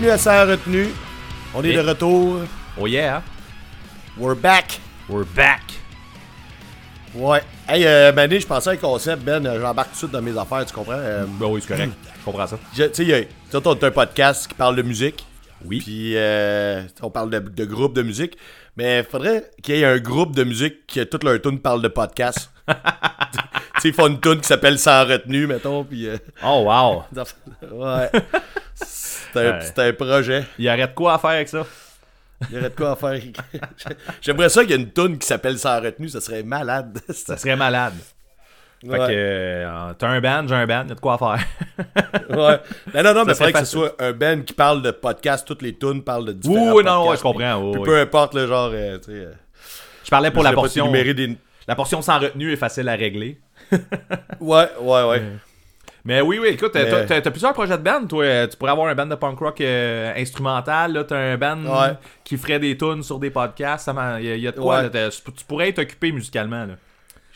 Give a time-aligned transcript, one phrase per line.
[0.00, 0.88] Bienvenue à Sans Retenue.
[1.54, 2.38] On est Et- de retour.
[2.78, 3.22] Oh yeah,
[4.16, 4.80] We're back.
[5.10, 5.60] we're back.
[7.14, 7.42] Ouais.
[7.68, 9.44] Hey, euh, Mané, je pensais à un concept, Ben.
[9.44, 10.94] euh, J'embarque tout de suite dans mes affaires, tu comprends?
[10.96, 11.92] Euh, Ben oui, c'est correct.
[12.18, 12.58] Je comprends ça.
[12.74, 15.26] tu sais, on a un podcast qui parle de musique.
[15.66, 15.80] Oui.
[15.82, 18.38] Puis, euh, on parle de, de groupe de musique.
[18.78, 21.82] Mais il faudrait qu'il y ait un groupe de musique qui, toute leur tune parle
[21.82, 22.50] de podcast.
[23.88, 25.84] ils font une tune qui s'appelle Sans retenue, mettons.
[25.84, 27.04] Puis, euh, Oh wow.
[27.72, 28.10] ouais.
[28.74, 29.58] C'est un, Ouais.
[29.62, 30.44] c'est un projet.
[30.58, 31.64] Il arrête quoi à faire avec ça?
[32.50, 33.20] Il y aurait de quoi à faire.
[34.22, 36.08] J'aimerais ça qu'il y ait une tune qui s'appelle Sans retenue.
[36.08, 36.98] Ça serait malade.
[37.10, 37.94] Ça serait malade.
[38.80, 38.96] Fait Ouais.
[38.98, 41.46] que euh, t'as un band, j'ai un band, y a de quoi à faire.
[42.30, 42.58] Ouais.
[42.94, 44.90] Non, non, non, mais il serait faudrait que ce soit un band qui parle de
[44.90, 45.46] podcast.
[45.46, 47.56] Toutes les tunes parlent de différents oui, non, ouais, je comprends.
[47.56, 47.84] oui, oui.
[47.84, 49.28] Peu importe le genre, euh, tu sais.
[50.04, 50.90] Je parlais pour je la portion.
[50.90, 51.36] des...
[51.68, 53.38] La portion sans retenue est facile à régler.
[54.40, 55.22] Ouais, ouais, ouais.
[56.04, 58.46] Mais oui, oui, écoute, t'as- Mais- t'as t'as plusieurs projets de band, toi.
[58.48, 61.04] Tu pourrais avoir un band de punk rock euh, instrumental, là.
[61.04, 61.92] T'as un band Ouais.
[62.24, 63.90] qui ferait des tunes sur des podcasts.
[64.18, 64.82] Il y, a- y a de quoi, Ouais.
[64.84, 66.74] là, t'as- tu pourrais être occupé musicalement, là.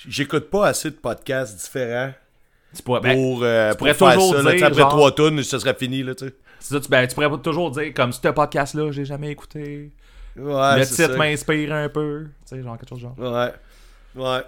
[0.09, 2.13] J'écoute pas assez de podcasts différents
[2.75, 4.43] Tu pourrais, ben, pour, euh, tu pour pourrais faire toujours ça.
[4.43, 6.35] là, dire, après genre- trois tunes, ça serait fini, là, tu sais.
[6.59, 9.91] c'est ça, tu, ben, tu pourrais toujours dire, comme ce podcast-là, j'ai jamais écouté.
[10.37, 11.17] Ouais, le titre ça.
[11.17, 12.25] m'inspire un peu.
[12.49, 13.15] Tu sais, genre quelque chose genre.
[13.19, 13.53] Ouais.
[14.17, 14.41] Ouais.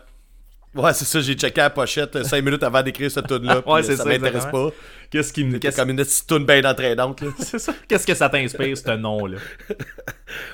[0.76, 3.62] Ouais, c'est ça, j'ai checké la pochette 5 minutes avant d'écrire cette tune-là.
[3.66, 4.70] Ouais, puis, c'est ça ça, m'intéresse pas.
[5.10, 5.58] Qu'est-ce qui me.
[5.58, 7.28] Qu'est-ce comme une petite tune bien entraînante, là.
[7.38, 7.74] c'est ça?
[7.88, 9.38] Qu'est-ce que ça t'inspire, ce nom-là?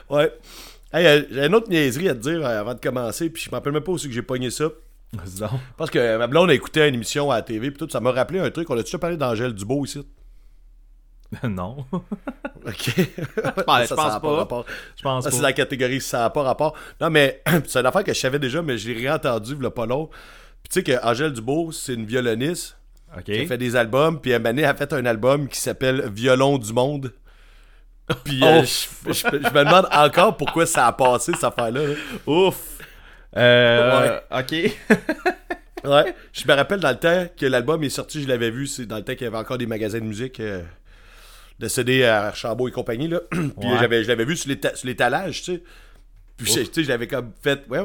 [0.08, 0.32] Ouais.
[0.92, 3.50] Hey, euh, j'ai une autre niaiserie à te dire euh, avant de commencer, puis je
[3.50, 4.68] me rappelle même pas aussi que j'ai pogné ça.
[5.76, 8.00] Parce que euh, ma blonde a écouté une émission à la TV, puis tout, ça
[8.00, 8.68] m'a rappelé un truc.
[8.70, 10.06] On a déjà parlé d'Angèle Dubois ici?
[11.48, 11.84] non.
[12.66, 12.92] Ok.
[12.96, 13.04] je
[13.44, 14.36] Ça, pense ça a pas.
[14.36, 14.66] rapport.
[14.96, 15.42] Je pense Ça, c'est pas.
[15.44, 16.74] la catégorie ça n'a pas rapport.
[17.00, 19.86] Non, mais c'est une affaire que je savais déjà, mais je l'ai réentendu a pas
[19.86, 20.06] long.
[20.62, 22.76] Puis tu sais que Angèle Dubois, c'est une violoniste
[23.16, 23.24] Ok.
[23.24, 26.72] qui a fait des albums, puis elle a fait un album qui s'appelle Violon du
[26.72, 27.12] monde.
[28.24, 28.46] Puis Oh.
[28.46, 31.86] euh, je, je- je me demande encore pourquoi ça a passé cette affaire-là.
[31.86, 31.94] là.
[32.26, 32.78] Ouf.
[33.36, 34.20] Euh.
[34.30, 34.52] Ok.
[35.84, 36.14] Ouais.
[36.32, 38.96] Je me rappelle dans le temps que l'album est sorti, je l'avais vu, c'est dans
[38.96, 40.62] le temps qu'il y avait encore des magasins de musique euh,
[41.62, 43.08] de CD à Archambault et compagnie.
[43.08, 43.20] Là.
[43.30, 43.76] Puis Ouais.
[43.80, 45.62] j'avais, je l'avais vu sur, l'éta- sur l'étalage, tu sais.
[46.36, 47.80] Puis je- tu sais, je l'avais comme fait, ouais,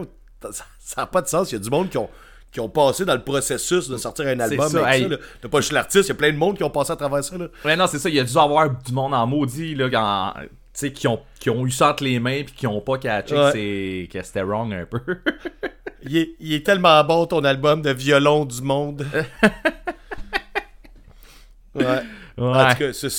[0.52, 1.52] ça n'a pas de sens.
[1.52, 2.10] Il y a du monde qui ont,
[2.52, 5.04] qui ont passé dans le processus de sortir un album ça, avec hey.
[5.04, 5.10] ça.
[5.10, 5.18] là.
[5.42, 7.24] T'as pas juste l'artiste, il y a plein de monde qui ont passé à travers
[7.24, 7.38] ça.
[7.38, 7.48] Là.
[7.64, 8.10] Ouais, non, c'est ça.
[8.10, 10.34] Il y a dû avoir du monde en maudit, là, quand-
[10.94, 14.08] qui ont, qui ont eu ça entre les mains puis qui ont pas catché Ouais.
[14.12, 15.00] que c'était wrong un peu.
[16.04, 19.06] Il, est, il est tellement bon ton album de violon du monde.
[21.76, 21.84] ouais.
[22.38, 22.72] En Ouais.
[22.74, 23.10] tout cas, c'est,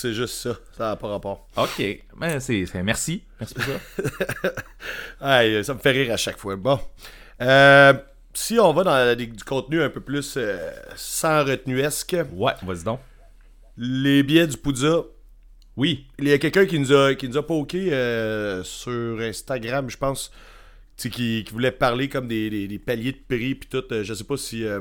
[0.00, 0.56] c'est juste ça.
[0.76, 1.48] Ça n'a pas rapport.
[1.56, 1.82] Ok.
[2.16, 2.64] Mais c'est.
[2.82, 3.22] Merci.
[3.40, 3.72] Merci pour ça.
[5.64, 6.56] Ça me fait rire à chaque fois.
[6.56, 6.80] Bon.
[7.40, 7.92] Euh,
[8.34, 13.00] si on va dans du contenu un peu plus euh, sans retenuesque, Ouais, vas-y donc.
[13.76, 15.02] les billets du Poudza,
[15.76, 16.06] Oui.
[16.18, 19.96] il y a quelqu'un qui nous a, qui nous a poké euh, sur Instagram, je
[19.96, 20.30] pense,
[20.96, 23.84] qui, qui voulait parler comme des, des- des paliers de prix puis tout.
[23.92, 24.64] Euh, je sais pas si.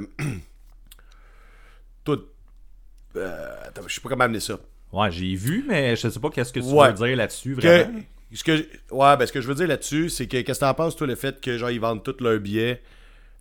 [3.16, 4.60] Euh, attends, je sais pas comment amener ça.
[4.94, 6.88] Ouais, j'ai vu, mais je sais pas qu'est-ce que tu Ouais.
[6.94, 8.00] veux dire là-dessus, Que- vraiment.
[8.34, 8.52] ce que,
[8.92, 11.08] ouais, ben, ce que je veux dire là-dessus, c'est que qu'est-ce que t'en penses, toi,
[11.08, 12.82] le fait que genre ils vendent tous leurs billets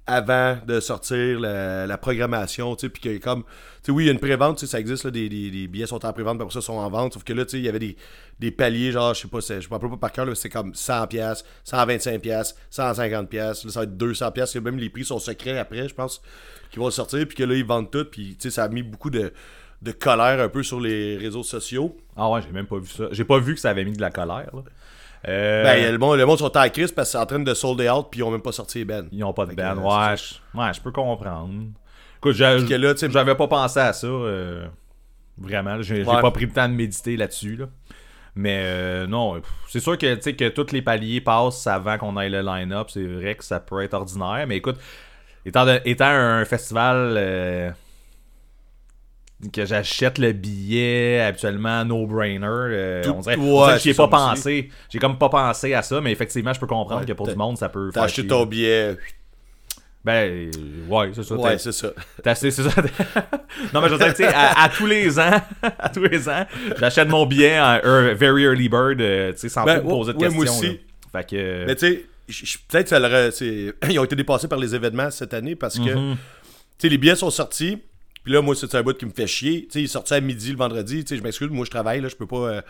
[0.08, 4.06] avant de sortir la, la programmation, tu sais, puis que comme, tu sais, oui, il
[4.06, 6.12] y a une prévente, tu sais, ça existe, là, des, des, des billets sont en
[6.12, 7.80] prévente, puis après ça, sont en vente, sauf que là, tu sais, il y avait
[7.80, 7.96] des,
[8.38, 10.74] des paliers, genre, je sais pas, je me rappelle pas par cœur, là, c'est comme
[10.74, 15.04] 100 pièces 125 pièces 150 pièces là, ça va être 200 pièces même les prix
[15.04, 16.22] sont secrets après, je pense,
[16.70, 18.84] qui vont sortir, puis que là, ils vendent tout, puis, tu sais, ça a mis
[18.84, 19.32] beaucoup de,
[19.82, 21.96] de colère un peu sur les réseaux sociaux.
[22.16, 23.04] Ah ouais, j'ai même pas vu ça.
[23.12, 24.62] J'ai pas vu que ça avait mis de la colère, là.
[25.28, 27.54] Euh, Ben, le monde, le monde sont en crise parce que c'est en train de
[27.54, 29.02] sold out puis ils ont même pas sorti les bands.
[29.10, 29.78] Ils ont pas de Fait que, band.
[29.78, 31.52] euh, Ouais, je, ouais, je peux comprendre.
[32.18, 34.06] Écoute, j'avais pas pensé à ça.
[34.06, 34.66] euh,
[35.38, 36.20] vraiment, j'ai Ouais.
[36.20, 37.56] pas pris le temps de méditer là-dessus.
[37.56, 37.66] Là.
[38.36, 42.42] Mais euh, non, c'est sûr que, que tous les paliers passent avant qu'on aille le
[42.42, 42.88] line-up.
[42.90, 44.44] C'est vrai que ça peut être ordinaire.
[44.46, 44.76] Mais écoute,
[45.44, 47.16] étant, de- étant un festival
[49.52, 53.92] que j'achète le billet habituellement no-brainer, euh, on dirait, ouais, on dirait que j'y ai
[53.92, 54.70] c'est pas ça pensé.
[54.88, 57.34] J'ai comme pas pensé à ça, mais effectivement, je peux comprendre Ouais, que pour du
[57.36, 58.28] monde, ça peut T'as faire acheté chier.
[58.28, 58.96] ton billet.
[60.04, 60.50] Ben, euh,
[60.88, 61.34] ouais, c'est ça.
[61.34, 61.88] Ouais, t'as- c'est ça.
[62.34, 62.62] c'est ça.
[63.74, 65.42] non, mais je veux dire, tu sais, à, à tous les ans,
[65.78, 66.46] à tous les ans,
[66.78, 70.12] j'achète mon billet en ear- very early bird, euh, tu sais, sans Ben, trop poser
[70.12, 70.42] de ouais, questions.
[70.44, 70.66] moi aussi.
[70.68, 71.20] là.
[71.20, 71.66] Fait que.
[71.66, 75.10] Mais tu sais, peut-être ça leur a- c'est- ils ont été dépassés par les événements
[75.10, 76.14] cette année parce que Mhm.
[76.14, 76.18] tu
[76.78, 77.82] sais, les billets sont sortis.
[78.26, 79.68] Puis là, moi, c'est un bout qui me fait chier.
[79.72, 81.04] Il est sorti à midi le vendredi.
[81.08, 82.60] Je m'excuse, moi, je travaille, là, je peux pas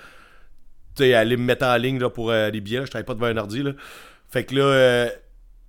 [1.00, 2.80] euh, aller me mettre en ligne là, pour euh, les billets.
[2.80, 2.84] là.
[2.84, 3.62] je travaille pas devant un ordi.
[3.62, 3.72] Là.
[4.28, 5.08] Fait que là, euh,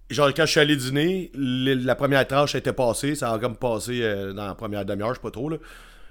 [0.09, 3.15] genre, quand je suis allé dîner, la première tranche était passée.
[3.15, 4.01] Ça a comme passé
[4.35, 5.47] dans la première demi-heure, je sais pas trop.
[5.47, 5.55] Là.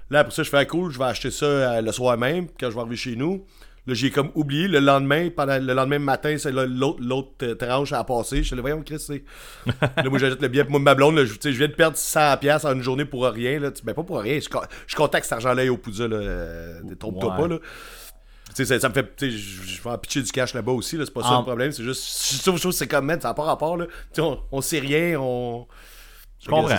[0.09, 2.73] Là, ça, je fais ah, cool, je vais acheter ça le soir même, quand je
[2.73, 3.45] vais arriver chez nous.
[3.87, 4.67] Là, j'ai comme oublié.
[4.67, 8.37] Le lendemain, pendant le lendemain matin, c'est l'autre, l'autre euh, tranche à passer.
[8.43, 9.23] Je suis là, voyons, Chris, c'est.
[9.81, 10.65] là, moi, j'achète le billet.
[10.67, 13.59] Moi, ma blonde, là, je, je viens de perdre 100$ en une journée pour rien.
[13.59, 13.71] Là.
[13.85, 14.39] Ben, pas pour rien.
[14.39, 14.49] Je,
[14.87, 16.17] je contacte cet argent-là au Poudja, là.
[16.17, 17.41] euh, Trompe-toi Ouais.
[17.41, 17.59] pas, là.
[18.55, 19.09] Tu sais, ça, ça me fait.
[19.21, 21.05] Je je vais en pitcher du cash là-bas aussi, là.
[21.05, 21.71] C'est pas ça le problème.
[21.71, 22.03] C'est juste.
[22.03, 23.85] C'est ça, chose, c'est comme, man, ça n'a pas rapport, là.
[24.17, 25.65] On, on sait rien, on.
[26.39, 26.75] Je comprends.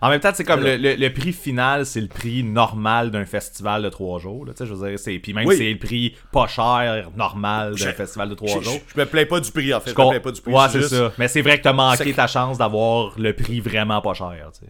[0.00, 0.94] En même temps, c'est comme le, Voilà.
[0.94, 4.44] le- le prix final, c'est le prix normal d'un festival de trois jours.
[4.46, 5.56] Là, tu je veux dire, c'est, puis même Oui.
[5.56, 8.78] c'est le prix pas cher normal d'un festival de trois jours.
[8.94, 9.90] je- me plains pas du prix, en fait.
[9.90, 10.52] Je, me plains pas du prix.
[10.52, 11.12] ouais, c'est juste ça.
[11.18, 14.50] Mais c'est vrai que t'as manqué ta chance d'avoir le prix vraiment pas cher.
[14.58, 14.66] tu.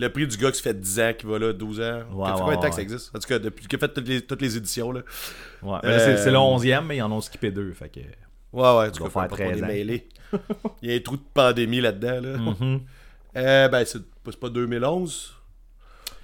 [0.00, 2.00] Le prix du gars qui fait 10 ans, qui va là, 12 ans.
[2.12, 3.14] Ouais, ouais, combien de temps que ça existe?
[3.14, 5.00] En tout cas, depuis qu'il a fait toutes les, toutes les éditions, là.
[5.62, 7.72] Ouais, c'est, Euh, c'est le 11e, mais ils en ont skippé deux.
[7.72, 8.00] Fait que...
[8.52, 9.66] Ouais, ouais, du doit coup, faire faut pas 13 les ans.
[9.66, 10.08] mêler.
[10.82, 12.36] Il y a un trou de pandémie là-dedans, là.
[12.38, 12.80] Mhm.
[13.36, 13.98] Euh, ben, c'est
[14.30, 15.34] c'est pas 2011.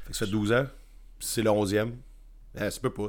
[0.05, 0.67] Fait que ça fait 12 ans.
[1.21, 1.91] C'est le 11e.
[2.61, 3.09] Euh, ça peut pas.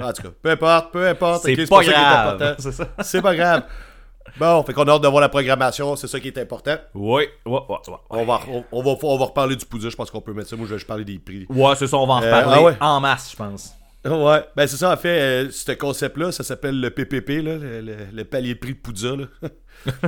[0.00, 1.42] En tout cas, peu importe, peu importe.
[1.44, 2.56] C'est pas grave.
[2.58, 2.88] C'est ça.
[3.02, 3.62] C'est pas grave.
[4.36, 6.76] Bon, fait qu'on a hâte de voir la programmation, c'est ça qui est important.
[6.94, 7.94] Oui, ouais, ouais, ouais.
[8.10, 10.48] On va, on, on va, on va reparler du poudre, je pense qu'on peut mettre
[10.50, 10.56] ça.
[10.56, 11.46] Moi, je vais juste parler des prix.
[11.48, 12.76] Ouais, c'est ça, on va en Euh, reparler ah ouais?
[12.80, 13.72] en masse, je pense.
[14.04, 17.80] Ouais, ben c'est ça en fait, euh, ce concept-là, ça s'appelle le PPP, là, le,
[17.80, 19.14] le- le palier de prix de Poudza.
[19.16, 19.26] Là.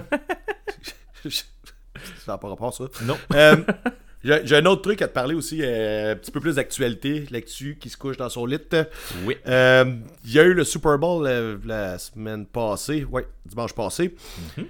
[2.24, 2.84] ça n'a pas rapport ça.
[3.02, 3.16] Non.
[3.34, 7.24] Euh, J'ai un autre truc à te parler aussi, euh, un petit peu plus d'actualité,
[7.30, 8.58] l'actu qui se couche dans son lit.
[9.24, 9.34] Oui.
[9.46, 9.94] Euh,
[10.26, 11.26] Il y a eu le Super Bowl
[11.64, 14.14] la semaine passée, ouais, dimanche passé.
[14.58, 14.66] Mhm.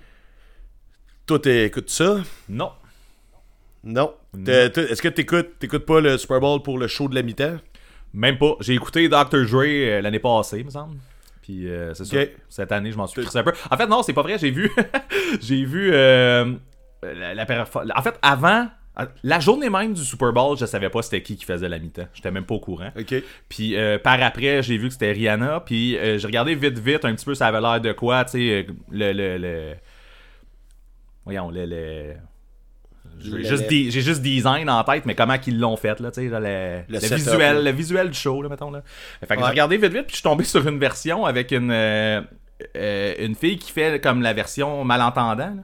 [1.27, 2.19] Toi, t'écoutes ça?
[2.49, 2.71] Non.
[3.83, 4.15] Non.
[4.47, 7.57] Est-ce que t'écoutes t'écoutes pas le Super Bowl pour le show de la mi-temps?
[8.15, 8.55] Même pas.
[8.61, 9.47] J'ai écouté Dr.
[9.49, 10.97] Dre l'année passée, me semble.
[11.43, 12.09] Puis euh, c'est Ok.
[12.11, 12.41] ça.
[12.49, 13.53] Cette année, je m'en suis crissé un peu.
[13.71, 14.39] En fait, non, c'est pas vrai.
[14.39, 14.71] J'ai vu.
[15.41, 15.91] j'ai vu.
[15.93, 16.53] euh,
[17.03, 18.69] la, la perfor- En fait, avant.
[19.23, 22.07] La journée même du Super Bowl, je savais pas c'était qui qui faisait la mi-temps.
[22.13, 22.91] J'étais même pas au courant.
[23.49, 25.61] Puis euh, par après, j'ai vu que c'était Rihanna.
[25.61, 28.33] Puis euh, j'ai regardé vite, vite, un petit peu, ça avait l'air de quoi, tu
[28.33, 29.75] sais, euh, le, le, le-
[31.25, 31.65] Voyons, le...
[31.65, 32.15] le-
[33.21, 36.21] J'ai juste, des- j'ai juste design en tête, mais comment qu'ils l'ont fait, là, tu
[36.21, 36.39] sais, le,
[36.89, 38.83] Le le visuel, le visuel du show, là, mettons, là.
[39.21, 39.39] Fait que Ouais.
[39.47, 42.21] j'ai regardé vite, vite, puis je suis tombé sur une version avec une, euh,
[42.77, 45.63] euh, une fille qui fait comme la version malentendant, là.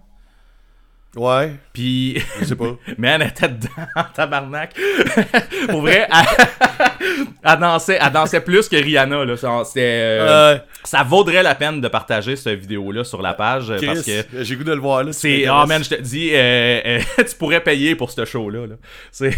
[1.16, 2.22] Ouais, Puis...
[2.40, 2.76] je sais pas.
[2.98, 3.68] Mais elle était dedans,
[4.14, 4.74] tabarnak.
[5.70, 9.24] Pour vrai, elle, elle dansait, elle dansait plus que Rihanna.
[9.24, 9.36] Là.
[9.36, 13.70] Ça, c'était, euh, Euh, ça vaudrait la peine de partager cette vidéo-là sur la page
[13.70, 15.12] euh, Chris, parce que j'ai goût de le voir là.
[15.12, 15.48] c'est.
[15.48, 18.66] Oh man, je te dis, euh, tu pourrais payer pour ce show-là.
[18.66, 18.74] Là.
[19.10, 19.34] C'est...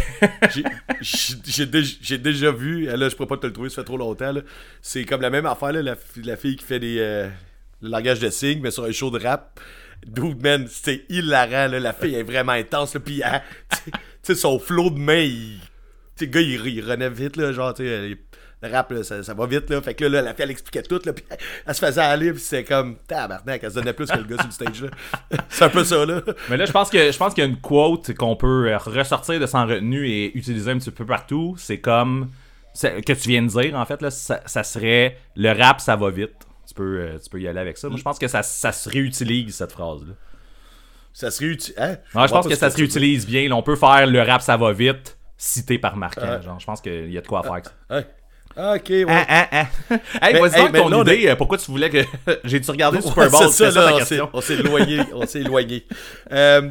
[1.01, 4.33] J'ai- déjà, vu, là je pourrais pas te le trouver, ça fait trop longtemps.
[4.33, 4.41] là.
[4.83, 6.97] C'est comme la même affaire, là, la, fi- la fille qui fait des,
[7.83, 9.61] le langage de signes, mais sur un show de rap.
[10.09, 11.69] Dude, man, c'était hilarant.
[11.71, 11.79] Là.
[11.81, 12.95] La fille est vraiment intense.
[12.95, 15.59] Là, puis, elle- tu sais- tu sais, son flow de main, il.
[16.21, 17.37] Le gars, il, il renaît vite.
[17.37, 18.17] Là, genre, tu sais,
[18.61, 19.71] le rap, là, ça, va vite.
[19.71, 19.81] Là.
[19.81, 20.99] Fait que là, la fille, elle expliquait tout.
[20.99, 21.12] Puis
[21.65, 22.33] elle, se faisait aller.
[22.33, 22.97] Puis c'est comme.
[23.07, 24.83] Tabarnak, elle se donnait plus que le gars sur le stage.
[24.83, 25.38] Là.
[25.49, 26.05] C'est un peu ça.
[26.05, 26.21] là.
[26.50, 29.38] Mais là, je pense que je pense qu'il y a une quote qu'on peut ressortir
[29.38, 31.55] de sans retenue et utiliser un petit peu partout.
[31.57, 32.31] C'est comme
[32.75, 36.11] c'est- que tu viens de dire en fait là, ça serait le rap, ça va
[36.11, 36.35] vite.
[36.78, 37.88] Tu peux, euh, tu peux y aller avec ça.
[37.88, 40.14] Moi, je pense que ça, ça se réutilise cette phrase là.
[41.12, 41.75] Ça serait utile.
[41.78, 41.97] Hein?
[42.14, 43.49] Ouais, je pense que ça se réutilise bien.
[43.49, 46.40] Là, on peut faire le rap, ça va vite, cité par marquant.
[46.40, 47.52] Genre, je pense qu'il y a de quoi faire.
[47.52, 47.73] avec ça.
[47.90, 48.06] Ouais.
[48.56, 49.04] Ah, ok, ouais.
[49.08, 49.49] Ah, ah,
[49.90, 49.94] ah.
[50.23, 51.28] Hey, Mais- vas-y hey, donc ton là, idée.
[51.28, 51.99] euh, Pourquoi tu voulais que.
[52.44, 53.40] J'ai-tu regardé le Ouais, Super Bowl?
[53.49, 54.30] c'est ça, ça là, ta on s'est- question.
[54.32, 55.00] on s'est éloigné.
[55.12, 55.87] on s'est éloigné.
[56.32, 56.70] Euh,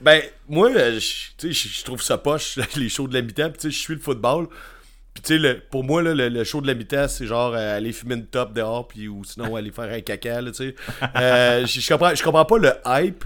[0.00, 0.98] ben, moi, je-
[1.38, 3.48] tu sais, je je trouve ça poche, les shows de la mi-temps.
[3.50, 4.48] Puis, tu sais, je suis le football.
[5.16, 7.78] Puis, tu sais, pour moi, là, le, le show de la mi-temps, c'est genre euh,
[7.78, 10.74] aller fumer une top dehors, puis, ou sinon aller faire un caca, là, tu sais.
[11.16, 13.24] Euh, je, comprends, pas le hype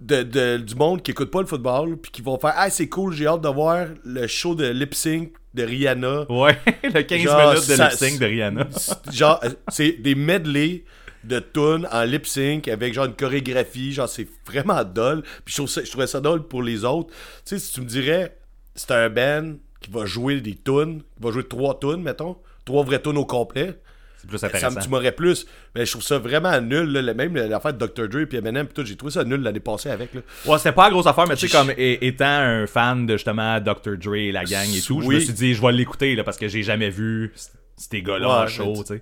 [0.00, 2.88] de, de- du monde qui écoute pas le football, puis qui vont faire Ah, c'est
[2.88, 6.24] cool, j'ai hâte de voir le show de lip sync de Rihanna.
[6.32, 8.66] Ouais, le 15 Genre, minutes de lip sync de Rihanna.
[9.12, 10.84] Genre euh, c'est des medley
[11.22, 15.56] de tunes en lip sync avec genre une chorégraphie genre c'est vraiment dole puis je
[15.56, 18.38] trouve ça- je trouvais ça dole pour les autres tu sais si tu me dirais
[18.74, 22.84] c'est un band qui va jouer des tunes qui va jouer trois tunes mettons trois
[22.84, 23.74] vraies tunes au complet
[24.18, 24.80] C'est plus ça, me- intéressant.
[24.80, 28.08] tu m'aurais plus mais je trouve ça vraiment nul là, même l'affaire de Dr.
[28.08, 30.20] Dre puis Eminem puis tout j'ai trouvé ça nul l'année passée avec là.
[30.46, 33.58] Ouais, c'était pas la grosse affaire, mais tu sais, comme étant un fan de justement
[33.60, 33.96] Dr.
[33.98, 36.36] Dre et la gang et tout, je me suis dit, je vais l'écouter là, parce
[36.36, 37.32] que j'ai jamais vu
[37.76, 39.00] ces gars-là en show, tu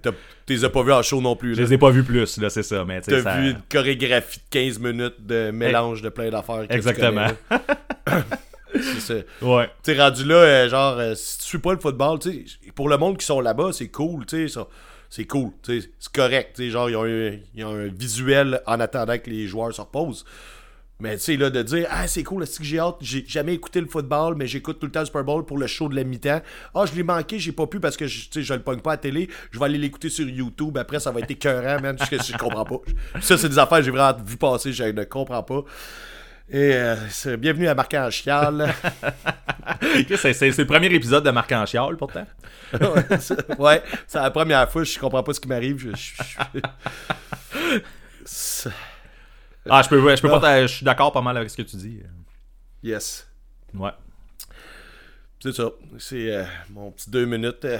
[0.54, 2.48] les as pas vus en show non plus Je les ai pas vus plus, là,
[2.48, 3.40] c'est ça, mais T'as ça...
[3.40, 6.64] vu une chorégraphie de 15 minutes de mélange de plein d'affaires.
[6.70, 7.26] Exactement.
[8.74, 9.14] C'est ça.
[9.42, 9.70] Ouais.
[9.82, 12.96] Tu rendu là, euh, genre, euh, si tu suis pas le football, tu pour le
[12.96, 14.66] monde qui sont là-bas, c'est cool, tu sais, ça.
[15.10, 18.60] C'est cool, tu sais, c'est correct, tu sais, genre, ont, un, ils ont un visuel
[18.66, 20.24] en attendant que les joueurs se reposent.
[21.00, 23.54] Mais tu sais, là, de dire, ah, c'est cool, c'est que j'ai hâte, j'ai jamais
[23.54, 25.94] écouté le football, mais j'écoute tout le temps le Super Bowl pour le show de
[25.94, 26.40] la mi-temps.
[26.74, 28.94] Ah, je l'ai manqué, j'ai pas pu parce que je, je le pogne pas à
[28.94, 29.28] la télé.
[29.52, 30.76] Je vais aller l'écouter sur YouTube.
[30.76, 31.96] Après, ça va être écœurant, man.
[32.10, 32.80] Je, je comprends pas.
[33.20, 35.62] Ça, c'est des affaires que j'ai vraiment vu passer, je ne comprends pas.
[36.50, 36.96] Et euh,
[37.36, 38.72] bienvenue à Marc en Chial.
[40.16, 42.26] c'est, le premier épisode de Marc en Chial, pourtant.
[43.58, 45.78] ouais, c'est- la première fois, je comprends pas ce qui m'arrive.
[45.78, 46.22] Je, je-
[46.54, 47.80] je-
[48.24, 48.70] C'est-
[49.68, 50.40] Ah, je peux, ouais, je peux pas.
[50.40, 52.00] t'a- Je suis d'accord pas mal avec ce que tu dis.
[52.82, 53.26] yes.
[53.74, 53.90] Ouais.
[55.40, 55.68] C'est ça.
[55.98, 57.64] C'est euh, mon petit deux minutes.
[57.66, 57.78] euh.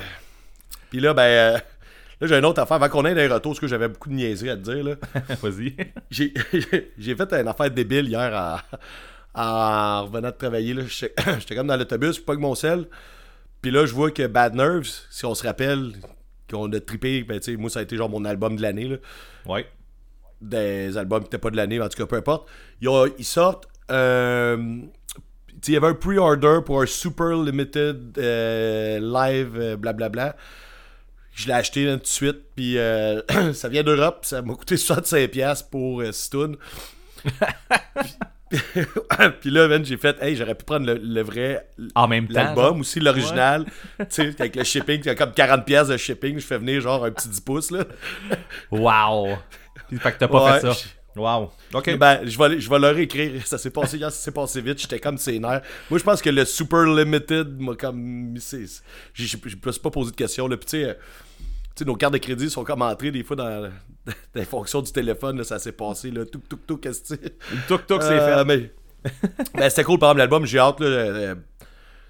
[0.91, 1.61] Puis là, ben,
[2.21, 2.77] là, j'ai une autre affaire.
[2.77, 4.95] Avant qu'on ait des retours, parce que j'avais beaucoup de niaiseries à te dire, là.
[5.43, 5.75] Vas-y.
[6.99, 8.61] J'ai fait une affaire débile hier
[9.35, 10.75] en, en revenant de travailler.
[10.75, 10.83] là.
[10.87, 12.87] J'étais comme dans l'autobus, pas que mon sel.
[13.63, 15.93] Puis là, je vois que Bad Nerves, si on se rappelle,
[16.51, 18.89] qu'on a trippé, ben, tu sais, moi, ça a été genre mon album de l'année,
[18.89, 18.97] là.
[19.47, 19.67] Ouais.
[20.41, 22.49] Des albums qui n'étaient pas de l'année, en tout cas, peu importe.
[22.81, 23.67] Ils, ont- ils sortent.
[23.91, 24.79] euh,
[25.67, 30.37] il y avait un pre-order pour un super limited euh, live, euh, blablabla.
[31.39, 34.75] Je l'ai acheté là, tout de suite, puis euh, ça vient d'Europe, ça m'a coûté
[34.75, 36.57] 65$ pour euh, tunes.
[39.41, 42.35] puis, là, man, j'ai fait, hey, j'aurais pu prendre le, le vrai En même temps.
[42.43, 43.67] l'album aussi, l'original.
[43.99, 46.81] Tu sais, avec le shipping, il y a comme 40$ de shipping, je fais venir
[46.81, 47.85] genre un petit 10 pouces, là.
[48.73, 49.37] Wow.
[50.01, 50.61] Fait que t'as pas Ouais.
[50.61, 50.79] fait ça.
[51.15, 51.53] Wow.
[51.75, 51.97] Ok.
[51.99, 53.33] Ben, je vais, je vais leur écrire.
[53.47, 54.81] Ça s'est passé hier, ça s'est passé vite.
[54.81, 55.63] J'étais comme ses nerfs.
[55.91, 58.35] Moi, je pense que le Super Limited m'a comme.
[58.37, 60.47] je me suis pas posé de questions.
[60.47, 60.57] Là.
[60.57, 60.97] Puis, tu sais,
[61.81, 63.63] euh, sais, nos cartes de crédit sont comme entrées des fois dans,
[64.07, 65.39] dans les fonctions du téléphone.
[65.39, 66.11] là, ça s'est passé.
[66.11, 67.35] Là, tout, tout, tout, qu'est-ce que c'est.
[67.69, 68.45] C'est Euh, fait.
[68.45, 68.73] mais-
[69.55, 70.45] ben, c'était cool, par exemple, l'album.
[70.47, 70.81] J'ai hâte.
[70.81, 71.35] Là, euh,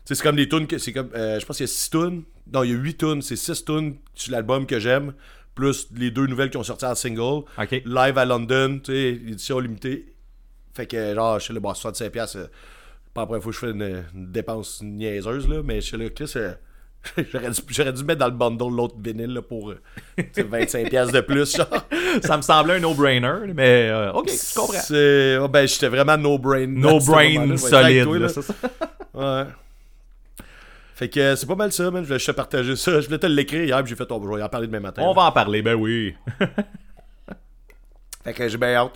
[0.04, 0.66] sais, c'est comme des tunes.
[0.78, 2.22] C'est comme, euh, je pense qu'il y a 6 tunes.
[2.52, 3.22] Non, il y a 8 tunes.
[3.22, 5.12] C'est 6 tunes sur l'album que j'aime.
[5.54, 7.42] Plus les deux nouvelles qui ont sorti en single
[7.84, 10.14] live à London, tu sais, édition limitée.
[10.74, 12.46] Fait que, genre, je suis là, bon, 65$, piastres, euh,
[13.12, 15.96] pas la première fois que je fais une, une dépense niaiseuse, là, mais je suis
[15.96, 16.52] là, Chris, euh,
[17.32, 19.80] j'aurais dû, j'aurais dû mettre dans le bundle l'autre vinyle, là, pour, euh,
[20.16, 21.68] tu sais, 25$ piastres de plus, genre.
[22.22, 24.80] Ça me semblait un no-brainer, mais euh, ok, je comprends.
[24.80, 26.66] C'est, oh, ben, j'étais vraiment no-brain.
[26.66, 28.28] No dans ce moment-là, brain je vais être avec solide, toi, là, là.
[28.28, 28.54] c'est ça.
[29.14, 29.44] Ouais.
[30.94, 32.02] Fait que euh, c'est pas mal ça, man.
[32.02, 33.00] Je voulais te partager ça.
[33.00, 35.02] Je voulais te l'écrire hier, puis j'ai fait, oh, je vais en parler demain matin.
[35.02, 35.14] On là.
[35.14, 36.14] va en parler, ben oui.
[38.24, 38.92] Fait que j'ai bien hâte.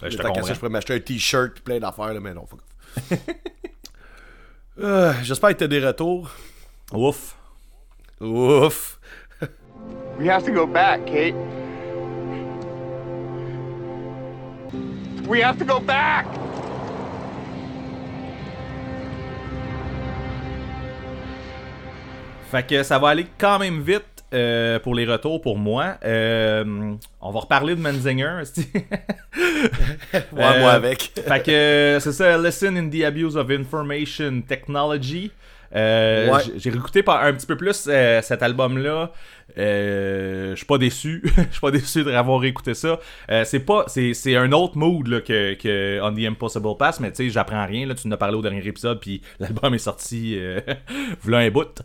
[0.00, 0.46] Ben, je te ça, comprends.
[0.46, 2.60] je pourrais m'acheter un t-shirt plein d'affaires, là, mais non, fuck.
[4.78, 6.30] Euh, J'espère que t'as des retours.
[6.94, 7.36] Ouf.
[8.20, 8.98] Ouf.
[10.18, 11.34] We have to go back, Kate.
[15.26, 16.26] We have to go back!
[22.50, 24.02] Fait que ça va aller quand même vite
[24.34, 25.94] euh, pour les retours pour moi.
[26.04, 28.42] Euh, on va reparler de Menzinger.
[30.14, 31.12] Ouais, Euh, moi avec.
[31.26, 35.30] fait que euh, c'est ça, Listen in the Abuse of Information Technology.
[35.74, 36.42] Euh, Ouais.
[36.56, 39.10] J'ai réécouté un petit peu plus euh, cet album-là.
[39.58, 41.22] Euh, Je suis pas déçu.
[41.36, 42.98] Je suis pas déçu d'avoir réécouté ça.
[43.44, 47.10] C'est pas, c'est c'est un autre mood là, que, que On the Impossible Pass, mais
[47.10, 47.86] tu sais, j'apprends rien.
[47.86, 50.38] Là, tu nous as parlé au dernier épisode, puis l'album est sorti
[51.24, 51.82] v'là un bout.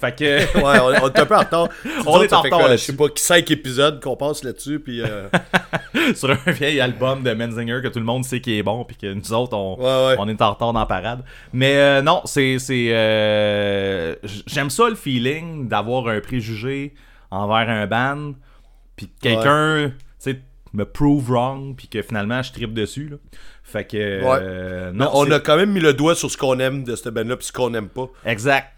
[0.00, 1.68] Fait que Ouais, on, on est un peu en retard.
[2.06, 5.02] On est en retard Je sais pas, 5 épisodes qu'on passe là-dessus, puis...
[5.02, 5.28] euh,
[6.14, 8.96] sur un vieil album de Menzinger que tout le monde sait qui est bon, puis
[8.96, 10.16] que nous autres, on, Ouais, ouais.
[10.18, 11.22] on est en retard dans la parade.
[11.52, 12.58] Mais euh, non, c'est.
[12.58, 14.14] c'est euh,
[14.46, 16.94] J'aime ça le feeling d'avoir un préjugé
[17.30, 18.32] envers un band,
[18.96, 20.40] puis que quelqu'un, tu sais,
[20.72, 23.08] me prove wrong, puis que finalement je tripe dessus.
[23.10, 23.16] Là.
[23.62, 23.96] Fait que.
[23.96, 27.08] euh, non, on a quand même mis le doigt sur ce qu'on aime de cette
[27.12, 28.08] band-là, puis ce qu'on aime pas.
[28.24, 28.68] Exact.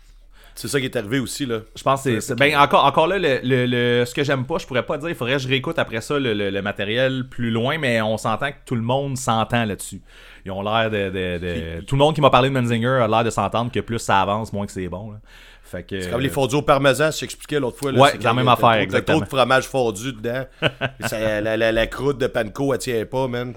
[0.55, 1.61] C'est ça qui est arrivé aussi, là.
[1.75, 2.35] Je pense que c'est-.
[2.35, 5.09] Ben, encore, encore là, le, le- le- ce que j'aime pas, je pourrais pas dire.
[5.09, 8.51] Il faudrait que je réécoute après ça le, le- matériel plus loin, mais on s'entend
[8.51, 10.03] que tout le monde s'entend là-dessus.
[10.45, 13.09] Ils ont l'air de, de- de- Tout le monde qui m'a parlé de Menzinger a
[13.09, 15.13] l'air de s'entendre que plus ça avance, moins que c'est bon.
[15.13, 15.19] là.
[15.63, 16.01] Fait que.
[16.01, 17.93] C'est comme les fondus au parmesan, je t'expliquais l'autre fois.
[17.93, 19.19] Là, Ouais, c'est la même affaire, trop- il y a exactement.
[19.21, 20.45] trop de fromage fondu dedans.
[21.07, 23.55] Ça- la, la- la croûte de panko, elle tient pas, man.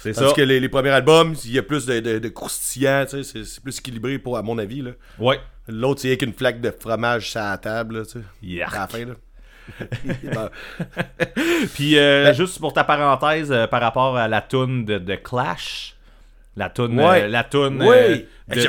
[0.00, 0.22] C'est ça.
[0.22, 3.22] Tandis que les, les premiers albums, il y a plus de, de, de croustillant, tu
[3.24, 4.90] sais, c'est- plus équilibré, pour, à mon avis, là.
[5.18, 5.38] Ouais.
[5.68, 8.62] L'autre, c'est qu'une flaque de fromage sur la table, là, tu sais.
[8.62, 9.14] À la fin, là.
[11.74, 15.94] Puis, euh, juste pour ta parenthèse, euh, par rapport à la toune de, de Clash.
[16.56, 17.22] La toune, Ouais.
[17.24, 18.16] euh, la toune euh,
[18.48, 18.60] de, de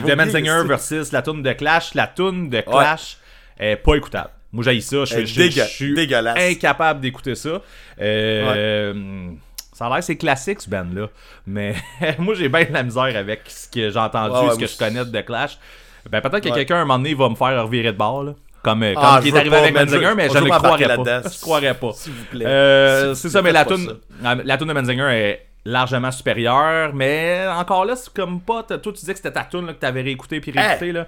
[0.61, 1.93] c'est- versus la toune de Clash.
[1.95, 3.17] La toune de Clash
[3.57, 4.29] est pas écoutable.
[4.51, 5.05] Moi, j'ai ça.
[5.05, 5.95] Je suis
[6.37, 7.61] incapable d'écouter ça.
[9.79, 11.07] Ça a l'air c'est classique ce band là,
[11.47, 11.73] mais
[12.19, 14.67] moi j'ai bien de la misère avec ce que j'ai entendu, Ouais, ouais, ce que
[14.67, 15.57] je connais de Clash.
[16.09, 16.55] Ben peut-être que Ouais.
[16.55, 18.33] quelqu'un un moment donné va me faire revirer de bord là.
[18.61, 20.97] Comme, euh, comme Ah, qui je est arrivé pas, avec Menzinger, mais je ne croirais
[20.97, 21.21] pas.
[21.33, 21.93] Je croirais pas.
[21.93, 22.45] S'il vous plaît.
[22.45, 27.85] Euh, c'est ça, mais la pas toune, la, de Menzinger est largement supérieure, mais encore
[27.85, 28.63] là, c'est comme pas.
[28.63, 31.07] Toi, tu disais que c'était ta tune que t'avais réécouté puis réécouté, là.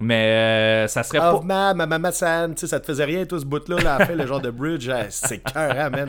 [0.00, 1.40] Mais euh, ça serait pas.
[1.42, 4.06] ma, ma, ma, ma, san, tu sais, ça te faisait rien, tout ce bout-là, là,
[4.06, 6.08] fin, le genre de bridge, c'est cœur, hein, man.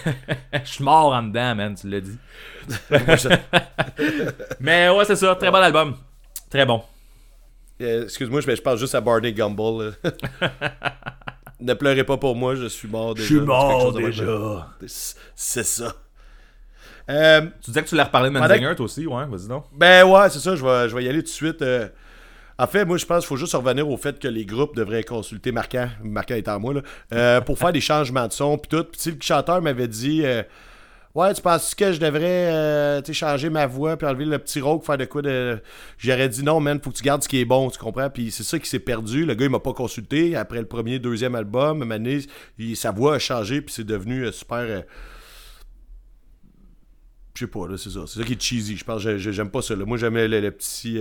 [0.64, 2.18] Je suis mort en dedans, man, tu l'as dit.
[2.68, 3.28] Je-
[4.60, 5.94] Mais ouais, c'est ça, très bon album.
[6.50, 6.82] Très bon.
[7.80, 9.94] Euh, Excuse-moi, je, je pense juste à Barney Gumble.
[11.60, 13.28] ne pleurez pas pour moi, je suis mort déjà.
[13.28, 14.64] C'est quelque chose de même.
[15.36, 15.92] C'est- ça.
[17.08, 19.64] Euh, Tu disais que tu l'as reparlé de Manzinger, toi aussi, ouais, vas-y donc.
[19.72, 21.62] Ben ouais, c'est ça, je vais, je vais y aller tout de suite.
[22.58, 25.04] En fait, moi, je pense qu'il faut juste revenir au fait que les groupes devraient
[25.04, 28.84] consulter Marquant, Marquant étant moi, là, euh, pour faire des changements de son, puis tout.
[28.84, 30.42] Puis le chanteur m'avait dit euh,
[31.14, 34.80] Ouais, tu penses que je devrais euh, changer ma voix, puis enlever le petit rôle,
[34.82, 35.60] faire de quoi de.
[35.98, 38.10] J'aurais dit non, man, faut que tu gardes ce qui est bon, tu comprends?
[38.10, 39.24] Puis c'est ça qui s'est perdu.
[39.24, 40.36] Le gars, il m'a pas consulté.
[40.36, 42.20] Après le premier, deuxième album, année,
[42.58, 44.82] il- sa voix a changé, puis c'est devenu super.
[47.34, 48.00] je sais pas, là, c'est ça.
[48.06, 48.76] C'est ça qui est cheesy.
[48.76, 49.76] Je pense j'aime pas ça.
[49.76, 49.84] là.
[49.84, 51.00] Moi, j'aimais le, le petit,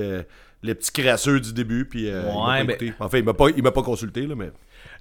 [0.63, 2.93] euh, le petit crasseux du début, puis euh, Ouais, ben-.
[2.99, 4.51] Enfin, il m'a pas, il m'a pas consulté, là, mais.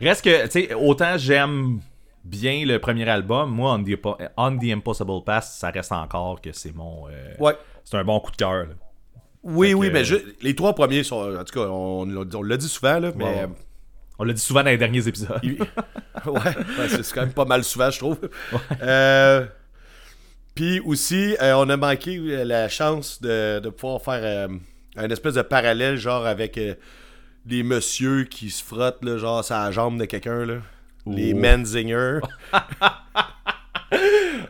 [0.01, 1.81] Reste que, tu sais, autant j'aime
[2.25, 3.99] bien le premier album, moi, On the,
[4.37, 7.09] On the Impossible Pass, ça reste encore que c'est mon.
[7.09, 7.55] euh, Ouais.
[7.85, 8.67] C'est un bon coup de cœur.
[9.43, 11.37] Oui, Fait oui, que- mais je- les trois premiers sont.
[11.37, 13.25] En tout cas, on, l'a- on l'a dit souvent, là, mais.
[13.25, 13.47] Ouais.
[14.19, 15.39] On l'a dit souvent dans les derniers épisodes.
[15.45, 18.19] ouais, ouais, c'est quand même pas mal souvent, je trouve.
[18.83, 19.45] Euh,
[20.55, 24.49] Puis aussi, euh, on a manqué la chance de, de pouvoir faire
[24.97, 26.75] un espèce de parallèle, genre avec euh,
[27.45, 30.55] des messieurs qui se frottent, là, genre, sur la jambe de quelqu'un, là.
[31.07, 31.39] Les Oh.
[31.39, 32.19] Menzingers.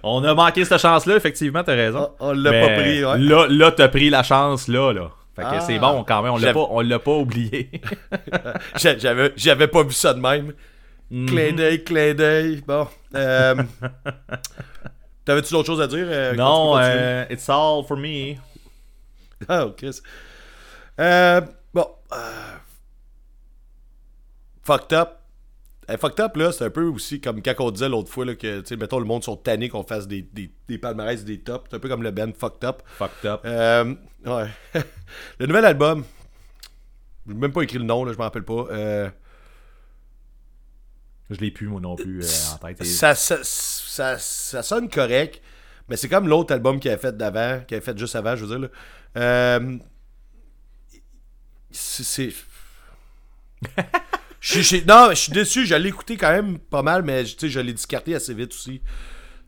[0.02, 2.11] On a manqué cette chance-là, effectivement, t'as raison.
[2.20, 3.18] On- on l'a pas pris, ouais.
[3.18, 5.11] Là, là t'as pris la chance, là, là.
[5.35, 5.61] Fait que Ah.
[5.61, 7.70] c'est bon, quand même, on l'a pas, on l'a pas oublié.
[8.76, 10.52] J'a- J'avais, j'avais pas vu ça de même.
[11.11, 11.26] Mhm.
[11.28, 12.62] Clin d'œil, clin d'œil.
[12.66, 12.88] Bon.
[13.14, 13.54] Euh,
[15.24, 16.06] T'avais-tu d'autres choses à dire?
[16.09, 18.37] euh, non, euh, it's all for me.
[19.48, 19.85] Ah, ok.
[21.00, 21.40] Euh,
[21.74, 21.87] bon.
[22.12, 22.56] euh,
[24.62, 25.11] Fucked up.
[25.88, 28.35] Eh, fucked up, là, c'est un peu aussi comme quand on disait l'autre fois, là,
[28.35, 31.38] que, tu sais, mettons, le monde sont tannés qu'on fasse des, des, des palmarès, des
[31.40, 31.66] tops.
[31.70, 32.82] C'est un peu comme le band Fucked Up.
[32.98, 33.40] Fucked up.
[33.44, 34.48] Euh, ouais.
[35.38, 36.04] le nouvel album,
[37.28, 38.66] j'ai même pas écrit le nom, là, je m'en rappelle pas.
[38.70, 39.09] Euh,
[41.30, 42.80] Je l'ai plus, moi non plus, euh, en tête.
[42.80, 45.40] Et- ça, ça, ça, ça sonne correct,
[45.88, 48.44] mais c'est comme l'autre album qu'il avait fait d'avant, qu'il avait fait juste avant, je
[48.44, 48.68] veux dire.
[48.68, 48.68] Là.
[49.59, 49.78] Euh,
[51.77, 52.33] c'est.
[54.41, 57.49] Je non, je suis déçu, je l'ai écouté quand même pas mal, mais tu sais,
[57.49, 58.81] je l'ai discarté assez vite aussi.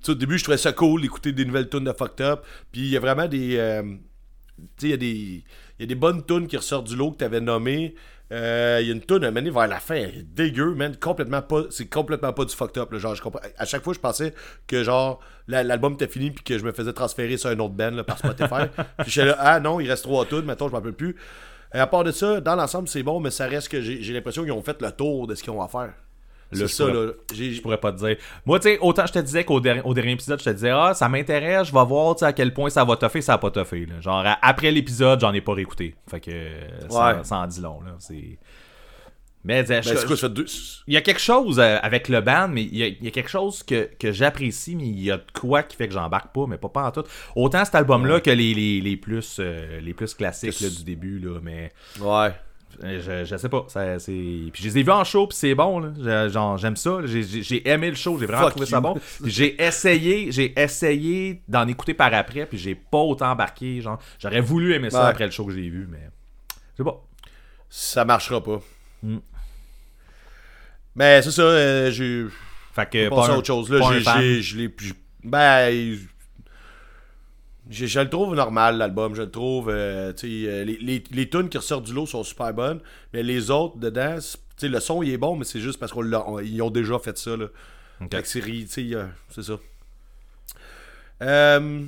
[0.09, 2.43] Au début, je trouvais ça cool d'écouter des nouvelles tunes de Fucked Up.
[2.73, 3.57] Puis il y a vraiment des.
[3.59, 5.45] euh, tu sais, il y, a des-
[5.79, 7.95] il y a des bonnes tunes qui ressortent du lot que tu avais nommées.
[8.33, 10.97] Euh, Il y a une tune à donné, vers la fin, dégueu, man.
[10.97, 11.65] Complètement pas.
[11.71, 12.91] C'est complètement pas du fucked up.
[12.91, 12.99] là.
[12.99, 13.41] Genre, je comprends.
[13.57, 14.35] À chaque fois, je pensais
[14.67, 17.75] que genre la- l'album était fini puis que je me faisais transférer sur un autre
[17.75, 18.67] band là, par Spotify.
[19.03, 21.15] puis j'étais là, ah non, il reste trois tunes, maintenant je m'en rappelle plus.
[21.75, 24.43] Et à part de ça, dans l'ensemble, c'est bon, mais ça reste que j'ai l'impression
[24.43, 25.93] qu'ils ont fait le tour de ce qu'ils ont à faire.
[26.51, 27.13] Là, je ça, pourrais- là.
[27.35, 28.17] Je pourrais pas te dire.
[28.47, 30.71] Moi, tu sais, autant je te disais qu'au der- au dernier épisode, je te disais,
[30.71, 33.51] ah, ça m'intéresse, je vais voir à quel point ça va toffer, ça a pas
[33.51, 33.85] toffé.
[33.85, 34.01] Là.
[34.01, 35.95] Genre, après l'épisode, j'en ai pas réécouté.
[36.11, 36.69] Fait que euh,
[37.23, 37.81] ça en dit long.
[37.83, 37.97] Là.
[39.57, 39.69] C'est...
[39.69, 40.47] Mais je- Ben, c'est quoi, ça fait deux.
[40.87, 43.09] il y a quelque chose euh, avec le band, mais il y a, il y
[43.09, 45.95] a quelque chose que, que j'apprécie, mais il y a de quoi qui fait que
[45.95, 47.05] j'embarque pas, mais pas, pas en tout.
[47.37, 51.19] Autant cet album-là que les, les, les plus, euh, les plus classiques là, du début,
[51.19, 52.33] là, mais Ouais.
[52.85, 53.65] euh, je, je sais pas.
[53.69, 54.13] Ça, c'est...
[54.13, 55.79] Puis je les ai vus en show, puis c'est bon.
[55.81, 55.93] Là.
[55.99, 56.99] Je- genre, j'aime ça.
[57.05, 58.71] J'ai, aimé le show, j'ai vraiment Fuck trouvé you.
[58.71, 58.95] ça bon.
[59.23, 63.81] Puis j'ai essayé, j'ai essayé d'en écouter par après, puis j'ai pas autant embarqué.
[63.81, 65.09] Genre, j'aurais voulu aimer ça Ouais.
[65.11, 66.11] après le show que j'ai vu, mais
[66.73, 67.03] je sais pas.
[67.71, 68.61] Ça marchera pas.
[69.03, 69.19] Mm.
[70.95, 72.27] Mais c'est ça, euh, j'ai.
[72.73, 73.71] Fait que pas autre chose.
[73.71, 74.75] Là, j'ai, je l'ai.
[75.25, 75.99] Ben.
[77.71, 79.15] Je le trouve normal, l'album.
[79.15, 79.69] Je le trouve.
[79.69, 82.81] euh, euh, les, les, les tunes qui ressortent du lot sont super bonnes.
[83.13, 84.19] Mais les autres, dedans,
[84.63, 87.37] le son, il est bon, mais c'est juste parce qu'ils ont déjà fait ça.
[87.37, 87.47] Là.
[88.25, 89.59] C'est euh, c'est ça.
[91.23, 91.83] Euh...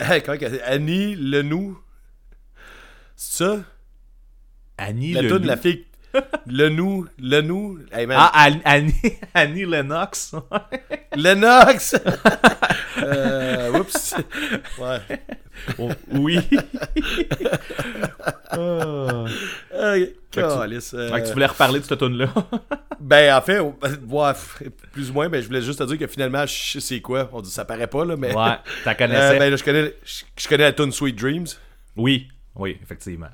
[0.64, 1.78] Annie Lenou.
[3.16, 3.64] C'est ça?
[4.76, 5.86] Annie La le tune de la fille.
[6.46, 7.06] Lenou.
[7.18, 7.78] Lenou.
[7.92, 8.16] Hey, man.
[8.20, 8.92] Ah, Annie,
[9.34, 10.34] Annie, Lennox.
[11.16, 11.94] Lennox!
[13.02, 14.14] euh, oups.
[14.78, 14.98] Ouais.
[15.78, 16.38] Oh, oui.
[20.32, 22.28] Que tu- calice, euh, Fait que tu voulais reparler de cette tune là
[23.00, 23.58] Ben, en fait,
[24.92, 27.28] plus ou moins, ben, je voulais juste te dire que finalement, je sais c'est quoi.
[27.32, 28.34] On dit ça paraît pas, là, mais.
[28.34, 29.38] Ouais, t'as Euh, connaissais.
[29.38, 31.46] ben, là, je connais, je, je connais la tune Sweet Dreams.
[31.96, 33.28] Oui, oui, effectivement.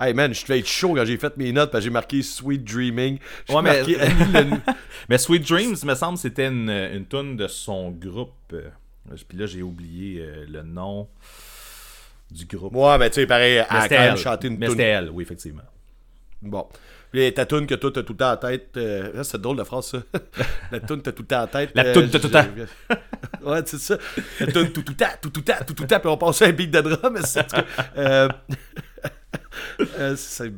[0.00, 2.22] Hey man, je devais être chaud quand j'ai fait mes notes parce que j'ai marqué
[2.22, 3.18] Sweet Dreaming.
[3.48, 3.96] Ouais, mais- marqué
[5.08, 8.32] Mais Sweet Dreams, me semble, c'était une, une tune de son groupe.
[8.52, 8.70] euh,
[9.28, 11.08] Puis là, j'ai oublié euh, le nom
[12.30, 12.74] du groupe.
[12.74, 14.16] Ouais, mais tu sais, pareil, elle Mais a c'était quand elle.
[14.16, 14.72] chanté une Mais tune.
[14.76, 15.62] c'était elle, oui, effectivement.
[16.42, 16.66] Bon.
[17.12, 18.70] Puis ta toune que toi t'as tout le temps en tête.
[18.76, 19.98] euh, ça, c'est drôle de phrase ça.
[20.72, 21.70] la toune t'as tout le temps en tête.
[21.76, 22.46] La euh, toune t'as tout le temps.
[23.52, 23.98] ouais, c'est ça.
[24.40, 26.00] La toune tout tout le temps, tout tout le temps, tout tout le temps.
[26.00, 27.12] Puis on passe à un beat de drum.
[27.14, 27.46] Mais c'est,
[27.96, 28.28] euh,
[29.98, 30.50] euh, ça, ça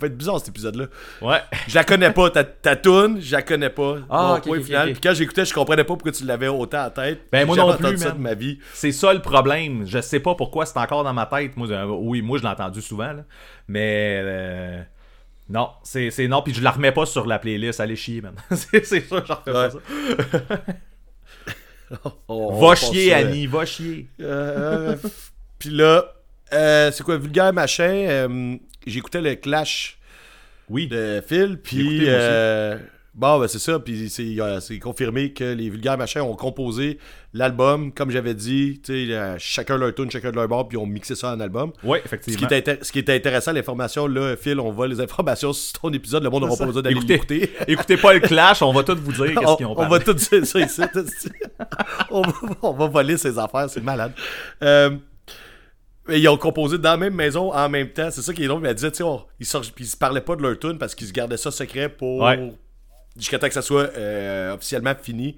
[0.00, 0.86] va être bizarre cet épisode-là.
[1.22, 1.38] Ouais.
[1.68, 3.98] Je la connais pas, ta, ta toune, je la connais pas.
[4.10, 4.92] Ah, point final.
[4.92, 7.22] Puis quand j'écoutais, je comprenais pas pourquoi tu l'avais autant en tête.
[7.32, 8.58] Ben, moi J'ai non entendu plus, ça de ma vie.
[8.72, 9.86] C'est ça le problème.
[9.86, 11.56] Je sais pas pourquoi c'est encore dans ma tête.
[11.56, 13.12] Moi, euh, oui, moi, je l'ai entendu souvent.
[13.12, 13.24] là.
[13.68, 14.82] Mais euh,
[15.48, 16.42] non, c'est non.
[16.42, 17.80] Puis je la remets pas sur la playlist.
[17.80, 18.34] Allez chier, man.
[18.50, 19.78] c'est sûr, je refais pas ça.
[22.28, 24.08] Va chier, ça, Annie, va chier.
[25.58, 26.14] Puis là,
[26.52, 27.84] euh, c'est quoi, vulgaire machin?
[28.08, 29.98] euh, J'écoutais le Clash
[30.68, 30.86] Oui.
[30.88, 32.00] de Phil, puis...
[32.06, 32.76] euh,
[33.14, 36.98] bon, ben c'est ça, puis c'est confirmé que les vulgaires machins ont composé
[37.32, 38.80] l'album, comme j'avais dit,
[39.38, 41.72] chacun leur tune, chacun de leur bord, puis ont mixé ça en album.
[41.82, 42.48] Oui, Ce qui, effectivement.
[42.50, 46.22] est ce qui est intéressant, l'information, là, Phil, on voit les informations sur ton épisode,
[46.22, 47.50] le monde n'aura pas besoin d'aller Écoutez, l'écouter.
[47.68, 50.12] écoutez pas le clash, on va tout vous dire qu'est-ce qu'ils ont on va tout
[50.14, 50.82] dire ça ici.
[52.10, 54.12] on, va, on va voler ses affaires, c'est malade.
[54.62, 54.90] Euh,
[56.08, 58.10] mais ils ont composé dans la même maison en même temps.
[58.10, 58.60] C'est ça qui est drôle.
[58.62, 59.46] Mais elle disait, tu sais, on- ils,
[59.78, 62.20] ils se parlaient pas de leur tune parce qu'ils se gardaient ça secret pour.
[62.22, 62.52] Ouais.
[63.16, 65.36] Jusqu'à temps que ça soit euh, officiellement fini.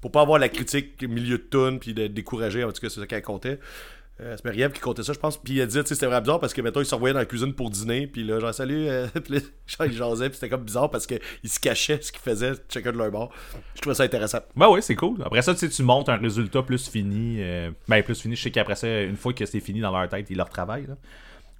[0.00, 2.64] Pour pas avoir la critique milieu de tune puis de décourager.
[2.64, 3.60] En tout cas, c'est ça qu'elle comptait.
[4.22, 5.36] Euh, c'est Marie-Ève qui comptait ça, je pense.
[5.36, 7.18] Puis elle disait, tu sais, c'était vraiment bizarre parce que, mettons, ils se revoyaient dans
[7.18, 8.06] la cuisine pour dîner.
[8.06, 8.86] Puis là, genre, salut.
[8.88, 10.28] euh, puis là, ils jasaient.
[10.28, 13.32] Puis c'était comme bizarre parce qu'ils se cachaient ce qu'ils faisaient, chacun de leur bord.
[13.74, 14.38] Je trouvais ça intéressant.
[14.54, 15.20] Ben oui, c'est cool.
[15.24, 17.38] Après ça, tu sais, tu montes un résultat plus fini.
[17.40, 18.36] euh, ben, plus fini.
[18.36, 20.86] Je sais qu'après ça, une fois que c'est fini dans leur tête, ils leur travaillent.
[20.86, 20.96] là.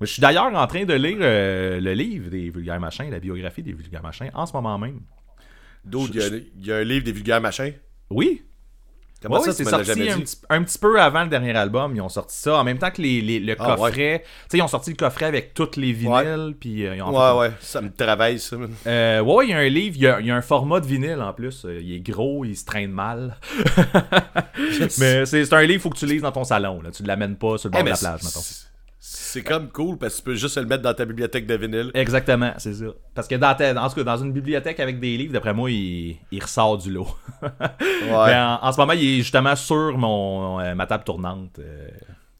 [0.00, 3.62] Je suis d'ailleurs en train de lire euh, le livre des vulgaires machins, la biographie
[3.62, 5.00] des vulgaires machins, en ce moment même.
[5.84, 7.72] D'autres, y, il y a un livre des vulgaires machins?
[8.10, 8.42] Oui,
[9.22, 11.94] Comment Ouais, ça, c'est sorti un petit, un petit peu avant le dernier album.
[11.96, 14.22] Ils ont sorti ça en même temps que les, les- le Ah, coffret.
[14.24, 16.54] Tu sais, ils ont sorti le coffret avec toutes les vinyles.
[16.58, 18.56] Puis euh, ils ont Ouais, ouais, ça me travaille, ça.
[18.86, 20.80] Euh, ouais, il y a un livre, il y a, il y a un format
[20.80, 21.64] de vinyle en plus.
[21.64, 23.36] Euh, Il est gros, il se traîne mal.
[24.98, 26.80] Mais c'est un livre, faut que tu lises dans ton salon.
[26.82, 26.90] Là.
[26.90, 28.40] Tu ne l'amènes pas sur le bord Eh, de mais la plage, mettons.
[29.04, 31.90] C'est- comme cool parce que tu peux juste le mettre dans ta bibliothèque de vinyle.
[31.94, 32.84] Exactement, c'est ça.
[33.14, 35.70] Parce que dans, ta- en tout cas, dans une bibliothèque avec des livres, d'après moi,
[35.70, 37.08] il, il ressort du lot.
[37.42, 37.48] Ouais.
[38.26, 41.58] Mais en, en ce moment, il est justement sur mon, euh, ma table tournante.
[41.58, 41.88] euh,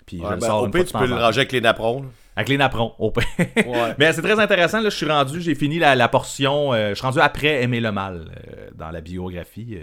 [0.06, 2.02] puis je le ben, sors au pire, tu peux le ranger avec les napperons.
[2.02, 2.08] là.
[2.36, 3.24] Avec les napperons, au pire.
[3.38, 3.94] Ouais.
[3.98, 6.94] Mais c'est très intéressant, là, je suis rendu, j'ai fini la, la portion, euh, je
[6.94, 8.30] suis rendu après Aimer le mal
[8.74, 9.78] dans la biographie.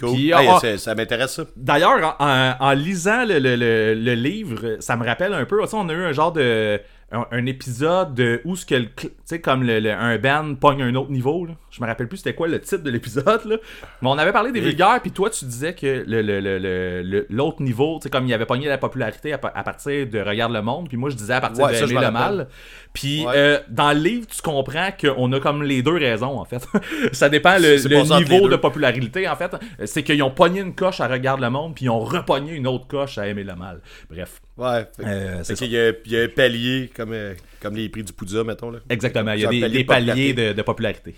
[0.00, 0.10] Cool.
[0.14, 1.44] Puis, Hey, ah, ça m'intéresse, ça.
[1.56, 5.92] D'ailleurs, en, lisant le, le- le- le livre, ça me rappelle un peu, on a
[5.92, 6.80] eu un genre de...
[7.12, 10.80] Un, un épisode de où ce que tu sais comme le, le- un band pogne
[10.80, 11.54] un autre niveau là.
[11.72, 13.56] je me rappelle plus c'était quoi le titre de l'épisode là
[14.00, 17.02] mais on avait parlé des vulgaires puis toi tu disais que le, le- le- le-
[17.02, 20.06] le- l'autre niveau tu sais comme il avait pogné la popularité à, pa- à partir
[20.06, 22.00] de Regarde le monde puis moi je disais à partir Ouais, de ça, Aimer me
[22.00, 22.48] le mal
[22.92, 23.32] puis Ouais.
[23.36, 26.66] euh, dans le livre tu comprends qu'on a comme les deux raisons en fait
[27.12, 27.76] ça dépend le,
[28.18, 29.52] niveau de popularité en fait
[29.84, 32.66] c'est qu'ils ont pogné une coche à Regarde le monde puis ils ont repogné une
[32.66, 34.86] autre coche à Aimer le mal bref Ouais.
[34.96, 37.88] Fait, Euh, fait qu'il y, a- il y a un palier comme, euh, comme les
[37.88, 38.70] prix du Poudja, mettons.
[38.70, 38.80] Là.
[38.90, 41.14] Exactement, il y a des, palier des de paliers de, de popularité.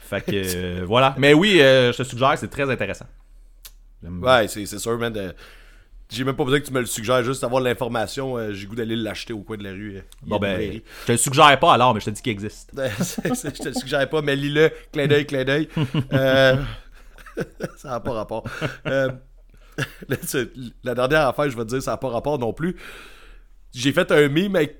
[0.00, 1.14] Fait que euh, voilà.
[1.16, 3.06] Mais oui, euh, je te suggère, c'est très intéressant.
[4.02, 5.12] Ouais, c'est c'est sûr, man.
[5.12, 5.32] de-
[6.14, 8.36] J'ai même pas besoin que tu me le suggères, juste avoir l'information.
[8.38, 9.96] euh, J'ai goût d'aller l'acheter au coin de la rue.
[9.96, 10.60] euh, Bon ben,
[11.02, 12.70] je te le suggère pas alors, mais je te dis qu'il existe.
[12.76, 15.68] Je te le suggère pas, mais lis-le, clin d'œil, clin d'œil.
[16.12, 16.56] Euh,
[17.76, 18.44] ça n'a pas rapport.
[20.84, 22.76] La dernière affaire, je vais te dire, ça n'a pas rapport non plus.
[23.74, 24.76] J'ai fait un meme avec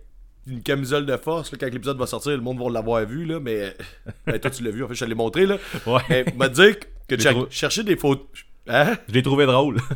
[0.47, 1.51] une camisole de force.
[1.51, 3.75] là, quand l'épisode va sortir, le monde va l'avoir vu, là, mais
[4.27, 5.47] ben, toi, tu l'as vu, en fait, je te l'ai montré.
[5.47, 5.57] Là.
[5.87, 6.01] Ouais.
[6.09, 6.75] Mais m'a dit
[7.09, 7.17] que
[7.51, 8.27] chercher des photos.
[8.67, 8.95] Hein?
[9.09, 9.79] Je l'ai trouvé drôle.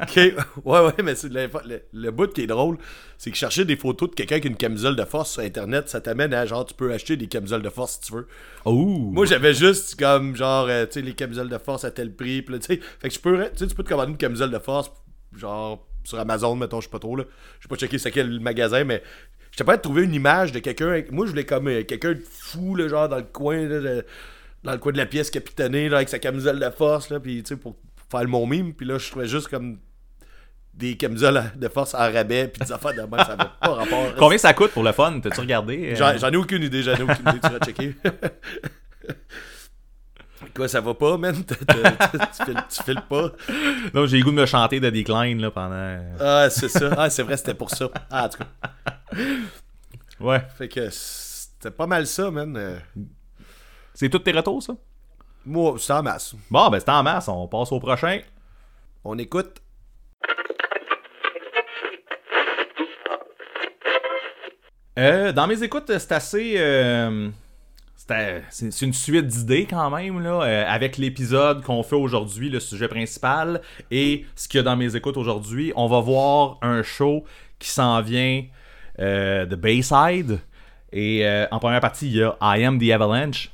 [0.00, 1.50] Ok, ouais, ouais, mais c'est le,
[1.92, 2.78] le bout qui est drôle,
[3.18, 5.90] c'est que chercher des photos de quelqu'un qui a une camisole de force sur Internet,
[5.90, 8.26] ça t'amène à genre, tu peux acheter des camisoles de force si tu veux.
[8.64, 9.10] Ouh.
[9.12, 12.40] Moi, j'avais juste comme genre, euh, tu sais, les camisoles de force à tel prix.
[12.40, 14.16] Pis là, tu sais, fait que je peux, tu sais, tu peux te commander une
[14.16, 14.90] camisole de force,
[15.36, 17.24] genre sur Amazon, mettons, je sais pas trop là.
[17.58, 19.02] Je sais pas checker c'est quel magasin, mais
[19.50, 20.88] j'étais pas de trouver une image de quelqu'un.
[20.88, 23.80] avec- Moi, je voulais comme euh, quelqu'un de fou, là, genre dans le coin, là,
[23.80, 24.04] de-
[24.64, 27.42] dans le coin de la pièce capitonné, là, avec sa camisole de force, là, puis
[27.42, 27.76] tu sais, pour
[28.10, 28.74] faire mon mime.
[28.74, 29.78] Puis là, je trouvais juste comme
[30.74, 34.14] des camisoles de force en rabais, puis des affaires de même, ça avait pas rapport.
[34.18, 35.18] Combien ça coûte pour le fun?
[35.20, 36.16] T'as-tu regardé euh?
[36.18, 37.96] J'en ai aucune idée, j'en ai aucune idée, tu vas checker.
[40.54, 41.34] Quoi, ça va pas, man?
[41.44, 41.54] Tu,
[42.44, 43.32] files, tu files pas?
[43.92, 45.98] Non, j'ai le goût de me chanter de Decline là pendant.
[46.20, 46.94] Ah, c'est ça.
[46.96, 47.90] Ah, c'est vrai, c'était pour ça.
[48.08, 49.18] Ah, en tout cas.
[50.20, 50.40] Ouais.
[50.56, 52.56] Fait que c'était pas mal ça, man.
[52.56, 52.78] Euh,
[53.94, 54.74] C'est tous tes retours, ça?
[55.48, 56.34] Moi, c'est en masse.
[56.50, 57.26] Bon, ben c'est en masse.
[57.28, 58.20] On passe au prochain.
[59.04, 59.60] On écoute.
[64.98, 66.54] Euh, dans mes écoutes, c'est assez.
[66.56, 67.28] euh,
[67.94, 72.58] c'était- c'est une suite d'idées quand même, là, euh, avec l'épisode qu'on fait aujourd'hui, le
[72.60, 75.72] sujet principal, et ce qu'il y a dans mes écoutes aujourd'hui.
[75.76, 77.24] On va voir un show
[77.58, 78.44] qui s'en vient
[79.00, 80.40] euh, de Bayside.
[80.90, 83.50] Et euh, en première partie, il y a I Am the Avalanche.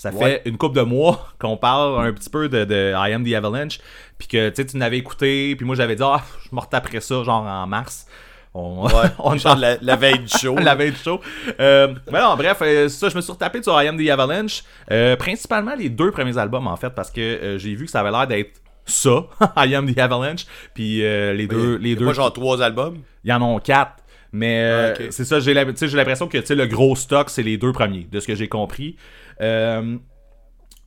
[0.00, 3.22] Ça fait une couple de mois qu'on parle un petit peu de, de I Am
[3.22, 3.80] the Avalanche.
[4.16, 5.54] Puis que tu sais, tu n'avais écouté.
[5.56, 8.06] Puis moi, j'avais dit, ah, je me après ça, genre en mars.
[8.54, 10.54] On, Ouais, on genre la, la veille du show.
[10.58, 11.20] la veille du show.
[11.60, 14.62] Euh, mais non, bref, euh, ça, je me suis retapé sur I Am the Avalanche.
[14.90, 18.10] Euh, principalement les deux premiers albums, en fait, parce que j'ai vu que ça avait
[18.10, 19.26] l'air d'être ça,
[19.58, 20.46] I Am the Avalanche.
[20.72, 21.76] Puis les deux.
[21.76, 23.02] Les deux pas genre trois albums?
[23.22, 23.96] il y en a quatre.
[24.32, 28.18] Mais Ah, c'est ça, j'ai l'impression que le gros stock, c'est les deux premiers, de
[28.18, 28.96] ce que j'ai compris.
[29.40, 29.96] Euh,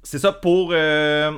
[0.04, 0.70] c'est ça pour.
[0.74, 1.32] euh,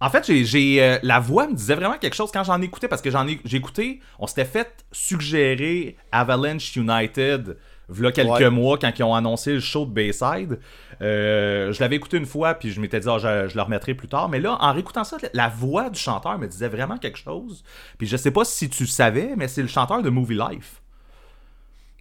[0.00, 3.00] En fait, j'ai, euh, la voix me disait vraiment quelque chose quand j'en écoutais, parce
[3.00, 7.56] que j'en ai, j'ai écouté, on s'était fait suggérer Avalanche United,
[7.88, 8.50] v'là quelques Ouais.
[8.50, 10.58] mois, quand ils ont annoncé le show de Bayside.
[11.00, 13.94] Euh, je l'avais écouté une fois, puis je m'étais dit, Ah, je, je le remettrai
[13.94, 14.28] plus tard.
[14.28, 17.62] Mais là, en réécoutant ça, la voix du chanteur me disait vraiment quelque chose.
[17.96, 20.82] Puis je sais pas si tu savais, mais c'est le chanteur de Movie Life.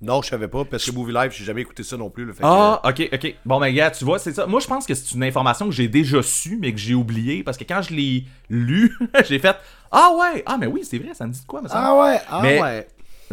[0.04, 2.26] Non, je savais pas, parce que Movie Live, j'ai jamais écouté ça non plus.
[2.26, 3.36] là, fait que- Ah, ok, ok.
[3.46, 4.46] Bon, ben, gars, tu vois, c'est ça.
[4.46, 7.44] Moi, je pense que c'est une information que j'ai déjà su, mais que j'ai oublié,
[7.44, 8.96] parce que quand je l'ai lu,
[9.28, 9.56] j'ai fait
[9.92, 11.76] Ah ouais, ah, mais oui, c'est vrai, ça me dit de quoi, mais ça.
[11.78, 12.88] Ah ouais, ah Mais- ouais.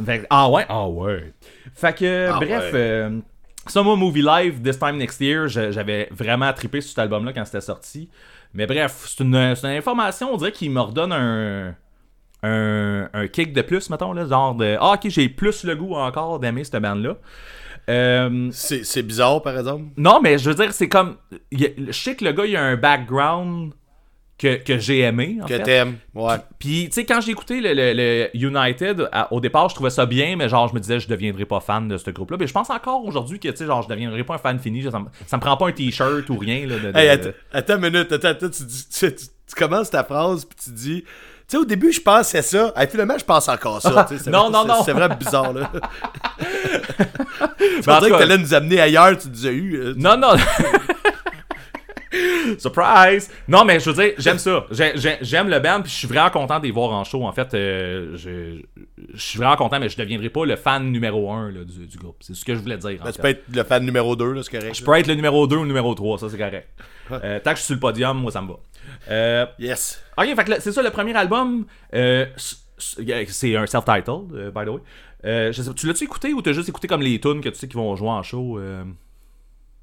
[0.04, 1.33] Fait ah ouais, ah ouais.
[1.74, 2.78] Fait que, Ah bref, ouais.
[2.78, 3.18] euh,
[3.66, 7.44] ça, moi, Movie Live, This Time Next Year, j'avais vraiment trippé sur cet album-là quand
[7.44, 8.09] c'était sorti.
[8.54, 11.74] Mais bref, c'est une, c'est une information, on dirait, qui me redonne un,
[12.42, 15.94] un, un kick de plus, mettons, là, genre de Ah, ok, j'ai plus le goût
[15.94, 17.16] encore d'aimer cette bande-là.
[17.88, 19.85] Euh, C'est bizarre, par exemple?
[19.96, 21.16] non, mais je veux dire, c'est comme.
[21.50, 23.72] il y a- je sais que le gars, il a un background
[24.38, 25.38] que, que j'ai aimé.
[25.42, 25.96] En Que t'aimes.
[26.14, 26.37] Ouais.
[26.59, 29.90] Puis, tu sais, quand j'ai écouté le, le- le United, à- au départ, je trouvais
[29.90, 32.37] ça bien, mais genre, je me disais, je deviendrai pas fan de ce groupe-là.
[32.40, 34.83] Mais je pense encore aujourd'hui que, tu sais, genre, je deviendrai pas un fan fini.
[34.85, 36.66] Ça me, ça me prend pas un t-shirt ou rien.
[36.66, 39.55] Là, de- de- Hey, attends, attends une minute, attends, attends, tu, dis- tu, tu- tu
[39.57, 41.05] commences ta phrase, puis tu dis.
[41.50, 42.72] Tu sais, au début, je pensais ça.
[42.76, 44.06] Hey, finalement, je pense encore ça.
[44.30, 44.84] Non, non, non.
[44.84, 45.72] c'est- vraiment bizarre, là.
[47.58, 49.74] Tu en pensais que t'allais nous amener ailleurs, tu disais eu.
[49.76, 50.32] euh, Non, non.
[52.58, 53.30] Surprise!
[53.48, 54.66] Non, mais je veux dire, j'aime ça.
[54.70, 57.24] J'ai- j'ai- J'aime le band, puis je suis vraiment content de les voir en show.
[57.24, 58.60] En fait, euh, je,
[59.14, 61.98] je suis vraiment content, mais je deviendrai pas le fan numéro un là, du, du
[61.98, 62.16] groupe.
[62.20, 62.98] C'est ce que je voulais dire.
[63.00, 64.74] en Ben, tu peux être le fan numéro 2, là, c'est correct.
[64.76, 66.68] Je peux être le numéro 2 ou le numéro 3, ça c'est correct.
[67.12, 68.54] Euh, tant que je suis sur le podium, moi ça me va.
[69.11, 70.03] Euh, Yes.
[70.18, 72.26] ok, fait que c'est ça, le premier album, euh,
[72.79, 74.81] c'est un self-titled, euh, by the way.
[75.53, 77.68] Je sais, tu l'as-tu écouté ou t'as juste écouté comme les tunes que tu sais
[77.68, 78.59] qui vont jouer en show?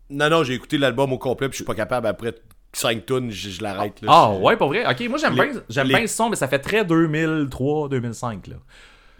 [0.09, 2.33] Non, non, j'ai écouté l'album au complet, puis je suis pas capable, après
[2.73, 4.01] 5 tunes, je, je l'arrête.
[4.01, 4.07] là.
[4.11, 4.85] Ah ouais, pas vrai?
[4.89, 8.55] Ok, moi j'aime bien, j'aime les- bien ce son, mais ça fait très 2003-2005 là.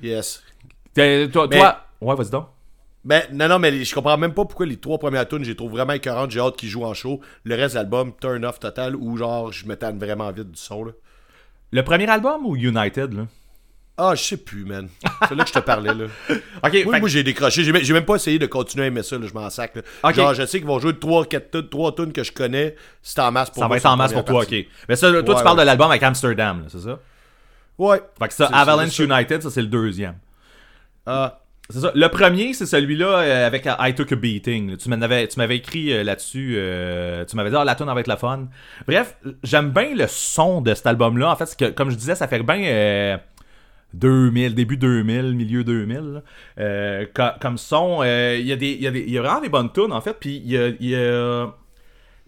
[0.02, 0.44] Yes.
[0.96, 2.48] Toi, Mais- toi- ouais, vas-y donc.
[3.08, 5.50] Ben, non, non, mais les- je comprends même pas pourquoi les trois premières tunes, je
[5.50, 6.30] les trouve vraiment écœurantes.
[6.30, 7.22] J'ai hâte qu'ils jouent en show.
[7.46, 10.60] Le reste de l'album, turn off total, ou genre, je me tanne vraiment vite du
[10.60, 10.92] son, là.
[11.72, 13.28] Le premier album ou United là?
[13.98, 14.90] Ah, je sais plus, man.
[15.28, 16.06] C'est là que je te parlais, là.
[16.30, 17.64] Ok, Moi, fait moi, j'ai décroché.
[17.64, 19.26] J'ai même, pas essayé de continuer à aimer ça, là.
[19.26, 19.82] Je m'en sac, là.
[20.04, 20.14] Ok.
[20.14, 22.76] Genre, je sais qu'ils vont jouer 3-4 tunes, 3 tunes que je connais.
[23.02, 24.54] C'est en masse pour ça moi, va être en masse pour toi, ok.
[24.90, 27.00] Mais ça, toi tu Ouais, parles de l'album avec Amsterdam, là, c'est ça?
[27.78, 28.02] Ouais.
[28.20, 29.04] Fait que ça, Avalanche ça.
[29.04, 30.16] United, ça c'est le deuxième.
[31.06, 31.40] Ah,
[31.74, 34.78] Le premier, c'est celui-là euh, avec euh, I Took a Beating.
[34.78, 36.58] Tu m'avais, tu m'avais écrit euh, là-dessus.
[37.30, 38.48] tu m'avais dit, ah, la tune avec la fun.
[38.88, 41.30] Bref, j'aime bien le son de cet album-là.
[41.30, 43.18] En fait, comme je disais, ça fait bien euh,
[43.96, 45.98] 2000, début 2000, milieu 2000.
[45.98, 46.22] là.
[46.60, 50.16] Euh, co- comme son, il y, y, y a vraiment des bonnes tunes, en fait.
[50.18, 50.52] Puis il
[50.90, 51.48] y a,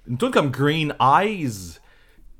[0.09, 1.77] une tune comme Green Eyes.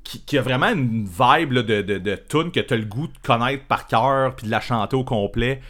[0.02, 3.64] Qui, a vraiment une vibe de, de, tune que tu as le goût de connaître
[3.66, 5.60] par cœur puis de la chanter au complet.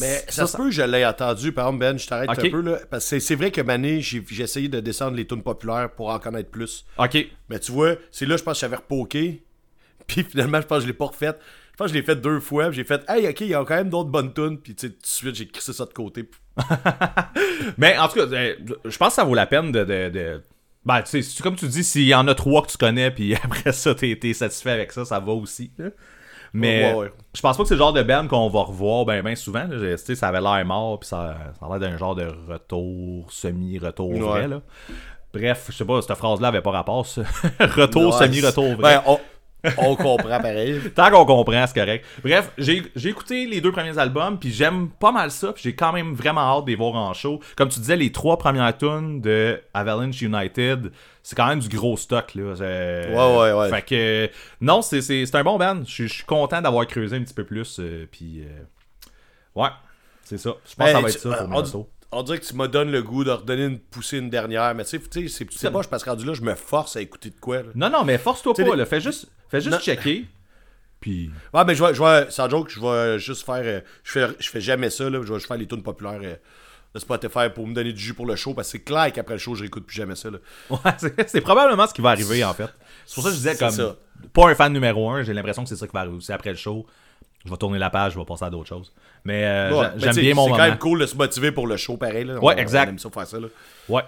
[0.00, 2.60] Mais ça, se peut que je l'ai entendu, par exemple, Ben, je t'arrête un peu,
[2.60, 2.78] là.
[2.90, 6.18] Parce que c'est- vrai que Mané, j'ai essayé de descendre les tunes populaires pour en
[6.18, 6.84] connaître plus.
[6.98, 9.42] Ok, Mais tu vois, c'est là, je pense que j'avais repoké.
[10.06, 11.32] Puis finalement, je pense que je l'ai pas refait.
[11.72, 12.66] Je pense que je l'ai fait deux fois.
[12.68, 14.58] puis J'ai fait, hey, ok, il y a quand même d'autres bonnes tunes.
[14.58, 16.28] Puis tu sais, tout de suite, j'ai crissé ça de côté.
[17.78, 18.54] Mais en tout cas, euh,
[18.84, 19.84] je pense que ça vaut la peine de.
[19.84, 20.42] de, de-
[20.84, 23.34] Ben, tu sais, comme tu dis, s'il y en a trois que tu connais, puis
[23.42, 25.70] après ça, t'es t'es satisfait avec ça, ça va aussi.
[26.54, 27.12] Mais Ouais, ouais.
[27.34, 29.64] je pense pas que c'est le genre de band qu'on va revoir ben, ben souvent.
[29.68, 29.96] là.
[29.96, 34.48] Ça avait l'air mort, puis ça, ça a l'air d'un genre de retour, semi-retour vrai.
[34.48, 34.60] Là.
[35.32, 37.06] Bref, je sais pas, cette phrase-là avait pas rapport.
[37.06, 37.22] ça.
[37.60, 39.00] retour, semi-retour vrai.
[39.06, 39.18] On,
[39.78, 40.80] on comprend pareil.
[40.94, 42.04] Tant qu'on comprend, c'est correct.
[42.22, 45.92] Bref, j'ai écouté les deux premiers albums, puis j'aime pas mal ça, puis j'ai quand
[45.92, 47.40] même vraiment hâte de les voir en show.
[47.56, 50.90] Comme tu disais, les trois premières tunes de Avalanche United,
[51.22, 52.54] c'est quand même du gros stock, là.
[52.54, 53.70] Ouais, ouais, ouais.
[53.70, 55.82] Fait que, non, c'est- un bon band.
[55.86, 58.42] Je suis- content d'avoir creusé un petit peu plus, euh, puis...
[58.42, 58.62] euh,
[59.54, 59.68] ouais,
[60.24, 60.54] c'est ça.
[60.68, 61.88] Je pense que ça Ben, va être ça pour on, Minnesota.
[62.12, 64.84] On dirait que tu me donnes le goût de redonner une poussée une dernière, mais
[64.84, 67.36] tu sais, c'est c'est moche parce que rendu là, je me force à écouter de
[67.40, 67.58] quoi.
[67.62, 67.68] là.
[67.74, 68.86] Non, non, mais force-toi pas, les- là.
[68.86, 69.80] Fais juste, fais juste Non.
[69.80, 70.26] checker,
[71.00, 71.30] puis...
[71.52, 73.56] Ouais, mais je vais, je vais, sans joke, je vais juste faire.
[73.64, 75.20] euh, je, fais, je fais jamais ça, là.
[75.22, 76.36] Je vais juste faire les tunes populaires euh,
[76.94, 79.34] de Spotify pour me donner du jus pour le show, parce que c'est clair qu'après
[79.34, 80.38] le show, je réécoute plus jamais ça, là.
[80.70, 80.78] Ouais,
[81.26, 82.68] c'est probablement ce qui va arriver en fait.
[83.06, 83.96] C'est pour ça que je disais comme ça.
[84.32, 86.18] pas un fan numéro un, j'ai l'impression que c'est ça qui va arriver.
[86.20, 86.86] C'est après le show,
[87.44, 88.92] je vais tourner la page, je vais passer à d'autres choses.
[89.24, 90.68] Mais euh, Ouais, j'aime bien mon C'est quand moment.
[90.68, 92.34] même cool de se motiver pour le show, pareil, là.
[92.38, 92.86] Ouais, On- exact.
[92.86, 93.48] On aime ça faire ça, là.
[93.88, 94.02] Ouais.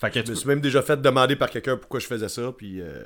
[0.00, 2.28] Fait que Je tu me suis même déjà fait demander par quelqu'un pourquoi je faisais
[2.28, 3.04] ça, puis euh,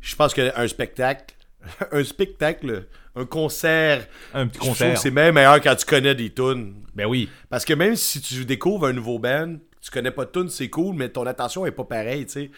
[0.00, 1.34] je pense qu'un spectacle,
[1.92, 2.86] un spectacle,
[3.16, 4.96] un concert, un petit concert.
[4.98, 6.74] c'est même meilleur quand tu connais des tunes.
[6.94, 7.28] Ben oui.
[7.50, 10.68] Parce que même si tu découvres un nouveau band, tu connais pas de tune, c'est
[10.70, 12.50] cool, mais ton attention est pas pareille, tu sais.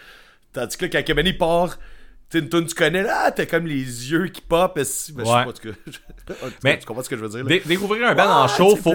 [0.52, 1.78] Tandis que là, quand Kevin part,
[2.30, 4.72] tu sais, une tune tu connais, là, t'as comme les yeux qui pop.
[4.74, 7.48] ben, je sais pas cas, Mais- tu comprends ce que je veux dire, là?
[7.48, 8.94] Dé- découvrir un band en show, tu faut.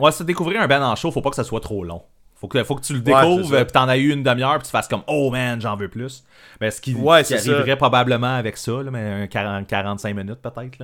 [0.00, 2.02] Ouais, ça, découvrir un band en show, faut pas que ça soit trop long.
[2.36, 4.64] Faut que, faut que tu le découvres, euh, pis t'en as eu une demi-heure, pis
[4.66, 6.24] tu fasses comme Oh man, j'en veux plus.
[6.60, 7.50] Ben, ce qui, Ouais, qui ça.
[7.52, 10.78] arriverait probablement avec ça, là, mais un 40, 45 minutes peut-être.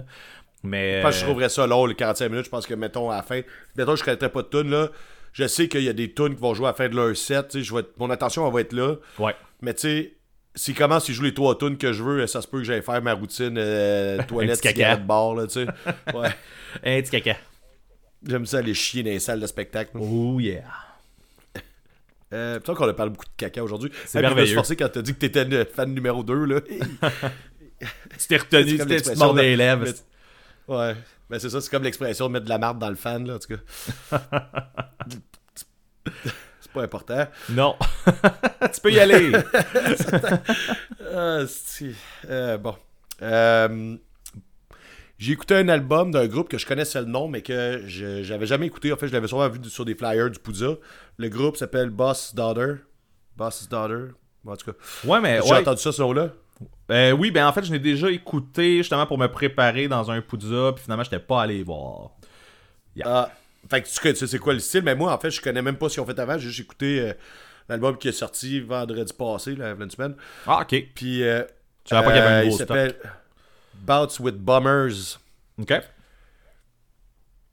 [0.63, 0.99] Mais.
[0.99, 2.45] Je pense que je trouverais ça long, les 45 minutes.
[2.47, 3.41] Je pense que, mettons, à la fin,
[3.77, 4.89] mettons, je connaîtrais pas de tunes, là.
[5.33, 7.17] Je sais qu'il y a des tunes qui vont jouer à la fin de leur
[7.17, 8.95] set, tu je vais mon attention, elle va être là.
[9.19, 9.35] Ouais.
[9.61, 10.15] Mais tu sais,
[10.55, 12.83] s'ils commencent, ils jouent les trois tunes que je veux, ça se peut que j'aille
[12.83, 15.67] faire ma routine euh, toilette, cigarette, bar, là, tu sais.
[16.15, 16.29] Ouais.
[16.85, 17.37] Un petit caca.
[18.27, 19.91] J'aime ça aller chier dans les salles de spectacle.
[19.99, 20.63] Oh yeah.
[22.33, 23.91] Euh, putain qu'on a parlé beaucoup de caca aujourd'hui.
[24.07, 24.63] C'est puis Je me merveilleux.
[24.65, 26.61] suis quand t'as dit que t'étais le fan numéro 2, là.
[27.81, 29.85] Tu t'es retenu, tu t'es l'expression mordé de- les lèvres.
[29.87, 30.95] Mais- Ouais.
[31.31, 33.37] Ben c'est ça, c'est comme l'expression de mettre de la marde dans le fan, là,
[33.37, 34.51] en tout cas.
[36.71, 37.27] C'est pas important.
[37.51, 37.77] Non.
[38.75, 39.33] tu peux y aller.
[41.13, 41.41] Ah,
[42.29, 42.77] euh, bon.
[43.21, 43.97] Euh,
[45.19, 48.47] j'ai écouté un album d'un groupe que je connaissais le nom, mais que je j'avais
[48.47, 48.93] jamais écouté.
[48.93, 50.77] En fait, je l'avais souvent vu sur des flyers du Poudza.
[51.19, 52.77] Le groupe s'appelle Boss Daughter.
[53.37, 54.13] Boss's Daughter.
[54.45, 55.41] Bon, en tout cas, Ouais, mais.
[55.45, 55.59] j'ai ouais.
[55.59, 56.31] entendu ça, ce nom-là?
[56.91, 60.21] Euh, oui, ben en fait, je l'ai déjà écouté justement pour me préparer dans un
[60.21, 62.11] Poudza, puis finalement, j'étais pas allé voir.
[63.05, 63.31] Ah,
[63.71, 65.63] fait que tu sais- tu c'est quoi le style, mais moi, en fait, je connais
[65.63, 66.37] même pas ce qu'ils ont fait avant.
[66.39, 67.13] J'ai juste écouté euh,
[67.69, 70.15] l'album qui est sorti vendredi passé, la une semaine.
[70.47, 70.75] Ah, ok.
[70.95, 71.45] Puis, euh,
[71.85, 72.97] Je savais pas qu'il y avait un euh, gros il s'appelle
[73.75, 75.19] Bouts with Bummers.
[75.59, 75.73] Ok.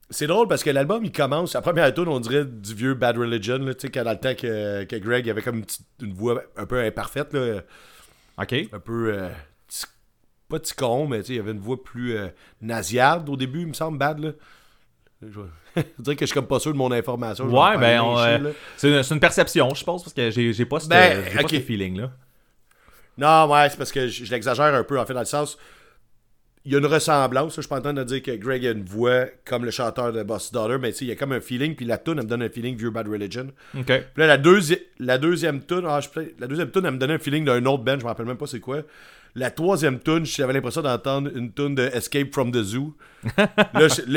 [0.10, 3.18] C'est drôle parce que l'album, il commence, la première tune, on dirait du vieux Bad
[3.18, 6.14] Religion, tu sais, quand dans le temps que, que Greg avait comme une, petite- une
[6.14, 7.62] voix un peu imparfaite, là,
[8.42, 8.54] Ok.
[8.72, 9.30] un peu, euh,
[10.48, 12.28] pas petit con, mais tu sais, il avait une voix plus euh,
[12.62, 14.32] nasillarde au début, il me semble, Bad, là.
[15.76, 17.46] Je dirais que je suis comme pas sûr de mon information.
[17.46, 20.80] Ouais, ben, euh, c'est une, c'est une perception, je pense, parce que j'ai j'ai pas,
[20.80, 21.50] ce- Ben, j'ai pas ok.
[21.52, 22.12] ce feeling-là.
[23.18, 25.58] Non, ouais, c'est parce que je, je l'exagère un peu, en fait, dans le sens.
[26.66, 27.56] Il y a une ressemblance.
[27.56, 30.12] Je suis pas en train de dire que Greg a une voix comme le chanteur
[30.12, 32.16] de Boss Daughter, mais tu sais, il y a comme un feeling, puis la tune,
[32.18, 33.48] elle me donne un feeling vieux Bad Religion.
[34.14, 36.00] Puis là, la, deuxi- la deuxième tune, ah,
[36.40, 38.36] la deuxième tune, elle me donnait un feeling d'un autre band, je me rappelle même
[38.38, 38.82] pas c'est quoi.
[39.38, 42.98] La troisième tune, j'avais l'impression d'entendre une tune de Escape from the Zoo.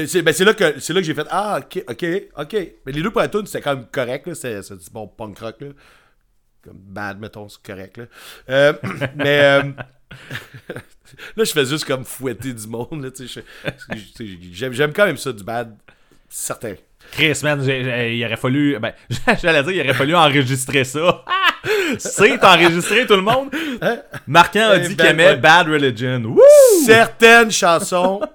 [0.07, 2.07] c'est ben, c'est là que c'est là que j'ai fait ah ok ok
[2.39, 2.57] ok.
[2.87, 5.69] Mais les deux premières tunes c'était quand même correct c'est du bon punk rock là,
[6.63, 8.05] comme bad mettons c'est correct là.
[8.49, 8.73] Euh,
[9.17, 9.63] mais euh,
[11.37, 13.11] là je fais juste comme fouetter du monde là,
[14.73, 15.77] J'aime quand même ça du bad,
[16.31, 16.77] certain.
[17.11, 18.79] Chris, man, il aurait fallu.
[18.79, 18.95] Ben,
[19.43, 21.25] j'allais dire, il aurait fallu enregistrer ça.
[21.99, 23.51] C'est enregistré, tout le monde.
[24.27, 25.37] Marquant a Eh dit ben, qu'il aimait.
[25.37, 26.37] Bad Religion.
[26.85, 28.21] Certaines chansons.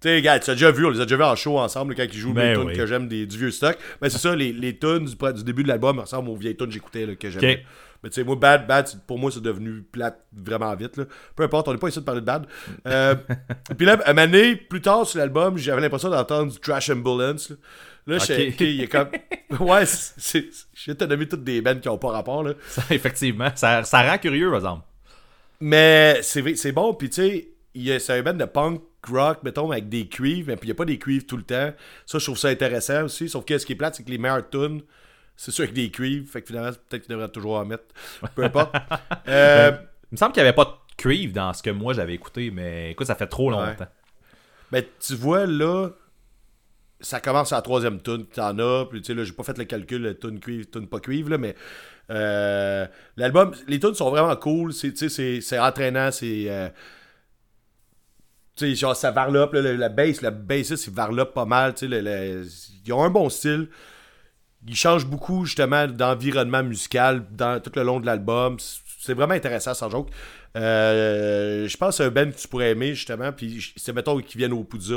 [0.00, 1.94] Tu sais, gars, tu as déjà vu, on les a déjà vu en show ensemble
[1.94, 3.78] quand ils jouent Ben les tunes que j'aime du vieux stock.
[4.02, 6.66] Mais c'est ça, les, les tunes du, du début de l'album ressemblent aux vieilles tunes
[6.66, 7.64] que j'écoutais que j'aimais.
[8.02, 10.98] Mais tu sais, moi, Bad, Bad, pour moi, c'est devenu plate vraiment vite.
[10.98, 11.04] Là.
[11.34, 12.46] Peu importe, on n'est pas ici de parler de Bad.
[12.86, 13.14] Euh,
[13.78, 17.48] puis là, une année plus tard sur l'album, j'avais l'impression d'entendre du Trash Ambulance.
[17.48, 17.56] Là,
[18.06, 18.54] là je sais, Ok.
[18.54, 19.08] ok, il est comme.
[19.60, 20.46] Ouais, c'est.
[20.74, 22.42] Je vais te nommer toutes des bands qui n'ont pas rapport.
[22.42, 22.54] Là.
[22.68, 24.84] Ça, effectivement, ça, ça rend curieux, par exemple.
[25.60, 27.22] Mais c'est c'est bon, puis tu
[27.74, 30.76] sais, c'est un band de punk rock, mettons, avec des cuivres, mais puis il n'y
[30.76, 31.72] a pas des cuivres tout le temps.
[32.06, 33.28] Ça, je trouve ça intéressant aussi.
[33.28, 34.82] Sauf que ce qui est plate, c'est que les meilleures tunes,
[35.36, 36.28] c'est sûr avec des cuivres.
[36.30, 37.84] Fait que finalement, peut-être qu'ils devraient toujours en mettre.
[38.34, 38.74] Peu importe.
[39.28, 39.72] Euh,
[40.10, 42.50] Il me semble qu'il n'y avait pas de cuivre dans ce que moi j'avais écouté,
[42.50, 43.86] mais écoute, ça fait trop longtemps.
[44.70, 45.90] ben, tu vois, là,
[47.04, 49.56] ça commence à la troisième tune, t'en as, puis tu sais, là, j'ai pas fait
[49.58, 51.54] le calcul, tune cuivre, tune pas cuivre, là, mais
[52.10, 52.86] euh,
[53.16, 56.44] l'album, les tunes sont vraiment cool, c'est, entraînant, c'est...
[56.48, 56.68] euh,
[58.56, 61.88] tu sais, genre, ça varlope, là, la, bass, la bassiste, il varlope pas mal, tu
[61.88, 62.42] sais,
[62.86, 63.68] ils ont un bon style.
[64.66, 68.56] Ils changent beaucoup, justement, d'environnement musical dans, tout le long de l'album.
[69.00, 70.08] C'est vraiment intéressant, sans joke.
[70.56, 74.20] Euh, je pense que c'est un band que tu pourrais aimer, justement, puis c'est, mettons,
[74.20, 74.94] qu'ils viennent au Poudza,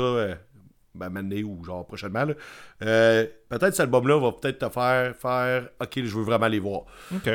[0.98, 2.34] ben, maintenant ou genre prochainement, là.
[2.82, 6.82] Euh, peut-être cet album-là va peut-être te faire faire «Ok, je veux vraiment les voir».
[7.14, 7.30] Ok.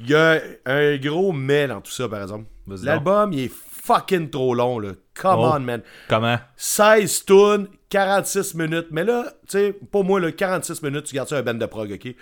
[0.00, 2.44] Il y a un gros mais dans tout ça, par exemple.
[2.84, 4.90] L'album, il est fucking trop long, là.
[5.20, 5.52] Come Oh.
[5.56, 5.82] on, man.
[6.08, 6.36] Comment?
[6.56, 8.88] 16 tunes, 46 minutes.
[8.92, 11.66] Mais là, tu sais, pour moi, là, 46 minutes, tu gardes ça un band de
[11.66, 12.14] prog, ok?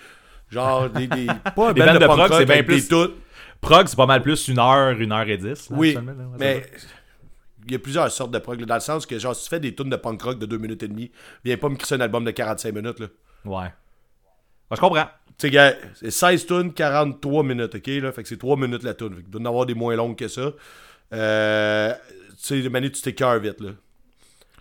[0.49, 3.11] Genre, des, des- pas un band de, prog, c'est bien plus- tunes.
[3.61, 5.69] Prog, c'est pas mal plus une heure, une heure et dix.
[5.69, 6.01] là, Oui, là,
[6.39, 6.65] mais
[7.73, 9.59] y a plusieurs sortes de prog, là, dans le sens que, genre, si tu fais
[9.59, 11.11] des tunes de punk rock de 2 minutes et demie,
[11.43, 13.07] viens pas me crisser un album de 45 minutes, là.
[13.45, 13.67] Ouais.
[14.71, 15.07] Je comprends.
[15.37, 17.87] Tu sais, c'est 16 tunes, 43 minutes, ok?
[17.87, 18.11] Là?
[18.11, 19.15] Fait que c'est 3 minutes la tune.
[19.15, 20.51] Fait qu'il doit y en avoir des moins longues que ça.
[21.13, 21.93] Euh,
[22.43, 23.71] tu sais, Manu, tu t'écœures vite, là.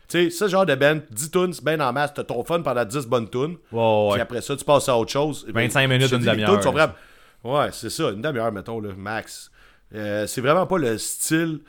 [0.08, 2.14] Tu sais, ce genre de band, 10 tunes, c'est bien en masse.
[2.14, 3.56] T'as ton fun pendant 10 bonnes tunes.
[3.72, 5.46] Ouais, Puis après ça, tu passes à autre chose.
[5.48, 6.94] Et 25 minutes, je te une demi-heure,
[7.42, 9.50] Ouais, c'est ça, une demi-heure, mettons, là, max.
[9.94, 11.60] Euh, c'est vraiment pas le style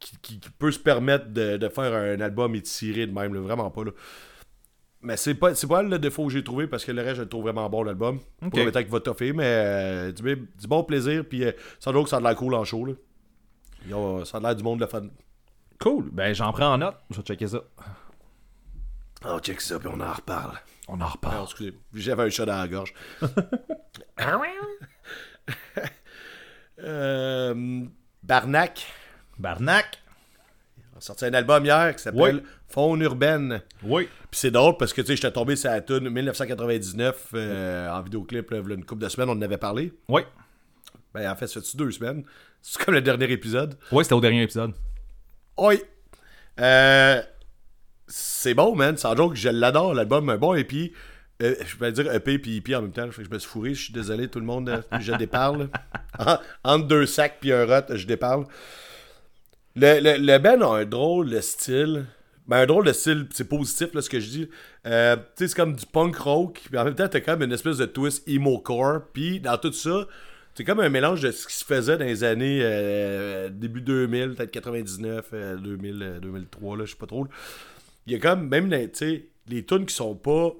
[0.00, 3.40] qui, qui- qui peut se permettre de, de faire un album étiré de même, là,
[3.40, 3.84] vraiment pas.
[3.84, 3.90] Là.
[5.00, 7.22] Mais c'est pas, c'est pas le défaut que j'ai trouvé parce que le reste, je
[7.22, 8.18] le trouve vraiment bon, l'album.
[8.42, 8.50] Ok.
[8.50, 11.92] Pour le temps qu'il va toffer, mais euh, du, du bon plaisir, puis euh, sans
[11.92, 12.84] doute que ça a de l'air cool en show.
[12.84, 12.94] Là.
[13.86, 15.06] Ils ont- ça a de l'air du monde de fun.
[15.78, 16.10] Cool.
[16.10, 16.96] Ben, j'en prends en note.
[17.10, 17.62] Je vais checker ça.
[19.24, 20.58] Oh, check ça, puis on en reparle.
[20.88, 21.44] On en Ah, reparle.
[21.44, 22.92] excusez, j'avais un chat dans la gorge.
[26.80, 27.84] euh,
[28.22, 28.86] Barnac
[29.38, 29.98] Barnac.
[30.96, 32.42] a sorti un album hier qui s'appelle Oui.
[32.68, 33.62] Faune urbaine.
[33.82, 34.08] Oui.
[34.30, 38.02] Puis c'est drôle parce que tu sais, j'étais tombé sur la tune 1999 euh, en
[38.02, 39.92] vidéoclip, là, une couple de semaines, on en avait parlé.
[40.08, 40.22] Oui.
[41.14, 42.24] Ben en fait, ça fait deux semaines?
[42.60, 43.78] C'est comme le dernier épisode.
[43.92, 44.72] Oui, c'était au dernier épisode.
[45.56, 45.80] Oui.
[46.60, 47.22] Euh,
[48.06, 48.96] c'est bon, man.
[48.96, 50.28] Sans joke, je l'adore, l'album.
[50.28, 50.92] Un bon EP.
[51.40, 53.08] Euh, je vais dire EP puis EP en même temps.
[53.10, 53.74] Je me suis fourré.
[53.74, 54.82] Je suis désolé, tout le monde.
[55.00, 55.68] Je déparle.
[56.18, 58.44] En- Entre deux sacs puis un rot, je déparle.
[59.78, 62.06] Le, le, le band a un drôle de style.
[62.46, 64.48] Ben, un drôle de style, c'est positif, là, ce que je dis.
[64.86, 66.60] Euh, c'est comme du punk rock.
[66.68, 69.02] Puis en même temps, t'as comme une espèce de twist emo-core.
[69.12, 70.06] Puis dans tout ça,
[70.54, 74.34] c'est comme un mélange de ce qui se faisait dans les années euh, début 2000,
[74.34, 77.26] peut-être 99, euh, 2000, euh, 2003, là, je sais pas trop.
[78.06, 80.52] Il y a comme, même, tu les tunes qui sont pas.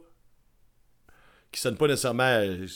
[1.52, 2.66] qui sonnent pas nécessairement euh,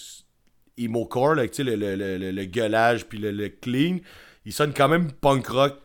[0.78, 3.98] emo-core, le, le, le, le- gueulage puis le clean,
[4.44, 5.78] ils sonnent quand même punk rock,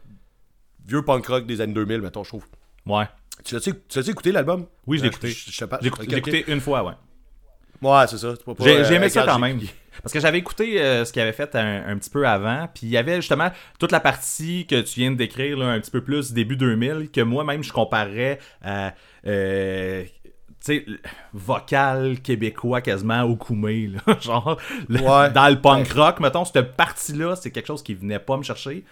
[0.88, 2.46] vieux punk rock des années 2000, mettons, je trouve.
[2.86, 3.06] Ouais.
[3.44, 4.66] Tu l'as-tu tu l'as-tu écouté l'album?
[4.88, 5.28] Oui, je l'ai Euh, écouté.
[5.30, 5.80] Je, je sais pas.
[5.82, 6.94] J'ai écouté, une fois, ouais.
[7.82, 8.34] Ouais, c'est ça.
[8.60, 9.60] J'ai euh, aimé ça quand même.
[10.02, 12.68] Parce que j'avais écouté euh, ce qu'il avait fait un, un petit peu avant.
[12.74, 15.80] Puis il y avait justement toute la partie que tu viens de décrire, là, un
[15.80, 18.94] petit peu plus début 2000, que moi-même je comparais à.
[19.28, 20.04] euh,
[20.66, 20.86] tu sais,
[21.34, 24.18] vocal québécois quasiment au Koumé, là.
[24.22, 24.58] genre,
[24.90, 25.30] le- Ouais.
[25.32, 28.84] dans le punk rock, mettons, cette partie-là, c'est quelque chose qui venait pas me chercher.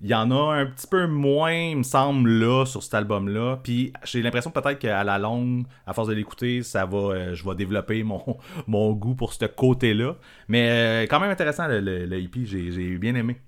[0.00, 3.58] Il y en a un petit peu moins, il me semble, là, sur cet album-là.
[3.62, 7.44] Puis j'ai l'impression peut-être qu'à la longue, à force de l'écouter, ça va, euh, je
[7.44, 8.22] vais développer mon,
[8.68, 10.14] mon goût pour ce côté-là.
[10.46, 13.38] Mais euh, quand même intéressant, le, le, le j'ai j'ai bien aimé.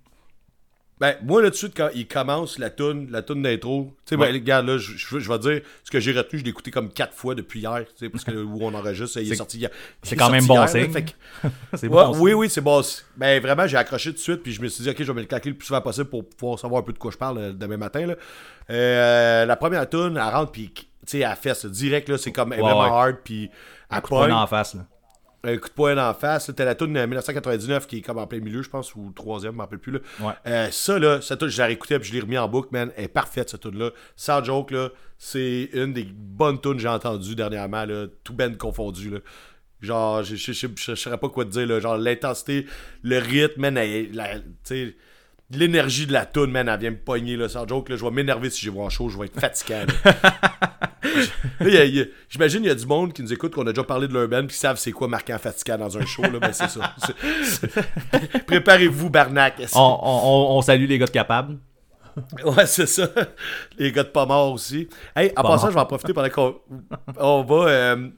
[1.00, 4.10] Ben, moi, là, tout de suite, quand il commence la toune, la toune d'intro, tu
[4.10, 4.26] sais, Ouais.
[4.26, 6.70] ben, regarde, là, je, je, je vais dire, ce que j'ai retenu, je l'ai écouté
[6.70, 9.36] comme quatre fois depuis hier, tu sais, parce que où on enregistre, il est C'est-
[9.36, 9.70] sorti hier.
[10.02, 10.66] c'est est quand même bon
[11.74, 12.18] C'est Ouais, bon.
[12.18, 12.82] oui, oui, c'est bon.
[13.16, 15.14] Ben, vraiment, j'ai accroché tout de suite, puis je me suis dit, ok, je vais
[15.14, 17.16] me le claquer le plus souvent possible pour pouvoir savoir un peu de quoi je
[17.16, 18.14] parle euh, demain matin, là.
[18.68, 22.52] Euh, la première toune, elle rentre, puis, tu sais, elle fesse, direct, là, c'est comme
[22.52, 23.50] est Ouais, hard, puis
[23.90, 24.82] elle en face, là.
[25.42, 26.50] Un coup de poing en face.
[26.54, 29.52] T'as la toune de 1999 qui est comme en plein milieu, je pense, ou troisième,
[29.52, 29.92] je m'en rappelle plus.
[29.92, 29.98] Là.
[30.20, 30.32] Ouais.
[30.46, 32.90] Euh, ça, là, cette tune, je l'ai réécouté puis je l'ai remis en boucle, man.
[32.96, 33.90] Elle est parfaite, cette tune-là.
[34.16, 38.56] Sans joke, là, c'est une des bonnes tunes que j'ai entendues dernièrement, là, tout ben
[38.56, 39.10] confondu.
[39.10, 39.18] Là.
[39.80, 41.80] Genre, je je saurais pas quoi te dire, là.
[41.80, 42.66] Genre, l'intensité,
[43.02, 44.40] le rythme, man, elle- la-
[45.50, 47.96] l'énergie de la tune, man, elle vient me pogner, là, sans joke, là.
[47.96, 49.84] Je vais m'énerver si j'ai vois en show, je vais être fatigué,
[52.28, 54.28] J'imagine il y a du monde qui nous écoute, qu'on a déjà parlé de leur
[54.28, 56.22] band, puis qui savent c'est quoi marquant fatigant dans un show.
[56.22, 56.94] Là, ben c'est ça.
[58.46, 59.54] Préparez-vous, Barnac.
[59.74, 61.58] On, on- on- salue les gars de capables.
[62.44, 63.08] Ouais, c'est ça.
[63.78, 64.88] Les gars de pas morts aussi.
[65.16, 66.56] Hey, en Pas passant, je vais en profiter pendant qu'on
[67.18, 68.08] on va euh,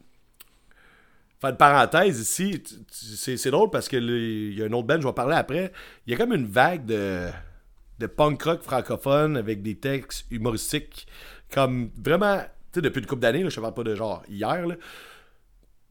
[1.42, 2.62] faire une parenthèse ici.
[2.62, 2.74] Tu-
[3.26, 5.72] tu- C'est drôle parce que il y a un autre band, je vais parler après.
[6.06, 7.28] Il y a comme une vague de,
[7.98, 11.06] de punk rock francophone avec des textes humoristiques
[11.52, 12.40] comme vraiment
[12.72, 14.76] sais, depuis une couple d'années, je parle pas de genre hier, là.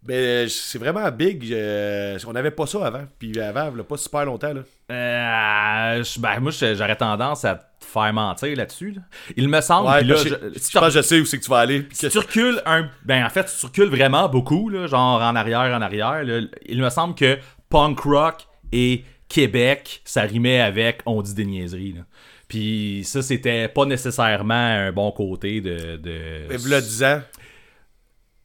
[0.03, 1.53] Mais c'est vraiment big.
[1.53, 3.05] euh, on n'avait pas ça avant.
[3.19, 4.51] Puis avant, là, pas super longtemps.
[4.53, 4.63] Là.
[4.91, 8.91] Euh, je- ben, moi, j'aurais tendance à te faire mentir là-dessus.
[8.91, 9.01] là.
[9.37, 9.87] Il me semble.
[9.89, 11.81] Ouais, là, je, je- si tu sais où c'est que tu vas aller.
[11.83, 12.89] puis si que- tu recules un.
[13.05, 16.81] Ben, en fait, tu recules vraiment beaucoup, là, genre en arrière, en arrière, là, il
[16.81, 17.37] me semble que
[17.69, 21.93] punk rock et Québec, ça rimait avec on dit des niaiseries.
[21.93, 22.01] Là.
[22.49, 25.95] Puis ça, c'était pas nécessairement un bon côté de.
[25.97, 26.47] de...
[26.49, 27.21] Mais v'là 10 ans.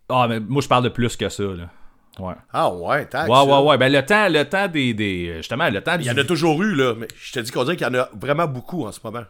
[0.08, 1.42] Ah, mais moi, je parle de plus que ça.
[1.42, 1.70] Là.
[2.18, 2.34] Ouais.
[2.52, 3.28] Ah ouais, tac.
[3.28, 3.78] Ouais, ouais, ouais.
[3.78, 5.34] Ben, le temps, le temps des, des.
[5.38, 6.94] Justement, le temps Il y en a toujours eu, là.
[6.96, 9.24] Mais je te dis qu'on dirait qu'il y en a vraiment beaucoup en ce moment.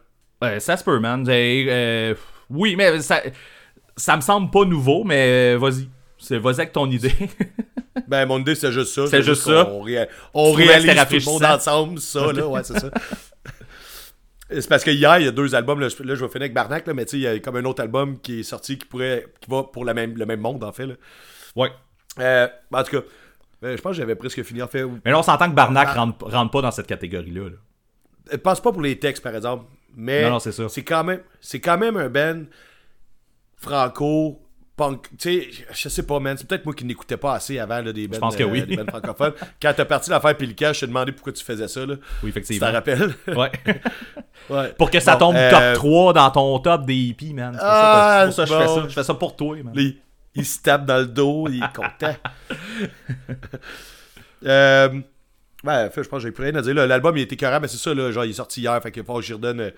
[0.45, 1.24] Euh, ça se peut, man.
[1.28, 2.14] Euh,
[2.51, 3.22] oui, mais ça,
[3.97, 5.89] ça me semble pas nouveau, mais euh, vas-y.
[6.18, 7.12] C'est- Vas-y avec ton idée.
[8.07, 9.07] Ben, mon idée, c'est juste ça.
[9.07, 9.68] C'est juste ça.
[9.72, 12.47] On que réalise tout le monde ensemble, ça, là.
[12.47, 12.91] Ouais, c'est ça.
[14.51, 15.80] C'est parce que hier, il y a deux albums.
[15.80, 17.39] Là, je, là, je vais finir avec Barnac, là, mais tu sais, il y a
[17.41, 19.26] comme un autre album qui est sorti qui pourrait.
[19.41, 20.87] qui va pour la même, le même monde, en fait.
[20.87, 20.95] Là.
[21.57, 21.70] ouais.
[22.19, 23.07] Euh, en tout cas,
[23.64, 24.85] euh, je pense que j'avais presque fini, en fait.
[25.05, 27.45] Mais là, on s'entend que Barnac Bar- rentre, rentre pas dans cette catégorie-là.
[27.51, 27.57] là.
[28.33, 29.64] Je pense pas pour les textes, par exemple.
[29.97, 30.69] Mais Non, non, c'est ça.
[30.69, 32.43] c'est quand même c'est quand même un band
[33.57, 34.41] franco
[34.77, 35.09] punk.
[35.19, 36.37] Tu sais, je sais pas, man.
[36.37, 38.77] C'est peut-être moi qui n'écoutais pas assez avant là, des bands, pense que euh, oui.
[38.89, 39.33] francophones.
[39.62, 41.87] Quand t'as parti l'affaire Pelican, je t'ai demandé pourquoi tu faisais ça.
[41.87, 41.95] Là.
[41.95, 42.67] Oui, Tu effectivement.
[42.67, 43.14] t'en rappelles?
[43.29, 43.51] Ouais.
[44.51, 44.75] ouais.
[44.77, 47.53] Pour que ça Bon, tombe euh, top 3 dans ton top des hippies, man.
[47.55, 48.83] C'est pour Ah, ça, que- c'est pour ça que je fais bon.
[48.83, 48.89] ça.
[48.89, 49.73] Je fais ça pour toi, man.
[50.37, 52.14] Il, se tape dans le dos, il est content.
[54.45, 54.89] euh,
[55.64, 56.74] ouais, fait, je pense que j'ai plus rien à dire.
[56.74, 59.05] L'album, il était écœurant, mais c'est ça, là, genre, il est sorti hier, fait qu'il
[59.05, 59.72] faut que j'y redonne.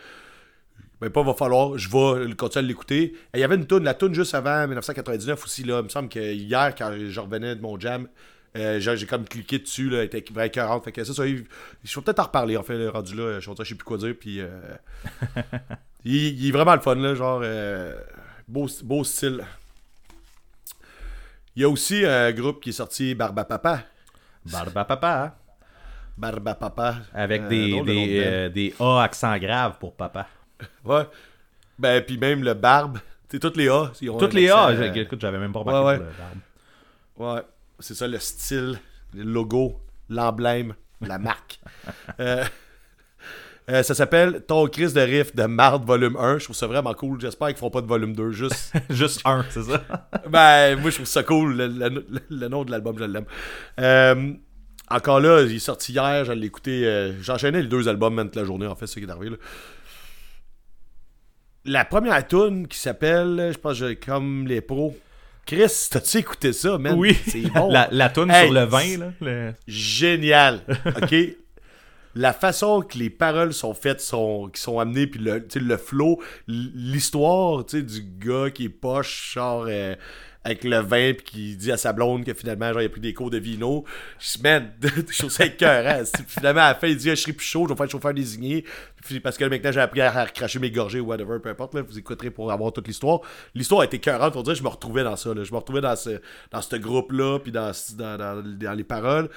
[1.00, 3.14] Ben, pas va falloir, je vais continuer à l'écouter.
[3.32, 5.78] Il y avait une toune, la toune juste avant 1999 aussi, là.
[5.80, 8.09] Il me semble que hier, quand je revenais de mon jam,
[8.56, 10.84] euh, j'ai comme cliqué dessus, là, elle était vraiment écœurante.
[10.84, 11.44] Fait que ça, ça, il-
[11.84, 13.38] je vais peut-être en reparler, en fait, le rendu là.
[13.38, 14.40] Je sais plus quoi dire, puis.
[14.40, 14.48] euh,
[16.04, 17.42] il, il est vraiment le fun, là, genre.
[17.44, 17.94] euh,
[18.48, 19.44] beau, beau style.
[21.59, 23.82] Il y a aussi un groupe qui est sorti, Barba Papa.
[24.46, 25.24] Barba papa.
[25.24, 25.32] hein?
[26.16, 26.98] Barba Papa.
[27.12, 30.28] Avec Euh, des, des, euh, des A accent grave pour papa.
[30.84, 31.02] Ouais.
[31.76, 32.98] Ben, puis même le Barbe.
[33.28, 33.90] Tu toutes les A.
[34.00, 34.68] ils ont Toutes les A.
[34.68, 37.34] euh, Écoute, j'avais même pas remarqué ouais, le barbe.
[37.36, 37.42] Ouais.
[37.80, 38.78] C'est ça le style,
[39.12, 41.59] le logo, l'emblème, la marque.
[43.70, 46.38] Euh, ça s'appelle Ton Chris de Riff de Marde volume 1.
[46.38, 47.20] Je trouve ça vraiment cool.
[47.20, 48.30] J'espère qu'ils feront pas de volume 2.
[48.32, 48.72] Juste.
[48.90, 49.82] Juste un, c'est ça?
[50.30, 51.54] ben, moi, je trouve ça cool.
[51.56, 53.26] Le, le- le nom de l'album, je l'aime.
[53.78, 54.32] Euh,
[54.90, 56.24] encore là, il est sorti hier.
[56.24, 56.86] Je l'ai écouté.
[56.86, 59.10] euh, J'enchaînais les deux albums même toute la journée, en fait, c'est ce qui est
[59.10, 59.30] arrivé.
[59.30, 59.36] là.
[61.64, 64.96] La première tune qui s'appelle, je pense, comme les pros.
[65.44, 66.94] Chris, t'as-tu écouté ça, man?
[66.96, 67.16] Oui.
[67.26, 67.68] C'est bon.
[67.72, 69.12] La, la toune Hey, sur le vin, là.
[69.20, 70.60] le- génial.
[70.86, 71.14] OK?
[72.14, 76.20] La façon que les paroles sont faites, sont, qui sont amenées, puis le, le flow,
[76.46, 79.94] l'histoire du gars qui est poche, genre euh,
[80.48, 83.00] avec le vin, puis qui dit à sa blonde que finalement, genre, il a pris
[83.00, 83.84] des cours de vino.
[84.18, 86.02] Je man, je trouve ça écœurant.
[86.26, 87.90] Finalement, à la fin, il dit, Ah, je serai plus chaud, je vais faire le
[87.90, 88.64] chauffeur désigné.
[89.04, 91.74] Puis, parce que maintenant, j'ai appris à cracher mes gorgées ou whatever, peu importe.
[91.74, 93.20] Là, vous écouterez pour avoir toute l'histoire.
[93.54, 95.34] L'histoire a été écœurante, dirait que je me retrouvais dans ça.
[95.34, 95.44] là.
[95.44, 99.28] Je me retrouvais dans ce, dans ce groupe-là, puis dans, dans, dans, dans les paroles.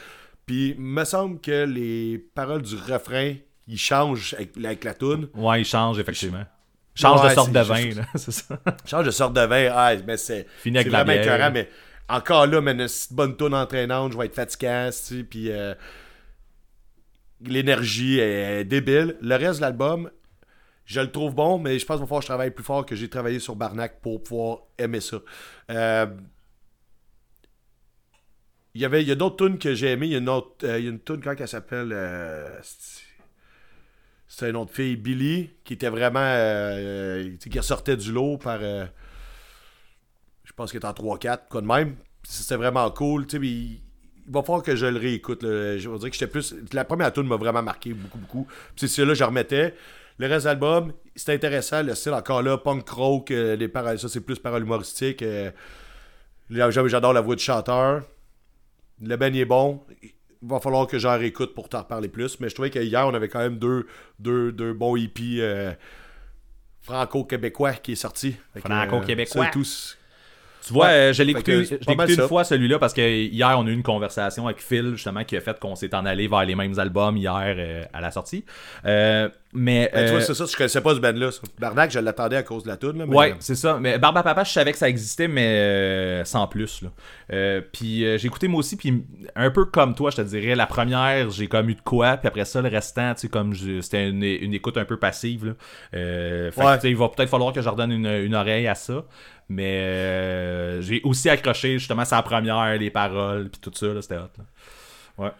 [0.52, 3.36] Puis, il me semble que les paroles du refrain,
[3.70, 5.30] ils changent avec, avec la toune.
[5.34, 6.43] Ouais, il change, effectivement.
[6.93, 8.06] Change Ouais, de sorte de vin, juste- là.
[8.16, 8.60] C'est ça.
[8.86, 9.70] Change de sorte de vin.
[9.74, 11.70] Ah, mais c'est vraiment écœurant, mais
[12.10, 15.74] encore là, mais une bonne toune entraînante, je vais être fatiguant, tu sais, puis euh,
[17.45, 19.16] l'énergie est, est débile.
[19.22, 20.12] Le reste de l'album,
[20.86, 22.86] je le trouve bon, mais je pense qu'il va falloir que je travaille plus fort
[22.86, 25.20] que j'ai travaillé sur Barnac pour pouvoir aimer ça.
[25.70, 26.08] Euh,
[28.76, 30.07] il y avait il y a d'autres tunes que j'ai aimées.
[30.07, 32.47] Il y a une autre euh, il y a une tune quand elle s'appelle euh,
[32.63, 33.01] c'est-
[34.28, 36.19] c'est une autre fille, Billy, qui était vraiment.
[36.22, 38.59] euh, euh, qui ressortait du lot par.
[38.61, 38.88] je
[40.55, 41.95] pense qu'elle est en 3-4, quoi de même.
[42.24, 43.26] C'était vraiment cool.
[43.34, 43.82] Il, il
[44.30, 45.43] va falloir que je le réécoute.
[45.43, 45.78] là.
[45.78, 46.55] Je vais dire que j'étais plus.
[46.72, 48.45] La première tune m'a vraiment marqué beaucoup, beaucoup.
[48.45, 49.76] Puis c'est celle-là, je remettais.
[50.17, 51.84] Le reste de l'album, c'était intéressant.
[51.84, 55.26] Le style, encore là, punk rock, les paroles, ça, c'est plus paroles humoristiques.
[56.49, 58.03] là, J'adore la voix du chanteur.
[59.02, 59.82] Le ben est bon.
[60.02, 62.39] Il va falloir que j'en réécoute pour t'en reparler plus.
[62.39, 63.88] Mais je trouvais qu'hier, on avait quand même deux,
[64.20, 65.72] deux, deux bons hippies euh,
[66.82, 68.36] franco-québécois qui est sorti.
[68.58, 69.45] Franco-québécois.
[69.45, 69.97] ça, tous.
[70.66, 70.91] Tu vois, Ouais.
[70.93, 73.82] euh, je l'ai écouté, je une fois celui-là parce que hier on a eu une
[73.84, 77.18] conversation avec Phil justement qui a fait qu'on s'est en allé vers les mêmes albums
[77.18, 78.45] hier euh, à la sortie.
[78.86, 81.30] Euh, mais Ben, tu vois, c'est ça, je connaissais pas ce band-là.
[81.59, 82.99] Barnac, je l'attendais à cause de la toune.
[82.99, 83.80] Là, mais- Ouais, c'est ça.
[83.82, 86.84] Mais Barba Papa, je savais que ça existait, mais sans plus.
[86.84, 87.62] Là.
[87.74, 89.03] Puis j'ai écouté moi aussi, puis
[89.36, 92.28] un peu comme toi, je te dirais, la première, j'ai comme eu de quoi, puis
[92.28, 95.47] après ça, le restant, tu sais, comme c'était une, une écoute un peu passive.
[95.47, 95.53] Là.
[95.91, 96.76] Fait Ouais.
[96.76, 99.03] tu sais, il va peut-être falloir que je redonne une, une oreille à ça.
[99.54, 104.16] Mais euh, j'ai aussi accroché justement sa première, les paroles, puis tout ça, là, c'était
[104.16, 104.30] hot.
[104.38, 104.45] là.
[105.18, 105.32] Ouais.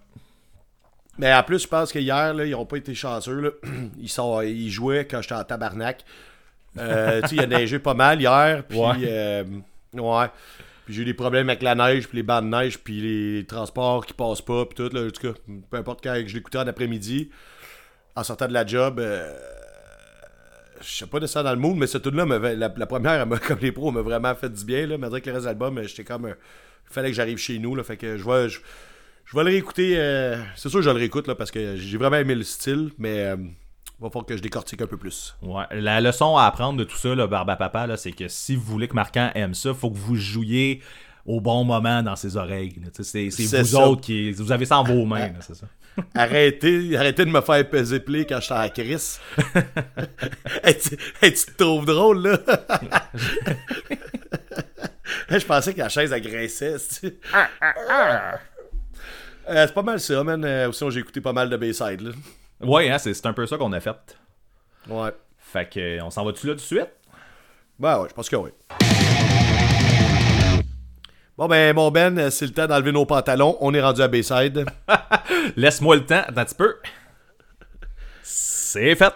[1.18, 3.40] Mais en plus, je pense que hier, là, ils ont pas été chanceux.
[3.40, 3.50] Là.
[4.00, 6.04] Ils, sont, ils jouaient quand j'étais en tabarnak.
[6.78, 8.64] Euh, tu sais, il a neigé pas mal hier.
[8.68, 8.96] Puis, Ouais.
[9.04, 9.44] euh,
[9.94, 10.28] ouais.
[10.86, 13.46] Puis j'ai eu des problèmes avec la neige, puis les bancs de neige, puis les
[13.46, 14.94] transports qui passent pas, puis tout.
[14.94, 15.40] Là, en tout cas,
[15.70, 17.30] peu importe quand je l'écoutais en après-midi,
[18.16, 19.34] en sortant de la job, euh,
[20.82, 22.26] je sais pas de ça dans le mood, mais cette tune-là,
[22.56, 24.88] la, première, comme les pros, m'a vraiment fait du bien.
[24.88, 24.98] Là.
[24.98, 26.26] Malgré que le reste de l'album, euh, j'étais comme.
[26.26, 26.34] euh,
[26.90, 27.76] Il fallait que j'arrive chez nous.
[27.76, 28.50] Là, fait que je vais.
[28.50, 28.60] Je,
[29.38, 29.94] vais le réécouter.
[29.98, 32.92] euh, c'est sûr que je le réécoute là, parce que j'ai vraiment aimé le style,
[32.98, 33.36] mais euh,
[34.00, 35.36] va falloir que je décortique un peu plus.
[35.42, 35.64] Ouais.
[35.72, 38.88] La leçon à apprendre de tout ça, là, Barba Papa, c'est que si vous voulez
[38.88, 40.82] que Marquant aime ça, faut que vous jouiez
[41.26, 42.76] au bon moment dans ses oreilles.
[42.94, 43.88] C'est vous ça.
[43.88, 44.32] autres qui.
[44.32, 45.68] Vous avez ça en vos mains, c'est ça.
[46.16, 49.20] Arrêtez, arrêtez de me faire peser play quand j'étais à Chris.
[50.64, 52.40] hey, tu, hey, tu te trouves drôle, là?
[55.30, 57.20] je pensais que la chaise elle grinçait, c'est
[59.50, 60.46] Euh, c'est pas mal ça, man.
[60.46, 62.12] Euh, sinon, j'ai écouté pas mal de Bayside, là.
[62.62, 64.18] Ouais, hein, c'est un peu ça qu'on a fait.
[64.88, 65.12] Ouais.
[65.40, 66.90] Fait que, on s'en va-tu là tout de suite?
[67.80, 68.52] Ben ouais, je pense que oui.
[71.38, 73.58] Bon ben, mon Ben, c'est le temps d'enlever nos pantalons.
[73.62, 74.66] On est rendu à Bayside.
[75.56, 76.76] Laisse-moi le temps, attends un petit peu.
[78.22, 79.14] C'est fait.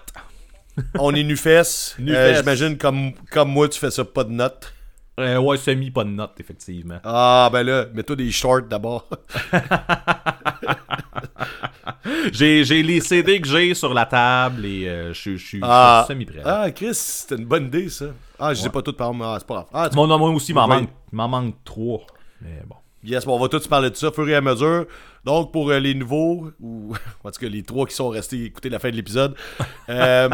[0.98, 1.96] On est nu-fesses.
[2.08, 4.74] Euh, J'imagine, comme, comme moi, tu fais ça pas de notes.
[5.20, 7.00] Euh, ouais, semi, pas de note, effectivement.
[7.04, 9.08] Ah, ben là, mets-toi des shorts d'abord.
[12.32, 16.42] J'ai les CD que j'ai sur la table et euh, je suis- Ah, semi-prêt.
[16.46, 18.06] ah Chris, c'était une bonne idée, ça.
[18.40, 19.26] Ah, je sais pas tout par exemple.
[19.28, 19.66] Ah, c'est pas grave.
[19.74, 20.76] Ah, tu- Mon nom aussi m'en Ouais.
[20.82, 22.02] manque, il m'en manque trois.
[22.42, 22.76] Mais bon.
[23.04, 24.86] Yes, bon, on va tous parler de ça au fur et à mesure.
[25.24, 26.94] Donc, pour euh, les nouveaux, ou
[27.24, 29.36] en tout cas les trois qui sont restés écouter la fin de l'épisode,
[29.90, 30.28] euh,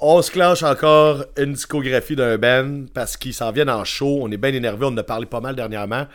[0.00, 4.18] on se clenche encore une discographie d'un band parce qu'ils s'en viennent en show.
[4.22, 6.06] On est bien énervé, on en a parlé pas mal dernièrement.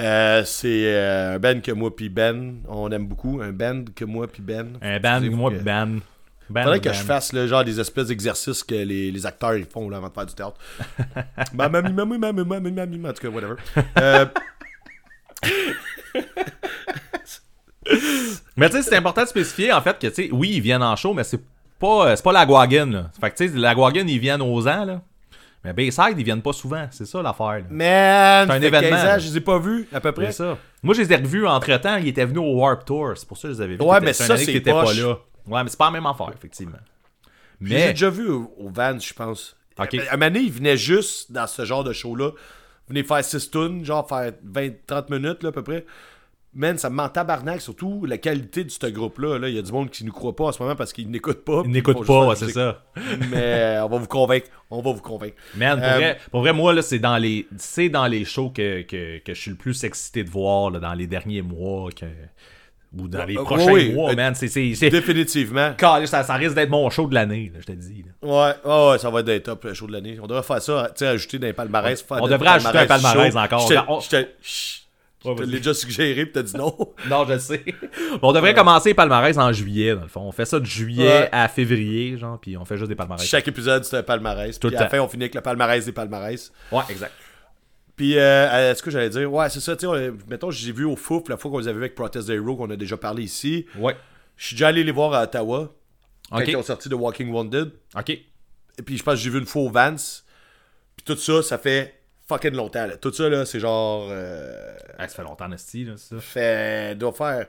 [0.00, 3.40] Euh, c'est euh, un band que moi puis Ben, on aime beaucoup.
[3.42, 4.78] Un band que moi puis Ben.
[4.80, 5.98] Un band, Excusez-vous moi, que- ban.
[6.50, 9.64] Ban, Faudrait que je fasse le genre des espèces d'exercices que les, les acteurs ils
[9.64, 10.56] font là, avant de faire du théâtre.
[11.54, 13.54] Ma mamie, mamie, mamie, mamie, mamie, en tout cas, whatever.
[13.98, 14.26] Euh,
[18.56, 20.82] Mais tu sais, c'est important de spécifier, en fait, que, tu sais, oui, ils viennent
[20.82, 21.40] en show, mais c'est
[21.78, 23.10] pas, c'est pas la Guagan, là.
[23.20, 25.00] Fait que, tu sais, la Guagan, ils viennent aux ans, là.
[25.64, 26.88] Mais Bayside, ils viennent pas souvent.
[26.90, 30.00] C'est ça, l'affaire, man, C'est un événement, 15 ans, je les ai pas vus, à
[30.00, 30.26] peu près.
[30.26, 30.58] C'est ça.
[30.82, 31.96] Moi, je les ai revus entre-temps.
[31.98, 33.12] Ils étaient venus au Warp Tour.
[33.14, 33.82] C'est pour ça que je les avais vus.
[33.82, 34.98] Ouais, mais ça, c'est pas poche.
[34.98, 35.18] là.
[35.46, 36.78] Ouais, mais c'est pas la même affaire, effectivement.
[37.60, 39.56] Je les ai Mais, déjà vus au, au Vans, je pense.
[39.78, 39.94] Ok.
[39.94, 42.30] À un moment donné, ils venaient juste dans ce genre de show-là.
[42.88, 45.86] Venaient faire 6 tunes, genre faire 20-30 minutes, là, à peu près.
[46.54, 49.38] Man, ça me ment tabarnak, surtout la qualité de ce groupe-là.
[49.38, 49.48] Là.
[49.48, 51.44] Il y a du monde qui nous croit pas en ce moment parce qu'ils n'écoutent
[51.46, 51.62] pas.
[51.64, 52.82] ils n'écoutent pas, ouais, c'est ça.
[53.30, 54.48] Mais on va vous convaincre.
[54.70, 55.36] On va vous convaincre.
[55.56, 58.50] Man, pour, Euh, vrai, pour vrai, moi, là, c'est dans les c'est dans les shows
[58.50, 61.88] que, que, que je suis le plus excité de voir là, dans les derniers mois
[61.90, 62.04] que,
[62.98, 64.34] ou dans les prochains oui, mois, euh, man.
[64.34, 64.46] C'est,
[64.90, 65.72] Définitivement.
[65.78, 68.04] Calé, ça, ça risque d'être mon show de l'année, je te dis.
[68.22, 68.28] là.
[68.28, 70.18] Ouais, ouais, ouais, ça va être des top le show de l'année.
[70.22, 72.04] On devrait faire ça, tu sais, ajouter les palmarès.
[72.10, 73.38] on des devrait ajouter un palmarès show.
[73.38, 73.70] encore.
[73.88, 74.00] On-
[75.22, 75.46] te vas-y.
[75.50, 76.76] l'ai déjà suggéré, pis t'as dit non.
[77.08, 77.64] Non, je sais.
[78.22, 80.20] on devrait commencer les palmarès en juillet, dans le fond.
[80.22, 81.28] On fait ça de juillet Ouais.
[81.32, 83.24] à février, genre, puis on fait juste des palmarès.
[83.26, 84.58] Chaque épisode, c'est un palmarès.
[84.58, 86.52] Tout Puis à la fin, on finit avec le palmarès des palmarès.
[86.70, 87.12] Ouais, exact.
[87.94, 90.84] Puis, euh, est-ce que j'allais dire, ouais, c'est ça, tu sais, on- mettons, j'ai vu
[90.84, 93.22] au Fouf la fois qu'on les avait vu avec Protest Zero, qu'on a déjà parlé
[93.22, 93.66] ici.
[93.78, 93.94] Ouais.
[94.36, 95.72] Je suis déjà allé les voir à Ottawa,
[96.30, 96.48] quand Ok.
[96.48, 97.70] ils ont sorti de Walking Wounded.
[97.96, 98.10] Ok.
[98.10, 100.24] Et puis, je pense que j'ai vu une fois au Vance.
[100.96, 102.00] Puis tout ça, ça fait
[102.32, 102.96] fucking longtemps, là.
[102.96, 104.06] Tout ça, là, c'est genre.
[104.10, 106.16] euh, Ah, ça fait longtemps, Nasty, là, ça.
[106.20, 106.94] fait.
[106.96, 107.46] doit faire.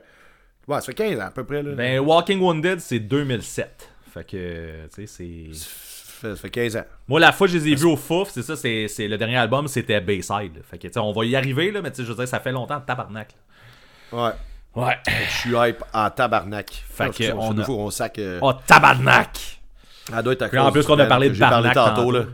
[0.66, 1.72] Ouais, ça fait 15 ans à peu près, là.
[1.72, 3.90] Ben, Walking Wounded, c'est 2007.
[4.12, 5.54] Fait que, tu sais, c'est.
[5.58, 5.66] Ça
[6.30, 6.84] fait, ça fait 15 ans.
[7.08, 9.18] Moi, la fois que je les ai vus au Fouf, c'est ça, c'est c'est- le
[9.18, 10.62] dernier album, c'était Bayside.
[10.70, 12.28] Fait que, tu sais, on va y arriver, là, mais tu sais, je veux dire,
[12.28, 13.34] ça fait longtemps, tabarnak.
[14.12, 14.18] Ouais.
[14.20, 14.36] là.
[14.76, 14.96] Ouais.
[15.06, 16.70] Je suis hype en tabarnak.
[16.88, 18.18] Fait que on, on a- on sac.
[18.18, 19.60] euh, Oh, tabarnak!
[20.14, 22.10] Elle doit être à en plus qu'on a parlé de j'ai parlé Barnac tantôt, tantôt.
[22.12, 22.24] là.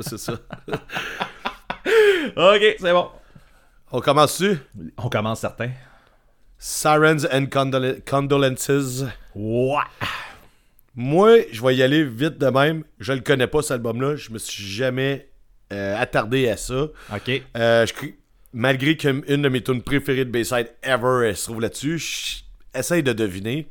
[0.00, 0.34] c'est ça.
[2.36, 3.08] Ok, c'est bon.
[3.90, 4.56] On commence-tu?
[4.96, 5.70] On commence certain.
[6.58, 9.04] Sirens and Condol- Condolences.
[9.34, 9.82] Ouais.
[10.94, 12.84] Moi, je vais y aller vite de même.
[13.00, 14.16] Je le connais pas, cet album-là.
[14.16, 15.28] Je me suis jamais
[15.72, 16.86] euh, attardé à ça.
[17.14, 17.42] Ok.
[17.56, 17.92] Euh, je
[18.54, 23.02] malgré qu'une de mes tunes préférées de Bayside ever elle se trouve là-dessus, je- essaye
[23.02, 23.66] de deviner.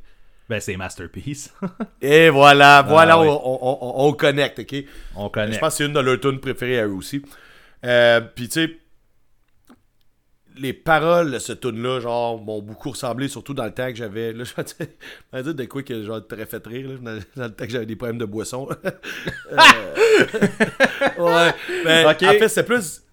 [0.50, 1.54] Ben, c'est Masterpiece.
[2.02, 3.28] Et voilà, voilà, ouais.
[3.30, 4.84] on, on, on, on connecte, ok?
[5.16, 5.54] On connaît.
[5.54, 7.22] Je pense que c'est une de leurs tunes préférées à eux aussi.
[7.86, 8.78] Euh, Puis tu sais,
[10.58, 14.34] les paroles de ce tune-là, genre, m'ont beaucoup ressemblé, surtout dans le temps que j'avais.
[14.34, 14.54] Là, je
[15.34, 16.96] vais dire, de quoi que genre t'aurais fait rire, là,
[17.36, 18.68] dans, le temps que j'avais des problèmes de boisson.
[19.52, 19.58] Euh,
[21.18, 21.54] ouais.
[21.86, 22.24] Mais Ok.
[22.24, 23.04] en fait, c'est plus.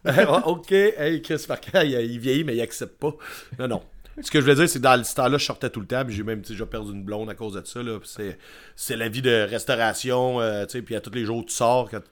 [0.44, 3.12] ok, hey, Chris Parker, il, il vieillit, mais il accepte pas.
[3.58, 3.82] Non, non.
[4.20, 6.04] Ce que je voulais dire, c'est que dans ce temps-là, je sortais tout le temps,
[6.04, 7.80] puis j'ai même tu sais, déjà perdu une blonde à cause de ça.
[8.04, 8.38] C'est,
[8.76, 11.88] c'est la vie de restauration, euh, tu sais, puis à tous les jours, tu sors
[11.90, 12.02] quand-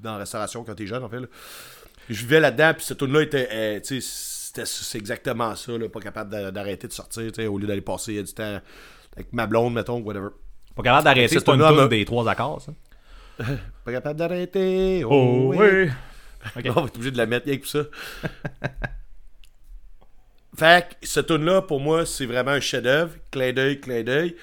[0.00, 1.20] dans la restauration quand t'es jeune, en fait.
[1.20, 1.26] là.
[2.08, 4.06] Je vivais là-dedans, puis cette tune là était, euh, tu sais,
[4.46, 7.66] c'était, c'est exactement ça, là, pas capable d'a- d'arrêter de sortir, tu sais, au lieu
[7.66, 8.60] d'aller passer du temps
[9.14, 10.28] avec ma blonde, mettons, whatever.
[10.74, 12.72] Pas capable d'arrêter, C'est pas une tune des trois accords, ça?
[13.84, 15.04] Pas capable d'arrêter.
[15.04, 15.88] Oh, oui.
[16.56, 16.62] Ok.
[16.66, 17.82] On va être obligé de la mettre rien que pour ça.
[20.56, 23.14] fait que ce tune là pour moi, c'est vraiment un chef-d'œuvre.
[23.30, 24.36] Clin d'œil, clin d'œil.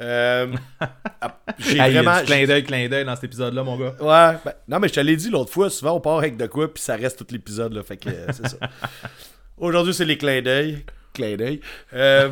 [0.00, 0.46] Euh,
[1.58, 2.24] j'ai Hey, il y a vraiment.
[2.24, 3.94] clin d'œil, clin d'œil dans cet épisode-là, mon gars.
[4.00, 6.46] Ouais, ben, non, mais je te l'ai dit l'autre fois, souvent on part avec de
[6.46, 7.82] quoi, puis ça reste tout l'épisode, là.
[7.82, 8.56] Fait que euh, c'est ça.
[9.58, 10.84] Aujourd'hui, c'est les clins d'œil.
[11.12, 11.60] Clin d'œil.
[11.92, 12.30] Euh,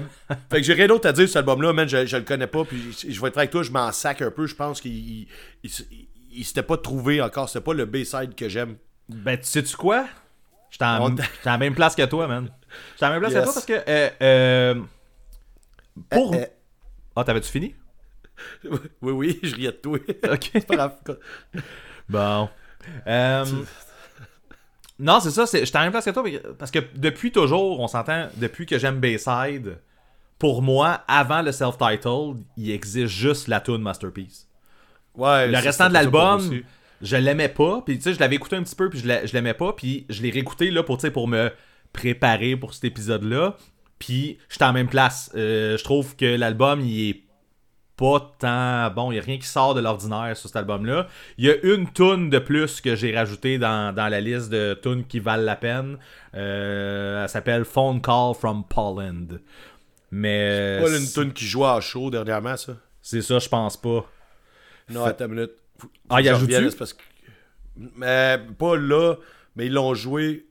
[0.51, 1.89] fait que j'ai rien d'autre à dire sur cet album-là, man.
[1.89, 4.23] Je, je le connais pas, puis je, je vais être avec toi, je m'en sac
[4.23, 4.47] un peu.
[4.47, 5.27] Je pense qu'il il,
[5.65, 7.49] il, il- il s'était pas trouvé encore.
[7.49, 8.77] C'était pas le B-side que j'aime.
[9.09, 10.07] Ben, tu sais-tu quoi?
[10.71, 11.15] J'étais en-
[11.45, 12.49] la même place que toi, man.
[12.95, 13.41] J'étais à la même place Yes.
[13.41, 13.91] que toi parce que.
[13.91, 14.75] Euh, euh,
[16.11, 16.35] pour.
[17.21, 17.75] Ah, t'avais-tu fini?
[18.71, 18.79] oui,
[19.13, 19.99] oui, je riais de toi.
[20.33, 20.51] Ok.
[20.53, 20.95] C'est pas grave.
[22.09, 22.49] Bon.
[23.07, 23.45] Euh,
[25.01, 26.25] Non, c'est ça, c'est- à la même place que toi,
[26.59, 29.79] parce que depuis toujours, on s'entend, depuis que j'aime Bayside,
[30.39, 34.49] pour moi, avant le self-titled, il existe juste la tune Masterpiece.
[35.15, 36.41] Ouais, Le restant de l'album,
[37.03, 39.25] je l'aimais pas, puis tu sais, je l'avais écouté un petit peu, puis je l'a-
[39.27, 41.51] je l'aimais pas, puis je l'ai réécouté là pour, pour me
[41.93, 43.57] préparer pour cet épisode-là,
[43.99, 45.31] puis j'étais en même place.
[45.35, 47.23] Euh, je trouve que l'album, il est
[47.97, 51.09] pas tant bon, il y a rien qui sort de l'ordinaire sur cet album-là.
[51.37, 54.79] Il y a une tune de plus que j'ai rajouté dans, dans la liste de
[54.81, 55.99] tunes qui valent la peine.
[56.35, 59.27] Euh, elle s'appelle Phone Call from Poland.
[60.13, 62.75] Mais Pas une tune qui jouait à show dernièrement, ça?
[63.03, 64.07] c'est ça, je pense pas.
[64.91, 65.53] Non, attends une minute.
[65.79, 67.03] Faut- Ah, il je c'est parce que...
[67.97, 69.17] Mais pas là,
[69.57, 70.48] mais ils l'ont joué.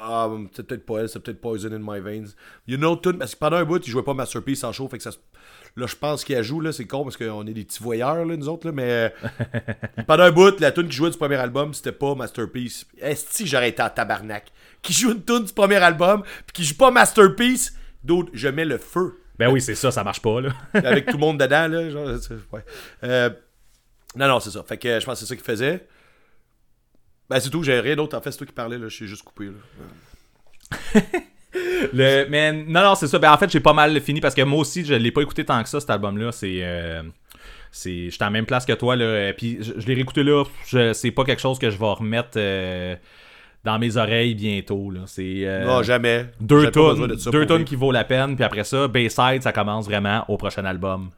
[0.00, 2.30] Ah, c'est peut-être pas elle, c'est peut-être Poison in My Veins.
[2.66, 4.64] Il y a une autre tune, parce que pendant un bout, ils jouaient pas Masterpiece
[4.64, 5.10] en show, fait que ça
[5.78, 8.34] Là, je pense qu'il joue, là, c'est con parce qu'on est des petits voyeurs, là,
[8.34, 9.12] nous autres, là, mais.
[9.14, 9.58] euh,
[10.06, 12.86] pendant un bout, la tune qui jouait du premier album, c'était pas Masterpiece.
[12.98, 14.46] Est-ce que j'aurais été en tabarnak?
[14.80, 18.64] Qui joue une tune du premier album, puis qui joue pas Masterpiece, d'autres, je mets
[18.64, 20.50] le feu Ben oui, c'est ça, ça marche pas, là.
[20.72, 21.90] avec tout le monde dedans, là.
[21.90, 22.08] Genre,
[22.52, 22.64] ouais.
[23.04, 23.28] Euh,
[24.16, 24.64] non, non, c'est ça.
[24.66, 25.86] Fait que euh, je pense que c'est ça qu'il faisait.
[27.28, 28.16] Ben, c'est tout, j'ai rien d'autre.
[28.16, 28.88] En fait, c'est toi qui parlais, là.
[28.88, 31.00] Je suis juste coupé, là.
[31.92, 33.18] Le, mais non, non, c'est ça.
[33.18, 35.44] Ben, en fait, j'ai pas mal fini parce que moi aussi, je l'ai pas écouté
[35.44, 36.32] tant que ça, cet album-là.
[36.32, 36.58] C'est.
[36.62, 37.02] Euh,
[37.72, 39.32] c'est j'étais à la même place que toi, là.
[39.32, 40.44] Puis je, je l'ai réécouté là.
[40.92, 42.94] C'est pas quelque chose que je vais remettre euh,
[43.64, 45.00] dans mes oreilles bientôt, là.
[45.06, 45.42] C'est.
[45.46, 46.26] euh, non, jamais.
[46.40, 48.34] deux tonnes, de deux tonnes qui vaut la peine.
[48.36, 51.10] Puis après ça, Bayside, ça commence vraiment au prochain album.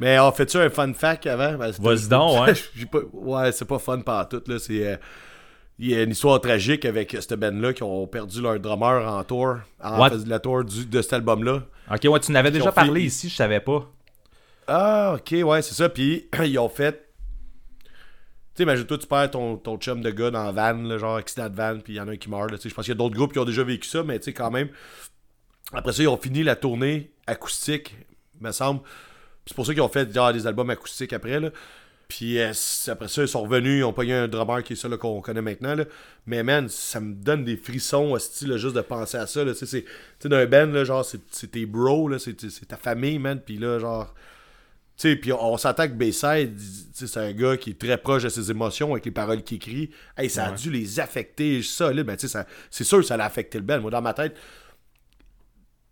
[0.00, 1.54] Mais on fait-tu un fun fact avant?
[1.54, 2.54] Ben, Vas-y donc, ouais.
[2.90, 4.58] Pas- Ouais, c'est pas fun par tout, là.
[4.58, 4.86] C'est.
[4.86, 4.96] euh,
[5.78, 9.24] Il y a une histoire tragique avec cette band-là qui ont perdu leur drummer en
[9.24, 10.10] tour, en What?
[10.10, 11.62] fait, la tour du- de cet album-là.
[11.90, 13.90] Ok, ouais, tu n'avais déjà fait- parlé ici, je savais pas.
[14.68, 15.88] Ah, ok, ouais, c'est ça.
[15.88, 17.08] Puis, ils ont fait.
[18.54, 21.16] Tu sais, imagine-toi, tu perds ton, ton chum de gars dans la van, là, genre
[21.16, 22.50] accident de van, puis il y en a un qui meurt.
[22.50, 24.32] Je pense qu'il y a d'autres groupes qui ont déjà vécu ça, mais tu sais,
[24.34, 24.68] quand même.
[25.72, 27.96] Après ça, ils ont fini la tournée acoustique,
[28.40, 28.80] me semble.
[29.46, 31.40] C'est pour ça qu'ils ont fait genre, des albums acoustiques après.
[31.40, 31.48] Là.
[32.14, 32.52] Puis euh,
[32.88, 35.40] après ça, ils sont revenus, ils ont pogné un drummer qui est ça qu'on connaît
[35.40, 35.74] maintenant.
[35.74, 35.86] Là.
[36.26, 39.42] Mais man, ça me donne des frissons hostie, là, juste de penser à ça.
[39.42, 39.52] Là.
[39.54, 39.84] Tu sais,
[40.20, 42.36] c'est- d'un band, là, genre, c'est tes bros, c'est
[42.68, 43.40] ta famille, man.
[43.40, 44.12] Puis là, genre.
[44.98, 46.54] Tu sais, puis on, on s'entend que Bayside,
[46.92, 49.90] c'est un gars qui est très proche de ses émotions avec les paroles qu'il écrit.
[50.18, 52.04] Hey, ça a dû les affecter solide.
[52.04, 53.80] Ben, tu sais, ça- c'est sûr que ça l'a affecté le band.
[53.80, 54.36] Moi, dans ma tête,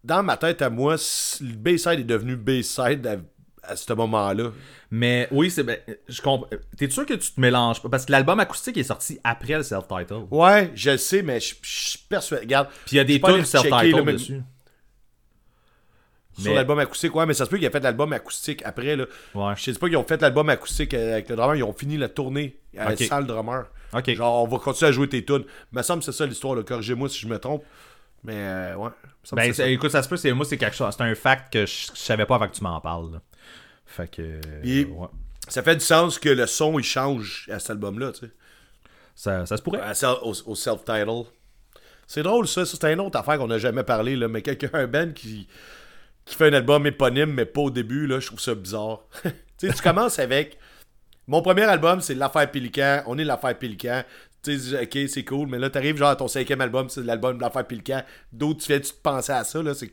[0.04, 0.96] dans ma tête à moi,
[1.40, 3.22] le Bayside est devenu Bayside
[3.62, 4.50] à, ce moment-là.
[4.90, 5.62] Mais oui, c'est.
[5.62, 6.48] Ben, je comprends.
[6.76, 7.88] T'es sûr que tu te mélanges pas?
[7.88, 10.26] Parce que l'album acoustique est sorti après le self-title.
[10.30, 12.42] Ouais, je le sais, mais je suis persuadé.
[12.44, 14.40] Regarde, Puis il y a des tunes self-title mais- dessus.
[16.38, 18.96] Sur l'album acoustique, ouais, mais ça se peut qu'il a fait l'album acoustique après.
[18.96, 19.04] Là.
[19.34, 19.52] Ouais.
[19.56, 22.08] Je sais pas qu'ils ont fait l'album acoustique avec le drummer, ils ont fini la
[22.08, 23.02] tournée à la Ok.
[23.02, 23.64] salle drummer.
[23.92, 24.14] Ok.
[24.14, 25.44] Genre, on va continuer à jouer tes tunes.
[25.72, 26.62] Me semble que c'est ça l'histoire, là.
[26.62, 27.62] corrigez-moi si je me trompe.
[28.24, 28.90] Mais euh, ouais.
[29.32, 30.94] me Ben, écoute, ça se peut, c'est moi, c'est quelque chose.
[30.96, 33.12] C'est un fact que je, je savais pas avant que tu m'en parles.
[33.12, 33.20] là.
[33.90, 34.22] Fait que.
[34.62, 35.08] Ouais.
[35.48, 35.62] ça.
[35.62, 38.32] fait du sens que le son il change à cet album-là, tu sais.
[39.16, 39.80] Ça, ça se pourrait.
[39.80, 41.24] À Au, au self-title.
[42.06, 42.64] C'est drôle, ça.
[42.64, 44.28] ça, C'est une autre affaire qu'on n'a jamais parlé, là.
[44.28, 45.48] Mais quelqu'un, un band qui,
[46.24, 49.00] qui fait un album éponyme, mais pas au début, là, je trouve ça bizarre.
[49.22, 50.58] tu sais, tu commences avec.
[51.26, 53.02] Mon premier album, c'est L'Affaire Pélican.
[53.06, 54.02] On est L'Affaire Pélican.
[54.42, 57.36] Tu sais, ok, c'est cool, mais là, t'arrives genre à ton cinquième album, c'est l'album
[57.36, 58.02] de l'affaire Pilcan.
[58.32, 59.74] D'autres, tu fais, tu te pensais à ça, là.
[59.74, 59.92] C'est.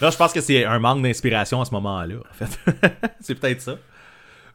[0.00, 2.58] Là, je pense que c'est un manque d'inspiration à ce moment-là, en fait.
[3.20, 3.76] c'est peut-être ça.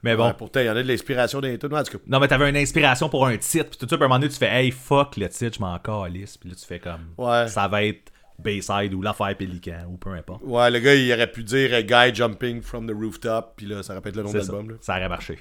[0.02, 0.28] Mais bon.
[0.28, 1.76] Ouais, pourtant, il y en a de l'inspiration dans les tunes.
[1.76, 4.04] En tout cas, Non, mais t'avais une inspiration pour un titre, puis tout ça, puis
[4.04, 6.38] à un moment donné, tu fais Hey, fuck le titre, je m'en calisse.
[6.38, 7.48] Puis là, tu fais comme Ouais.
[7.50, 10.42] Ça va être Bayside ou l'affaire Pélican ou peu importe.
[10.44, 13.84] ouais, le gars, il aurait pu dire a Guy jumping from the rooftop, puis là,
[13.84, 14.54] ça être le nom de ça.
[14.54, 14.78] l'album.
[14.82, 15.40] Ça aurait marché.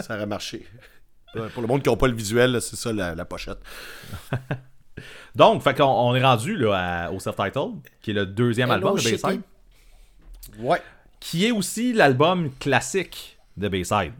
[0.00, 0.66] Ça aurait marché.
[1.38, 3.58] Ouais, pour le monde qui n'a pas le visuel, c'est ça la, la pochette.
[5.34, 8.88] Donc, fait qu'on on est rendu là, à- au self-titled, qui est le deuxième Hello,
[8.88, 9.22] album de Shitty.
[9.22, 9.42] Bayside,
[10.58, 10.82] Ouais.
[11.20, 14.12] qui est aussi l'album classique de Bayside.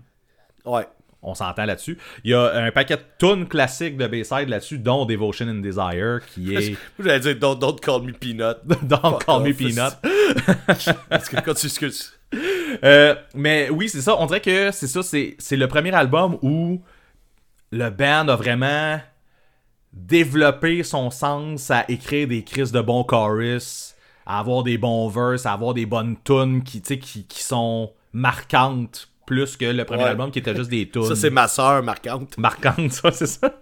[0.65, 0.87] Ouais.
[1.21, 1.99] On s'entend là-dessus.
[2.23, 6.21] Il y a un paquet de tunes classiques de Bayside là-dessus, dont Devotion and Desire,
[6.33, 8.59] qui est j'allais dire don't, don't call me Peanut.
[8.85, 9.53] Don't Call Me.
[9.53, 9.95] Peanut.
[11.09, 11.69] Parce que quand tu.
[12.85, 14.15] Euh, mais oui, c'est ça.
[14.21, 15.03] On dirait que c'est ça.
[15.03, 16.81] C'est, c'est le premier album où
[17.71, 19.01] le band a vraiment
[19.93, 23.95] développé son sens à écrire des crises de bons chorus,
[24.27, 26.83] à avoir des bons verses, à avoir des bonnes tunes qui,
[27.43, 30.09] sont marquantes plus que le premier Ouais.
[30.11, 32.37] album qui était juste des tunes Ça, c'est ma sœur marquante.
[32.39, 33.51] marquantes, ça, c'est ça.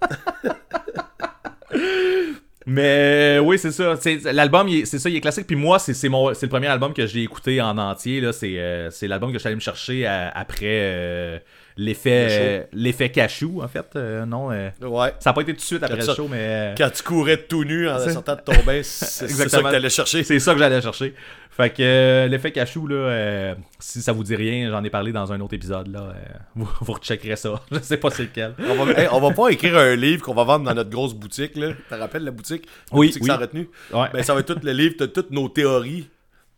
[2.69, 3.95] Mais oui, c'est ça.
[4.33, 5.47] L'album, c'est ça, il est classique.
[5.47, 8.21] Puis moi, c'est le premier album que j'ai écouté en entier.
[8.33, 11.39] C'est euh, c'est l'album que je suis allé me chercher à- après euh,
[11.77, 13.87] l'effet l'effet cachou, en fait.
[13.97, 15.13] Euh, non, euh, Ouais.
[15.19, 17.03] ça n'a pas été tout de suite après Quand le show, mais euh, Quand tu
[17.03, 20.23] courais tout nu en sortant de ton bain, c'est ça que t'allais chercher.
[20.25, 21.15] c'est ça que j'allais chercher.
[21.51, 25.33] Fait que euh, l'effet cachou, là, si ça vous dit rien, j'en ai parlé dans
[25.33, 25.89] un autre épisode.
[25.89, 26.13] là.
[26.55, 27.61] vous, vous recheckerez ça.
[27.73, 28.55] Je sais pas c'est lequel.
[28.59, 31.15] On va, hey, on va pas écrire un livre qu'on va vendre dans notre grosse
[31.15, 31.57] boutique.
[31.57, 31.73] Là.
[31.89, 32.67] Te rappelles la boutique?
[32.93, 33.29] La Oui, boutique oui.
[33.31, 33.69] sans retenue?
[33.93, 34.09] Ouais.
[34.13, 36.09] Ben, ça va être tout le livre, t'as toutes nos théories.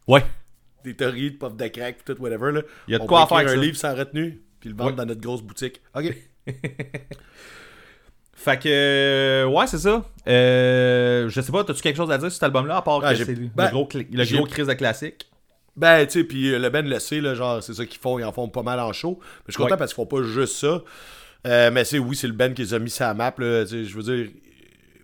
[0.09, 0.25] Ouais.
[0.85, 2.51] Des théories de puff de crack, tout, whatever.
[2.53, 2.63] Là.
[2.89, 3.61] Il y a de On quoi à faire avec un ça.
[3.61, 4.97] livre sans retenue, puis le vendre Ouais.
[4.97, 5.81] dans notre grosse boutique.
[5.95, 6.15] OK.
[8.35, 10.05] Fait que, euh, ouais, c'est ça.
[10.29, 13.11] Euh, je sais pas, t'as-tu quelque chose à dire sur cet album-là, à part Ah,
[13.11, 15.29] que j'ai- c'est le ben, gros, le gros crise de classique?
[15.77, 18.19] Ben, tu sais, puis euh, le Ben le sait, là, genre, c'est ça qu'ils font,
[18.19, 19.19] ils en font pas mal en show.
[19.21, 19.77] Mais je suis content Ouais.
[19.79, 20.83] parce qu'ils font pas juste ça.
[21.47, 23.65] Euh, mais c'est oui, c'est le Ben qui les a mis la map, là.
[23.65, 24.31] Je veux dire,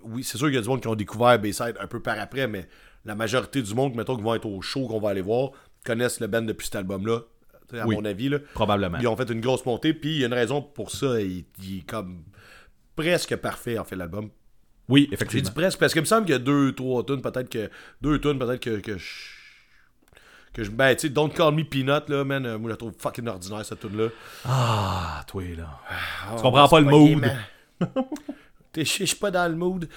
[0.05, 2.19] oui, c'est sûr qu'il y a du monde qui ont découvert Bayside un peu par
[2.21, 2.69] après, mais
[3.05, 5.51] la majorité du monde, mettons, qui vont être au show qu'on va aller voir,
[5.85, 7.21] connaissent le Ben depuis cet album-là,
[7.81, 7.97] à Oui.
[7.97, 8.39] mon avis, là.
[8.55, 8.99] Probablement.
[9.01, 11.21] Ils ont fait une grosse montée, puis il y a une raison pour ça.
[11.21, 12.23] Il, il est comme
[12.97, 14.31] presque parfait, en fait, l'album.
[14.89, 15.45] Oui, J'ai effectivement.
[15.49, 17.71] dit presque, parce qu'il me semble qu'il y a deux, trois tunes, peut-être que.
[18.03, 18.81] Deux tunes, peut-être que.
[18.81, 19.05] que je.
[20.53, 22.47] Que je ben, tu sais, Don't Call Me Peanut, là, man.
[22.47, 24.09] euh, moi, je la trouve fucking ordinaire, cette tune-là.
[24.45, 25.81] Ah, toi, là.
[25.91, 27.25] Ah, tu comprends pas le c'est mood.
[28.77, 29.89] Je suis pas dans le mood.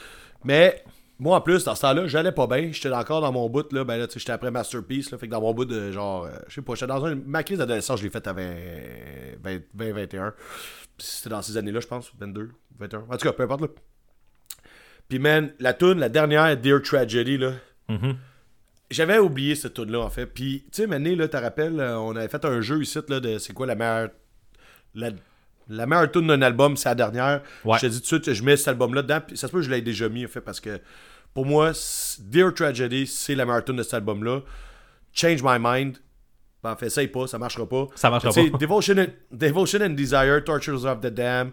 [0.44, 0.84] Mais.
[1.20, 2.72] Moi, en plus, dans ce temps-là, j'allais pas bien.
[2.72, 3.84] J'étais encore dans mon bout, là.
[3.84, 5.18] Ben là, tu sais, j'étais après Masterpiece, là.
[5.18, 6.26] Fait que dans mon bout de genre.
[6.26, 7.16] euh, je sais pas, j'étais dans un.
[7.16, 8.44] Ma crise d'adolescence, je l'ai faite à 20,
[9.42, 10.34] 20, 20, 21.
[11.00, 12.12] C'était dans ces années-là, je pense.
[12.20, 13.00] 22, 21.
[13.10, 13.68] En tout cas, peu importe, là.
[15.10, 17.54] Puis, man, la tune, la dernière, Dear Tragedy, là.
[17.90, 18.16] Mhm.
[18.90, 20.26] J'avais oublié cette tune là en fait.
[20.28, 23.20] Puis, tu sais, Mané, là, te rappelles, euh, on avait fait un jeu ici, là,
[23.20, 24.10] de c'est quoi la meilleure.
[24.96, 25.10] La,
[25.70, 27.42] la meilleure tune d'un album, c'est la dernière.
[27.66, 27.78] Ouais.
[27.78, 29.20] Je te dis tout de suite je mets cet album-là dedans.
[29.26, 30.80] Puis ça se peut que je l'ai déjà mis, en fait, parce que
[31.34, 31.72] pour moi,
[32.20, 34.42] Dear Tragedy, c'est la meilleure tune de cet album-là.
[35.14, 35.98] Change My Mind.
[36.64, 37.88] Ben, en fait, essaye pas, ça marchera pas.
[37.96, 38.58] Ça marchera pas.
[38.58, 41.52] Devotion and, Devotion and Desire, Tortures of the Dam,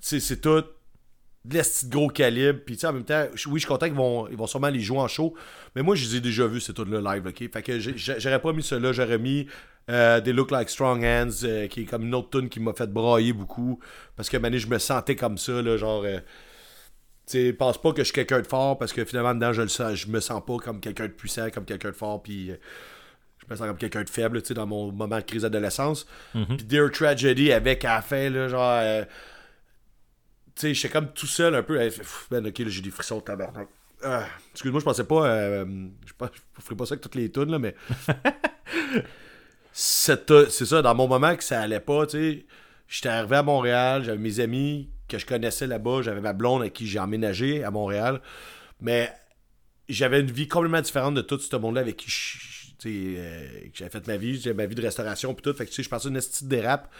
[0.00, 0.64] c'est c'est tout
[1.44, 2.60] de l'esti de gros calibre.
[2.66, 4.68] Puis, tu sais, en même temps, oui, je suis content qu'ils vont, ils vont sûrement
[4.68, 5.34] les jouer en show.
[5.74, 7.50] Mais moi, je les ai déjà vus, ces tunes-là, live, OK?
[7.50, 9.46] Fait que j'aurais pas mis cela, j'aurais mis
[9.88, 12.74] euh, They Look Like Strong Hands, euh, qui est comme une autre tune qui m'a
[12.74, 13.80] fait brailler beaucoup.
[14.16, 16.04] Parce que, mané, je me sentais comme ça, là, genre...
[16.04, 16.18] euh,
[17.26, 19.62] tu sais, pense pas que je suis quelqu'un de fort, parce que finalement, dedans, je
[19.62, 22.50] le sens, je me sens pas comme quelqu'un de puissant, comme quelqu'un de fort, puis...
[22.50, 22.56] euh,
[23.38, 26.06] je me sens comme quelqu'un de faible, tu sais, dans mon moment de crise d'adolescence.
[26.32, 29.06] Puis Dear Tragedy avec à la fin, là, genre...
[30.60, 31.78] tu sais, j'étais comme tout seul un peu.
[32.30, 33.68] Ben, ok, j'ai des frissons de tabarnak.
[34.02, 35.26] Ah, Excuse-moi, je pensais pas.
[35.26, 35.64] euh,
[36.06, 36.12] je
[36.58, 37.74] je ferais pas ça avec toutes les tunes, là, mais.
[39.72, 40.30] C'est
[40.66, 42.46] ça, dans mon moment que ça allait pas, tu sais.
[42.88, 46.72] J'étais arrivé à Montréal, j'avais mes amis que je connaissais là-bas, j'avais ma blonde avec
[46.72, 48.20] qui j'ai emménagé à Montréal.
[48.80, 49.12] Mais
[49.88, 52.08] j'avais une vie complètement différente de tout ce monde-là avec qui
[52.86, 55.54] euh, j'avais fait ma vie, j'avais ma vie de restauration puis tout.
[55.54, 56.90] Fait que tu sais, je passais une petite dérape.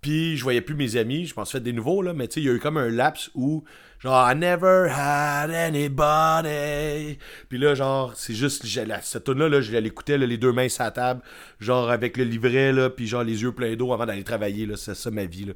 [0.00, 2.40] Puis je voyais plus mes amis, je suis fait des nouveaux, là, mais tu sais,
[2.40, 3.64] il y a eu comme un laps où,
[3.98, 7.18] genre, I never had anybody.
[7.50, 10.68] Puis là, genre, c'est juste, la- cette tune-là, là, je l'écoutais, là, les deux mains
[10.70, 11.20] sur la table,
[11.60, 14.76] genre, avec le livret, là, puis genre, les yeux pleins d'eau avant d'aller travailler, là,
[14.78, 15.52] c'est ça ma vie, là.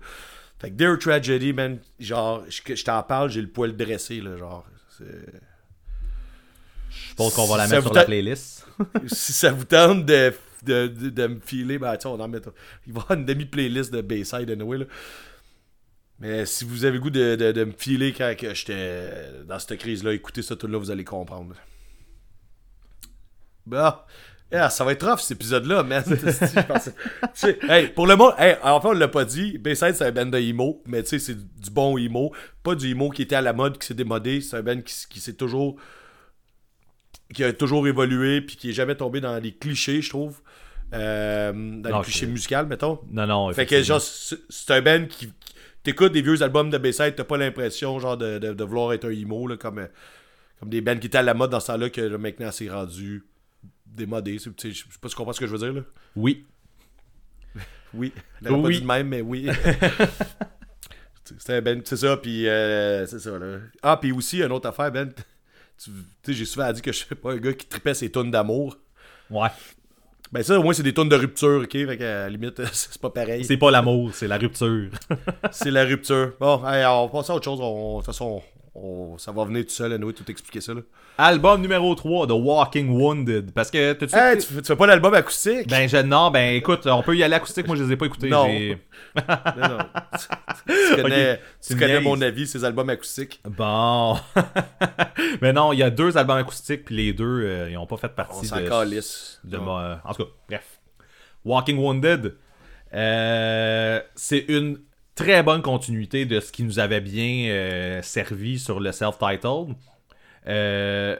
[0.61, 4.36] Fait que Dear Tragedy, man, genre, je, je t'en parle, j'ai le poil dressé, là,
[4.36, 4.66] genre.
[4.99, 5.40] c'est-
[6.90, 8.66] Je pense qu'on va la mettre sur la playlist.
[9.07, 10.32] si ça vous tente de,
[10.64, 12.38] de, de, me filer, ben, on en met.
[12.86, 14.84] Il va y avoir une demi-playlist de Bayside anyway, là.
[16.20, 20.12] Mais si vous avez le goût de, de, me filer quand j'étais dans cette crise-là,
[20.12, 21.54] écoutez ça tout là, vous allez comprendre.
[23.66, 24.06] Bah,
[24.52, 26.04] yeah, ça va être rough cet épisode-là, man.
[27.68, 30.38] Hey, pour le monde, hey, enfin on l'a pas dit, Bayside c'est un band de
[30.38, 32.32] emo, mais tu sais, c'est du bon emo.
[32.62, 34.40] Pas du emo qui était à la mode, qui s'est démodé.
[34.40, 35.76] C'est un band qui, qui s'est toujours.
[37.34, 40.40] qui a toujours évolué, puis qui est jamais tombé dans les clichés, je trouve.
[40.93, 43.01] Euh, dans Non, clichés je- musicaux, mettons.
[43.11, 43.53] Non, non.
[43.53, 45.32] Fait que genre, c'est un band qui.
[45.82, 49.05] T'écoutes des vieux albums de Bayside, t'as pas l'impression genre de, de, de vouloir être
[49.05, 49.87] un emo, là, comme, euh,
[50.59, 52.70] comme des bands qui étaient à la mode dans ce temps-là, que là, maintenant c'est
[52.70, 53.22] rendu
[53.85, 54.39] démodé.
[54.39, 55.82] Je sais pas si tu comprends ce que je veux dire là.
[56.16, 56.47] Oui.
[57.93, 58.12] Oui.
[58.43, 58.74] Je l'aurais pas Oui.
[58.76, 59.47] dit de même, mais oui.
[61.24, 63.59] c'est c'est ça, puis euh, c'est ça là.
[63.82, 65.12] Ah, puis aussi, une autre affaire, Ben.
[65.76, 68.11] Tu tu sais, j'ai souvent dit que je suis pas un gars qui tripait ses
[68.11, 68.78] tonnes d'amour.
[69.30, 69.49] Ouais.
[70.35, 71.70] Ben ça, au moins, c'est des tonnes de rupture, ok?
[71.72, 73.45] Fait qu'à la limite, c'est pas pareil.
[73.45, 74.91] C'est pas l'amour, c'est la rupture.
[75.53, 76.32] C'est la rupture.
[76.41, 77.61] Bon, hey, on va passer à autre chose.
[77.62, 78.43] On- De toute façon,
[78.75, 80.75] on- ça va venir tout seul, à nous tout expliquer ça.
[80.75, 80.81] Là.
[81.18, 83.53] Album numéro 3 de Walking Wounded.
[83.53, 85.68] Parce que t'as-tu Hey, tu, fais- tu fais pas l'album acoustique?
[85.68, 88.07] Ben, je, non, ben écoute, on peut y aller acoustique, moi je les ai pas
[88.07, 88.29] écoutés.
[88.29, 88.47] Non.
[88.49, 88.79] j'ai-
[89.16, 89.79] Non, non.
[90.66, 93.41] tu connais, tu tu mon avis, ces albums acoustiques.
[93.45, 94.16] Bon.
[95.41, 97.97] Mais non, il y a deux albums acoustiques, puis les deux, euh, ils ont pas
[97.97, 99.41] fait On partie s'en de, calisse.
[99.45, 100.81] de ma- En tout cas, bref.
[101.45, 102.35] Walking Wounded,
[102.95, 104.79] euh, c'est une
[105.14, 109.74] très bonne continuité de ce qui nous avait bien euh, servi sur le self-titled.
[110.46, 111.16] Euh,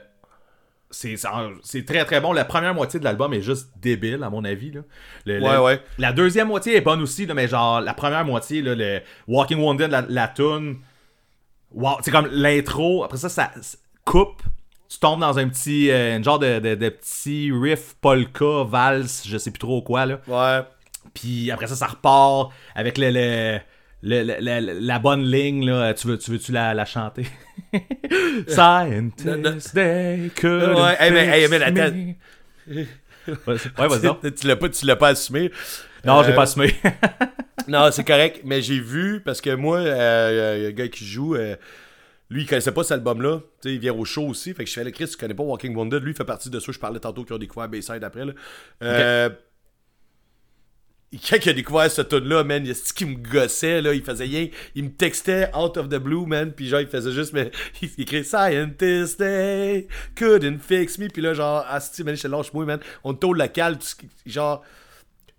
[0.91, 2.31] c'est très très bon.
[2.31, 4.71] La première moitié de l'album est juste débile, à mon avis.
[4.71, 4.81] Là.
[5.25, 5.81] Le- Ouais, le- ouais.
[5.97, 9.59] La deuxième moitié est bonne aussi, là, mais genre la première moitié, là, le Walking
[9.59, 10.77] Wounded, la, la tune,
[11.71, 13.03] wow, c'est comme l'intro.
[13.03, 13.51] Après ça, ça,
[14.05, 14.41] coupe.
[14.87, 19.37] Tu tombes dans un petit, euh, genre de, de, de petit riff polka, valse, je
[19.37, 20.19] sais plus trop quoi là.
[20.27, 20.63] Ouais.
[21.13, 23.59] Puis après ça, ça repart avec le, le-
[24.05, 25.93] le- le- le- la bonne ligne là.
[25.93, 27.25] Tu veux, tu veux-tu la, la chanter?
[28.47, 29.75] Scientist.
[29.75, 31.95] Ouais, hey, mais- hey, mais attends.
[32.67, 35.51] Ouais, vas-y tu l'as pas, tu l'as pas assumé.
[36.03, 36.73] Non, je l'ai Euh, pas assumé.
[37.67, 40.87] Non, c'est correct, mais j'ai vu, parce que moi, euh, il y a un gars
[40.87, 41.55] qui joue, euh,
[42.29, 43.39] lui, il connaissait pas cet album-là.
[43.39, 44.53] Tu sais, il vient au show aussi.
[44.53, 46.03] Fait que je fais le Chris, tu connais pas Walking Wounded.
[46.03, 48.23] Lui, il fait partie de ceux, je parlais tantôt, qui ont découvert Bayside après.
[48.25, 48.33] Là.
[48.83, 49.29] Euh,
[51.29, 53.93] Quand il a découvert ce tune-là, man, il y a ce qui me gossait, là.
[53.93, 54.47] Il faisait rien.
[54.75, 56.51] Il me textait out of the blue, man.
[56.51, 57.51] Puis genre, il faisait juste, mais
[57.81, 59.87] il écrit Scientist, they
[60.17, 61.07] couldn't fix me.
[61.09, 62.79] Puis là, genre, asti, man, je te lâche moi, man.
[63.03, 63.39] On te tourne
[63.81, 64.63] ce qui- genre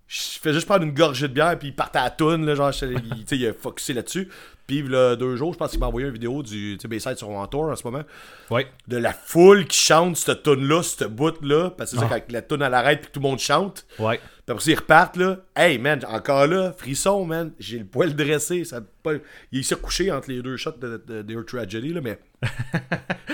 [0.09, 2.55] je fais juste prendre une gorgée de bière puis il partait à la toune là
[2.55, 4.29] genre il, il a focusé là-dessus
[4.65, 7.45] puis là deux jours je pense qu'il m'a envoyé une vidéo du Bayside sur mon
[7.47, 8.03] tour en ce moment
[8.49, 8.67] Ouais.
[8.87, 12.07] de la foule qui chante cette toune là cette bout là parce que c'est Ah.
[12.09, 14.21] ça quand la toune elle arrête puis que tout le monde chante Ouais.
[14.49, 15.37] Après ça, ils repartent, là.
[15.55, 17.51] Hey, man, encore là, frisson, man.
[17.59, 18.63] J'ai le poil dressé.
[18.63, 19.13] Ça, pas...
[19.51, 22.19] Il s'est recouché entre les deux shots de, de, de Your Tragedy, là, mais.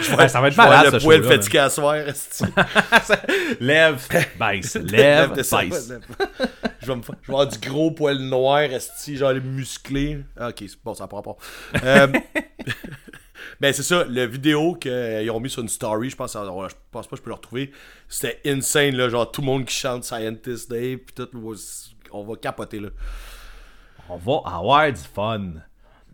[0.01, 1.95] Je Ouais, ça va être malade, le poil fatigué à soir.
[3.59, 4.05] Lève,
[4.39, 5.53] baisse, lève, baisse.
[6.81, 10.23] je, vais me faire- je vais avoir du gros poil noir, esti, genre les musclés.
[10.37, 11.35] Ah, ok, c'est bon, ça prend pas.
[11.83, 12.07] Euh,
[13.63, 16.75] Mais c'est ça, la vidéo qu'ils ont mis sur une story, je pense, alors, je
[16.91, 17.71] pense pas que je peux le retrouver.
[18.09, 21.29] C'était insane, là, genre tout le monde qui chante Scientist Day, puis tout,
[22.11, 22.89] on va capoter, là.
[24.09, 25.53] On va avoir du fun.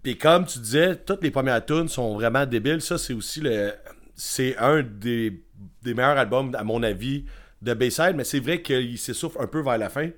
[0.03, 2.81] Puis comme tu disais, toutes les premières tunes sont vraiment débiles.
[2.81, 3.73] Ça, c'est aussi le.
[4.13, 5.43] C'est un des,
[5.81, 7.25] des meilleurs albums, à mon avis,
[7.63, 10.11] de Bayside, mais c'est vrai qu'il s'essouffle un peu vers la fin.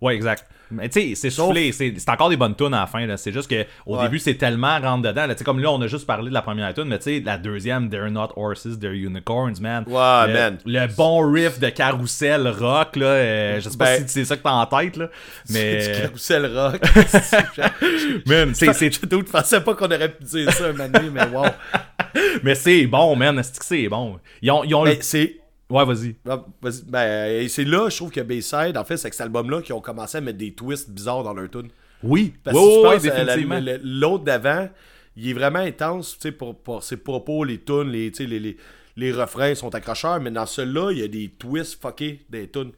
[0.00, 0.46] Ouais, exact.
[0.70, 3.06] Mais tu sais, c'est soufflé, c'est encore des bonnes tunes à la fin.
[3.16, 4.02] C'est juste que au Ouais.
[4.04, 5.26] début, c'est tellement rentre dedans.
[5.26, 5.34] là.
[5.34, 7.22] Tu sais, comme là, on a juste parlé de la première tune, mais tu sais,
[7.24, 9.84] la deuxième, They're Not Horses, They're Unicorns, man.
[9.86, 10.58] Ouais, le, man.
[10.64, 13.06] Le bon riff de carrousel rock, là.
[13.06, 15.08] euh, je sais pas Ben- si c'est ça que t'as en tête, là.
[15.44, 15.94] C'est Mais.
[15.94, 16.80] du carousel rock.
[18.26, 21.10] man, c'est- c'est Je ne pensais pas qu'on aurait pu dire ça un moment donné,
[21.10, 21.46] mais wow.
[22.42, 23.40] mais c'est bon, man.
[23.42, 24.18] C'est que c'est bon?
[24.42, 24.64] Ils ont.
[24.64, 25.36] Ils ont c'est.
[25.70, 26.16] Ouais, vas-y.
[26.28, 26.82] ah, vas-y.
[26.88, 29.74] Ben, et c'est là, je trouve que Bayside, en fait, c'est avec cet album-là qu'ils
[29.74, 31.68] ont commencé à mettre des twists bizarres dans leur tune.
[32.02, 32.34] Oui.
[32.42, 33.10] Parce que si ouais,
[33.56, 34.68] euh, la- l'autre d'avant,
[35.16, 38.56] il est vraiment intense, tu sais, pour, pour ses propos, les tunes, les, les, les,
[38.96, 42.72] les refrains sont accrocheurs, mais dans celui-là, il y a des twists fuckés des tunes.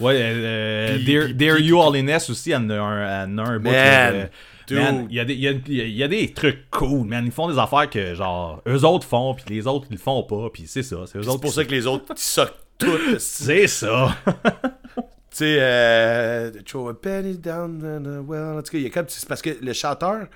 [0.00, 3.58] Ouais, euh, Puis- Dear, puis- puis- You Holiness aussi, elle en a un, a un
[3.58, 3.70] bout,
[4.70, 5.52] Il y, a des- y a,
[5.86, 7.24] y a- trucs cool, man.
[7.26, 10.22] Ils font des affaires que, genre, eux autres font, puis les autres, ils le font
[10.22, 10.96] pas, puis c'est ça.
[11.06, 12.86] C'est pour ça que les autres, ils sortent tout.
[13.08, 14.16] Tu C'est ça.
[15.30, 18.58] sais, euh, throw a penny down the well.
[18.58, 20.26] En tout cas, il y a comme, c'est parce que le chanteur,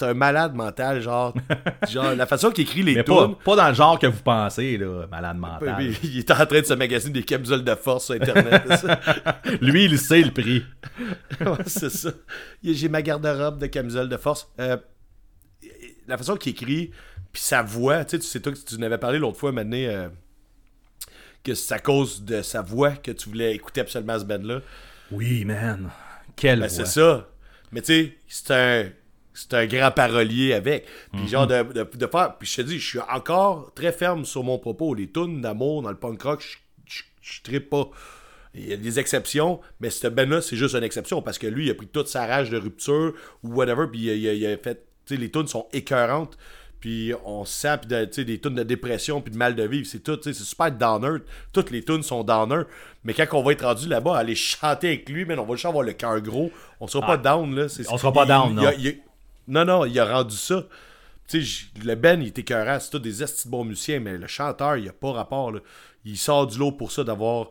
[0.00, 1.34] c'est un malade mental, genre.
[1.88, 5.06] genre la façon qu'il écrit les Mais pas, dans le genre que vous pensez, là,
[5.10, 5.76] malade mental.
[5.78, 8.62] Oui, Il est en train de se magasiner des camisoles de force sur Internet.
[9.60, 10.64] Lui, il sait le prix.
[11.40, 12.10] Ouais, c'est ça.
[12.62, 14.50] J'ai ma garde-robe de camisole de force.
[14.60, 14.76] Euh,
[16.06, 16.90] la façon qu'il écrit,
[17.32, 20.08] puis sa voix, tu sais, tu sais, toi, tu n'avais parlé l'autre fois, maintenant, euh,
[21.42, 24.60] que c'est à cause de sa voix que tu voulais écouter absolument ce band-là.
[25.10, 25.90] Oui, man.
[26.36, 26.84] Quelle Ben, voix.
[26.84, 27.26] c'est ça.
[27.72, 28.90] Mais tu sais, c'est un,
[29.48, 30.86] c'est un grand parolier avec.
[31.12, 32.36] Puis genre de, de, de faire.
[32.38, 34.94] Puis je te dis, je suis encore très ferme sur mon propos.
[34.94, 36.40] Les tunes d'amour dans le punk rock,
[36.86, 37.88] je, je, je pas.
[38.54, 41.66] Il y a des exceptions, mais ce Ben-là, c'est juste une exception parce que lui,
[41.66, 43.14] il a pris toute sa rage de rupture
[43.44, 44.84] ou whatever, puis il a, il il a fait.
[45.06, 46.36] Tu sais, les tunes sont écœurantes,
[46.80, 50.00] puis on sent, puis de- des tunes de dépression, puis de mal de vivre, c'est
[50.00, 51.18] tout, tu sais, c'est super downer.
[51.52, 52.62] Toutes les tunes sont downer,
[53.04, 55.66] mais quand on va être rendu là-bas, aller chanter avec lui, mais on va juste
[55.66, 57.68] avoir le cœur gros, on sera pas down, là.
[57.88, 59.00] On sera pas down, il- non.
[59.48, 60.66] Non, non, il a rendu ça.
[61.28, 61.44] Tu
[61.84, 64.88] le Ben, il était écœurant, c'est tous des estis bons musiciens, mais le chanteur, il
[64.88, 65.52] a pas rapport.
[66.04, 67.50] Il sort du lot pour ça, d'avoir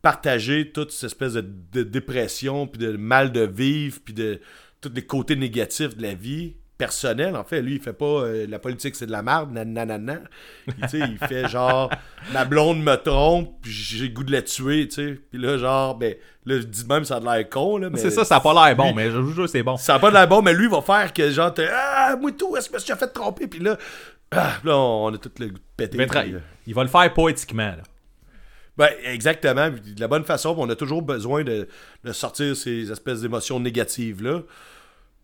[0.00, 4.40] partagé toute cette espèce de, de dépression, puis de mal de vivre, puis de
[4.80, 7.36] tous les côtés négatifs de la vie personnelle.
[7.36, 10.18] En fait, lui, il fait pas euh, la politique, c'est de la merde, nanana.
[10.66, 11.90] Il, il fait genre,
[12.32, 15.20] ma blonde me trompe, puis j'ai le goût de la tuer, tu sais.
[15.30, 16.14] Puis là, genre, ben,
[16.46, 17.90] là, je dis de même, ça a l'air con, là.
[17.90, 19.76] mais C'est ça, ça a pas l'air bon, lui- mais je vous jure, c'est bon.
[19.76, 22.56] ça n'a pas l'air bon, mais lui, il va faire que genre, ah, moi tout,
[22.56, 23.46] est-ce que je me suis fait tromper?
[23.46, 23.76] Puis là,
[24.32, 25.98] ah, là, on a tout le goût de péter.
[26.06, 27.62] Puis, euh, il va le faire poétiquement.
[27.76, 27.82] Là.
[28.76, 29.68] ben, exactement.
[29.70, 31.68] De la bonne façon, on a toujours besoin de,
[32.04, 34.42] de sortir ces espèces d'émotions négatives-là.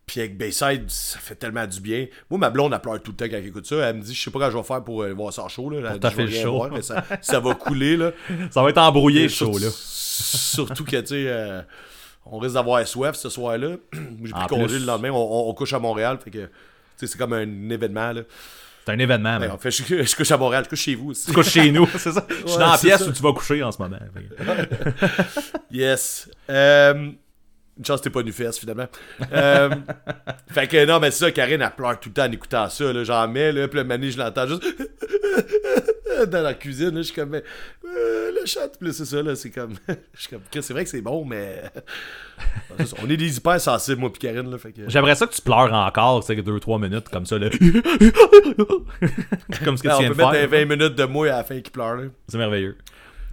[0.07, 2.07] Puis avec Bayside, ça fait tellement du bien.
[2.29, 3.75] Moi, ma blonde, elle pleure tout le temps quand elle écoute ça.
[3.89, 5.49] Elle me dit, je sais pas quand je vais faire pour euh, voir ça en
[5.49, 5.69] show.
[5.69, 5.91] Là.
[5.99, 6.53] Fait le rien show.
[6.55, 7.97] voir, mais ça, ça va couler.
[7.97, 8.11] Là.
[8.51, 9.67] Ça va être embrouillé, show-là.
[9.69, 11.61] Surtout que, tu sais, euh,
[12.25, 13.75] on risque d'avoir soif ce soir-là.
[14.23, 15.09] J'ai pris congé le lendemain.
[15.11, 16.17] On, on- on couche à Montréal.
[16.23, 16.49] Fait que,
[16.95, 18.13] c'est comme un événement.
[18.13, 18.21] Là.
[18.85, 20.63] C'est un événement, en fait, je, je couche à Montréal.
[20.63, 21.25] Je couche chez vous aussi.
[21.25, 22.25] Tu couches chez nous, c'est ça?
[22.29, 23.09] Je suis Ouais, dans la pièce ça.
[23.09, 23.97] où tu vas coucher en ce moment.
[25.69, 26.29] Yes.
[26.49, 27.11] Euh,
[27.77, 28.87] une chance t'es pas nu fesse, finalement.
[29.31, 29.69] Euh,
[30.51, 32.91] fait que non, mais c'est ça, Karine, elle pleure tout le temps en écoutant ça.
[32.93, 34.63] Là, j'en mets, là, puis le mané, je l'entends juste
[36.27, 36.89] dans la cuisine.
[36.91, 37.43] Là, je suis comme, mais,
[37.85, 39.73] euh, le chat, puis c'est ça, là, c'est comme,
[40.13, 41.63] je suis comme, c'est vrai que c'est bon, mais
[43.03, 44.81] on est des hyper sensibles, moi, puis Karine, là, fait que.
[44.87, 47.49] J'aimerais ça que tu pleures encore, tu sais, 2-3 minutes comme ça, là.
[49.63, 50.49] comme ce que Ah, tu on viens peut de mettre faire.
[50.49, 52.03] des 20 minutes de moi à la fin qui pleure, là.
[52.27, 52.75] C'est merveilleux.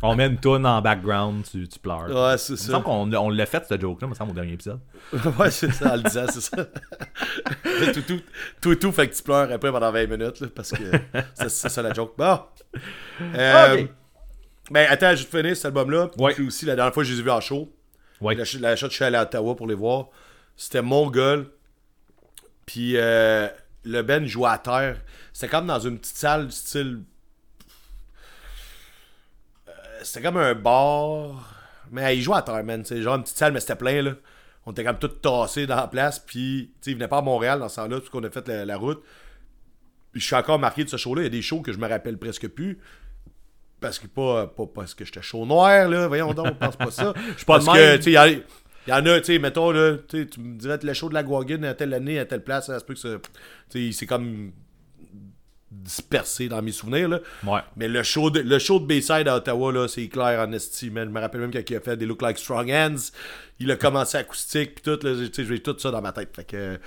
[0.07, 2.09] On met une toune en background, tu, tu pleures.
[2.11, 2.73] Ouais, c'est Il me ça.
[2.73, 4.81] semble qu'on on l'a fait, ce joke-là, me semble, au dernier épisode.
[5.39, 6.57] ouais, c'est ça, en le disant, c'est ça.
[7.95, 8.21] tout, tout,
[8.61, 10.85] tout, tout, fait que tu pleures après pendant 20 minutes, là, parce que
[11.37, 12.15] c'est ça la joke.
[12.19, 12.39] Bon.
[13.35, 13.89] Euh, Ok.
[14.71, 16.11] Ben, attends, je vais te finir cet album-là.
[16.19, 16.33] Ouais.
[16.35, 17.71] Puis aussi, la dernière fois, je les ai vus en show.
[18.21, 18.35] Ouais.
[18.35, 20.07] La, la shot, je suis allé à Ottawa pour les voir.
[20.57, 21.49] C'était mon gueule.
[22.65, 23.47] Puis euh,
[23.85, 24.97] le Ben jouait à terre.
[25.35, 27.03] C'était comme dans une petite salle style.
[30.05, 31.55] C'était comme un bar.
[31.91, 32.85] Mais il jouait à terre, man.
[32.85, 34.13] C'est genre une petite salle, mais c'était plein, là.
[34.67, 36.19] On était comme tout tassés dans la place.
[36.19, 38.47] Puis, tu sais, il venait pas à Montréal dans ce temps-là, parce qu'on a fait
[38.49, 39.03] la, la route.
[40.13, 41.23] Puis je suis encore marqué de ce show-là.
[41.23, 42.79] Il y a des shows que je me rappelle presque plus.
[43.81, 46.07] Parce que pas, pas parce que j'étais chaud noir, là.
[46.07, 47.13] Voyons donc, on pense pas ça.
[47.37, 47.61] Je même.
[47.61, 48.43] que, tu sais,
[48.87, 51.23] il y en a, tu sais, mettons, là, tu me dirais le show de la
[51.23, 53.17] Guaguin à telle année, à telle place, ça se peut que ça.
[53.71, 54.53] Tu sais, c'est comme
[55.83, 57.21] dispersé dans mes souvenirs, là.
[57.47, 57.61] Ouais.
[57.77, 60.91] Mais le show de, le show de Bayside à Ottawa, là, c'est clair en esti,
[60.91, 61.09] man.
[61.09, 63.11] Je me rappelle même quand il a fait des Look Like Strong Hands,
[63.59, 66.35] il a commencé acoustique, puis tout, là, j'ai tout ça dans ma tête.
[66.35, 66.79] Fait que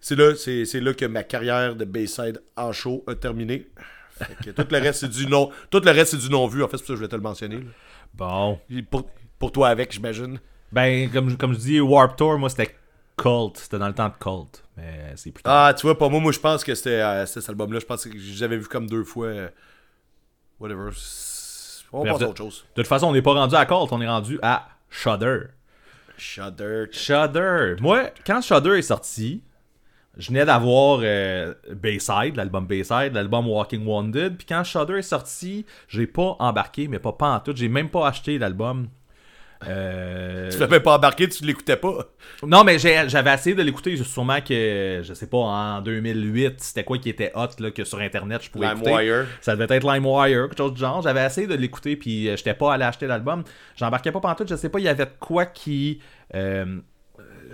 [0.00, 3.66] c'est là, c'est, c'est là que ma carrière de Bayside en show a terminé.
[4.18, 6.62] Fait que tout le reste, c'est du non, tout le reste, c'est du non-vu.
[6.62, 7.56] En fait, c'est pour ça que je voulais te le mentionner.
[7.56, 7.62] là.
[8.14, 8.58] Bon.
[8.90, 9.08] Pour,
[9.38, 10.38] pour toi avec, j'imagine.
[10.70, 12.74] Ben, comme, je- comme je dis, Warp Tour, moi, c'était
[13.22, 13.56] Cult.
[13.58, 14.64] C'était dans le temps de Cult.
[14.76, 15.66] Mais c'est plus tard.
[15.66, 17.78] Ah, tu vois, pas moi, moi, je pense que c'était, euh, c'était cet album-là.
[17.80, 19.26] Je pense que j'avais vu comme deux fois.
[19.26, 19.48] euh,
[20.60, 20.90] whatever.
[21.92, 22.64] On Bref, passe à autre chose.
[22.74, 25.40] De toute façon, on n'est pas rendu à Cult, on est rendu à Shudder.
[26.16, 26.86] Shudder.
[26.92, 27.76] Shudder.
[27.80, 29.42] Moi, quand Shudder est sorti,
[30.16, 34.36] je venais d'avoir euh, Bayside, l'album Bayside, l'album Walking Wounded.
[34.36, 37.52] Puis quand Shudder est sorti, j'ai pas embarqué, mais pas, pas en tout.
[37.54, 38.88] J'ai même pas acheté l'album.
[39.68, 42.06] Euh, Tu même pas embarqué, tu l'écoutais pas.
[42.42, 43.96] Non, mais j'avais essayé de l'écouter.
[43.96, 47.98] Sûrement que, je sais pas, en 2008, c'était quoi qui était hot là, que sur
[48.00, 48.90] Internet je pouvais écouter.
[48.90, 49.26] LimeWire.
[49.40, 51.02] Ça devait être LimeWire, quelque chose du genre.
[51.02, 53.44] J'avais essayé de l'écouter, puis euh, j'étais pas allé acheter l'album.
[53.76, 56.00] J'embarquais pas pantoute, je sais pas, il y avait de quoi qui...
[56.34, 56.78] euh,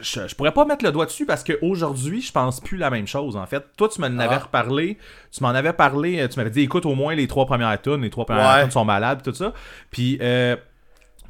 [0.00, 3.08] je, je pourrais pas mettre le doigt dessus parce qu'aujourd'hui, je pense plus la même
[3.08, 3.64] chose, en fait.
[3.76, 4.38] Toi, tu m'en avais Ah.
[4.38, 4.96] reparlé.
[5.32, 6.20] Tu m'en avais parlé.
[6.20, 8.02] euh, Tu m'avais dit, écoute, au moins les trois premières tunes.
[8.02, 8.70] Les trois premières Ouais.
[8.70, 9.52] sont malades, tout ça.
[9.90, 10.18] Puis...
[10.22, 10.54] euh,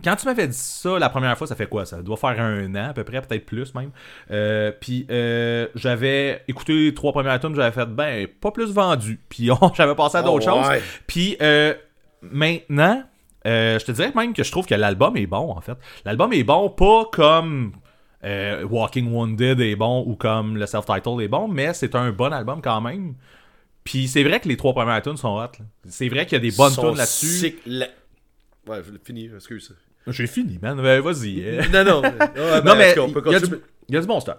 [0.04, 2.02] quand tu m'avais dit ça la première fois, ça fait quoi Ça?
[2.02, 3.90] Doit faire un an à peu près, peut-être plus même.
[4.30, 9.20] Euh, puis euh, j'avais écouté les trois premières tunes, j'avais fait ben pas plus vendu.
[9.28, 10.68] Puis j'avais passé à d'autres Oh, choses.
[10.68, 10.82] ouais.
[11.06, 11.74] Puis euh,
[12.22, 13.02] maintenant,
[13.46, 15.76] euh, je te dirais même que je trouve que l'album est bon en fait.
[16.04, 17.72] L'album est bon pas comme
[18.24, 22.32] euh, Walking Wounded est bon ou comme le self-title est bon, mais c'est un bon
[22.32, 23.14] album quand même.
[23.84, 25.52] Puis c'est vrai que les trois premières tunes sont hot.
[25.88, 27.56] C'est vrai qu'il y a des bonnes tunes là-dessus.
[28.66, 29.74] Ouais, fini, excuse.
[30.12, 30.80] J'ai fini, man.
[30.80, 31.42] Ben, Vas-y.
[31.44, 31.62] euh.
[31.72, 32.00] non, non.
[32.02, 34.36] Ben, non, mais qu'on peut il y, a du- il y a du bon stuff.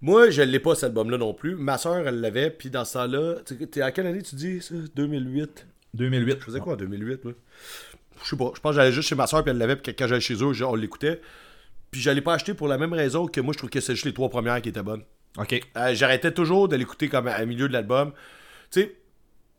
[0.00, 1.54] Moi, je l'ai pas cet album-là non plus.
[1.54, 2.50] Ma soeur, elle l'avait.
[2.50, 3.34] Puis dans ce temps-là,
[3.70, 4.74] t'es à quelle année tu dis ça?
[4.96, 6.38] 2008 2008.
[6.40, 7.34] Je faisais quoi en 2008 moi?
[8.24, 8.52] Je sais pas.
[8.54, 9.76] Je pense que j'allais juste chez ma soeur, puis elle l'avait.
[9.76, 11.20] Puis quand j'allais chez eux, on l'écoutait.
[11.90, 13.92] Puis je l'ai pas acheté pour la même raison que moi, je trouve que c'est
[13.94, 15.02] juste les trois premières qui étaient bonnes.
[15.38, 15.60] Ok.
[15.76, 18.12] Euh, J'arrêtais toujours de l'écouter comme à, à milieu de l'album.
[18.70, 18.96] Tu sais,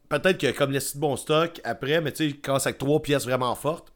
[0.09, 3.01] peut-être que comme les de bon stock après, mais tu sais, quand c'est avec trois
[3.01, 3.92] pièces vraiment fortes.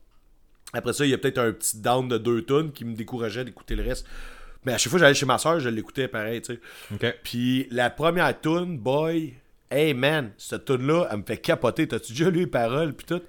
[0.74, 3.46] Après ça, il y a peut-être un petit down de deux tonnes qui me décourageait
[3.46, 4.06] d'écouter le reste.
[4.66, 6.60] Mais à chaque fois que j'allais chez ma soeur, je l'écoutais pareil, tu sais.
[7.24, 9.34] Puis la première tune, boy,
[9.72, 11.88] hey man, cette tune là elle me fait capoter.
[11.88, 13.22] T'as-tu déjà lu les paroles puis tout?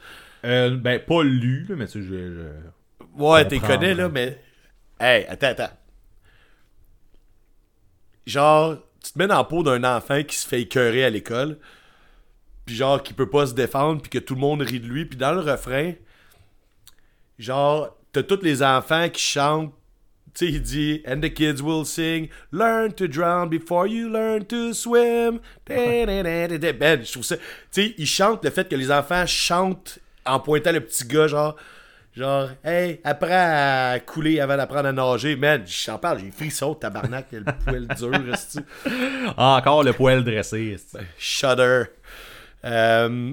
[0.45, 2.15] Euh, ben, pas lu, là, mais tu sais, je.
[2.35, 4.41] je- Ouais, t'es connais là, mais.
[5.01, 5.71] Hey, attends, attends.
[8.27, 11.59] Genre, tu te mets dans la peau d'un enfant qui se fait écœurer à l'école,
[12.67, 15.07] puis genre, qui peut pas se défendre, puis que tout le monde rit de lui,
[15.07, 15.93] puis dans le refrain,
[17.39, 19.73] genre, t'as tous les enfants qui chantent.
[20.35, 24.45] Tu sais, il dit And the kids will sing Learn to drown before you learn
[24.45, 25.41] to swim.
[25.67, 27.37] Ben, je trouve ça.
[27.37, 31.27] Tu sais, il chante le fait que les enfants chantent en pointant le petit gars,
[31.27, 31.57] genre.
[32.15, 35.37] Genre, hey, apprends à couler avant d'apprendre à nager.
[35.37, 38.59] Man, j'en parle, j'ai frisson, tabarnak, le poil dur, esti.
[39.37, 40.77] Ah, encore le poil dressé.
[40.85, 41.85] c'est- Shudder.
[42.65, 43.33] Euh,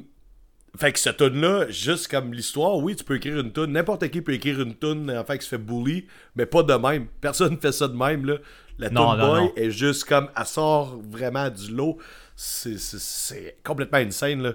[0.77, 3.67] fait que cette tune là juste comme l'histoire, oui, tu peux écrire une tune.
[3.67, 6.73] N'importe qui peut écrire une tune, en fait, qui se fait bully, mais pas de
[6.73, 7.07] même.
[7.21, 8.35] Personne fait ça de même, là.
[8.77, 9.53] La tune boy non.
[9.55, 11.97] est juste comme, elle sort vraiment du lot.
[12.35, 14.51] C'est- complètement insane, là.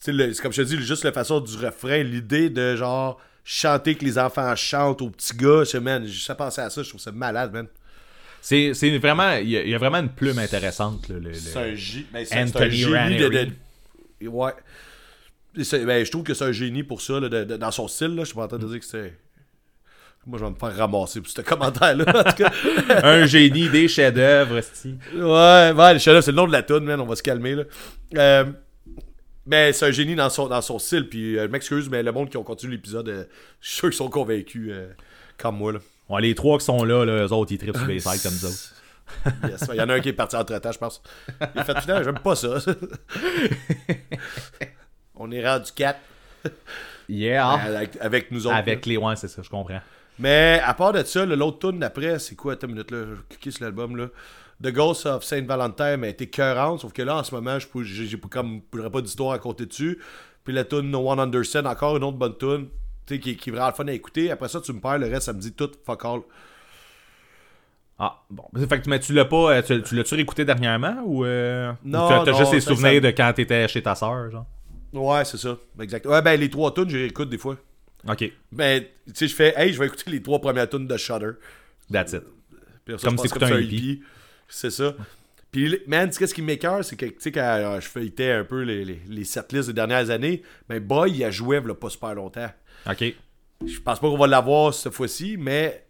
[0.00, 0.12] C'est
[0.42, 4.18] comme je te dis, juste la façon du refrain, l'idée de genre chanter que les
[4.18, 7.12] enfants chantent aux petits gars, je, man, je sais penser à ça, je trouve ça
[7.12, 7.66] malade, man.
[8.40, 9.36] C'est c'est vraiment.
[9.36, 11.74] Il y, a- il y a vraiment une plume intéressante, là, le- le- C'est un,
[12.12, 13.48] ben, un Anthony génie de-
[14.28, 14.52] Ouais.
[15.56, 18.14] Ben, je trouve que c'est un génie pour ça, là, de- de- dans son style.
[18.14, 18.22] Là.
[18.22, 19.14] Je suis pas en train de dire que c'est.
[20.26, 22.04] Moi, je vais me faire ramasser pour ce commentaire-là.
[22.08, 22.52] en tout cas.
[23.04, 24.60] un génie des chefs-d'œuvre,
[25.14, 26.98] ouais, ouais, le chef c'est le nom de la tune, man.
[27.00, 27.54] On va se calmer.
[27.56, 27.64] Là.
[28.16, 28.44] Euh,
[29.46, 31.08] mais c'est un génie dans son, dans son style.
[31.08, 33.24] Puis, euh, je m'excuse, mais le monde qui ont continué l'épisode, euh,
[33.60, 34.72] je suis sûr qu'ils sont convaincus,
[35.36, 35.72] comme moi.
[35.74, 35.78] Là.
[36.08, 38.48] Ouais, les trois qui sont là, là eux autres, ils trippent sur les sites comme
[38.48, 38.73] autres.
[39.48, 41.02] Yes, Il y en a un qui est parti entre temps, je pense.
[41.54, 42.58] Il a fait finalement, j'aime pas ça.
[45.16, 45.98] On est rendu 4
[47.08, 47.48] Yeah.
[47.50, 48.56] avec, avec nous autres.
[48.56, 48.96] Avec les.
[48.96, 49.80] Ouais, c'est ça, je comprends.
[50.18, 53.36] Mais à part de ça, l'autre tune d'après, c'est quoi Attends une minute là, je
[53.36, 54.08] clique sur l'album là.
[54.62, 57.66] The Ghost of Saint Valentine a été cœurante, sauf que là en ce moment, je
[57.82, 59.98] j'ai comme j'aurais pas d'histoire à compter dessus.
[60.44, 62.68] Puis la tune No One Understand, encore une autre bonne tune,
[63.06, 64.30] qui, qui est vraiment le fun à écouter.
[64.30, 66.20] Après ça, tu me perds le reste, ça me dit tout fuck all.
[67.98, 68.44] Ah, bon.
[68.68, 69.56] Fait que mais tu l'as pas.
[69.56, 71.24] euh, Tu, tu l'as-tu réécouté dernièrement ou.
[71.24, 74.46] Euh, Non, t'as- juste les souvenirs ça- de quand t'étais chez ta soeur, genre?
[74.92, 75.56] Ouais, c'est ça.
[75.80, 76.06] Exact.
[76.06, 77.56] Ouais, ben les trois tunes, je les écoute des fois.
[78.08, 80.96] Ok, Ben, tu sais, je fais, hey, je vais écouter les trois premières tunes de
[80.96, 81.30] Shudder.
[81.90, 82.22] that's it.
[82.84, 84.02] Puis ça, Comme si un hippie.
[84.48, 84.94] C'est ça.
[85.50, 88.32] Puis, man, tu sais, ce qui m'écœure, c'est que, tu sais, quand euh, je feuilletais
[88.32, 91.74] un peu les, les, les setlists des dernières années, ben, Boy, il a joué, il
[91.74, 92.50] pas super longtemps.
[92.90, 93.04] Ok.
[93.64, 95.83] Je pense pas qu'on va l'avoir cette fois-ci, mais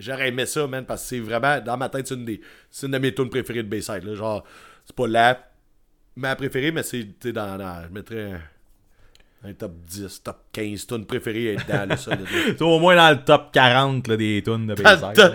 [0.00, 2.40] j'aurais aimé ça, man, parce que c'est vraiment, dans ma tête, c'est une, des,
[2.82, 4.02] une de mes tunes préférées de Bayside.
[4.02, 4.14] Là.
[4.16, 4.42] Genre,
[4.84, 5.38] c'est pas la,
[6.16, 8.40] ma préférée, mais c'est, dans, dans- je mettrais un,
[9.48, 11.96] un top 10, top 15 tunes préférées à être dans, là.
[12.56, 15.32] T'es au moins dans le top 40 là, des tunes de Bayside.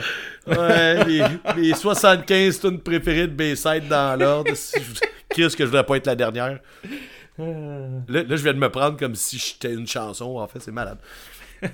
[0.47, 1.23] ouais, les,
[1.57, 4.53] les 75 tunes préférées de Bayside dans l'ordre.
[4.55, 4.77] Si
[5.29, 6.59] Qu'est-ce que je voudrais pas être la dernière?
[7.37, 7.43] Là,
[8.07, 10.37] là, je viens de me prendre comme si j'étais une chanson.
[10.37, 10.97] En fait, c'est malade.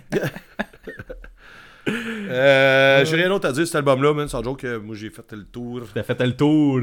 [1.87, 4.27] euh, j'ai rien d'autre à dire cet album-là, man.
[4.27, 5.81] Sans joke, euh, moi j'ai fait le tour.
[5.93, 6.81] T'as fait le tour.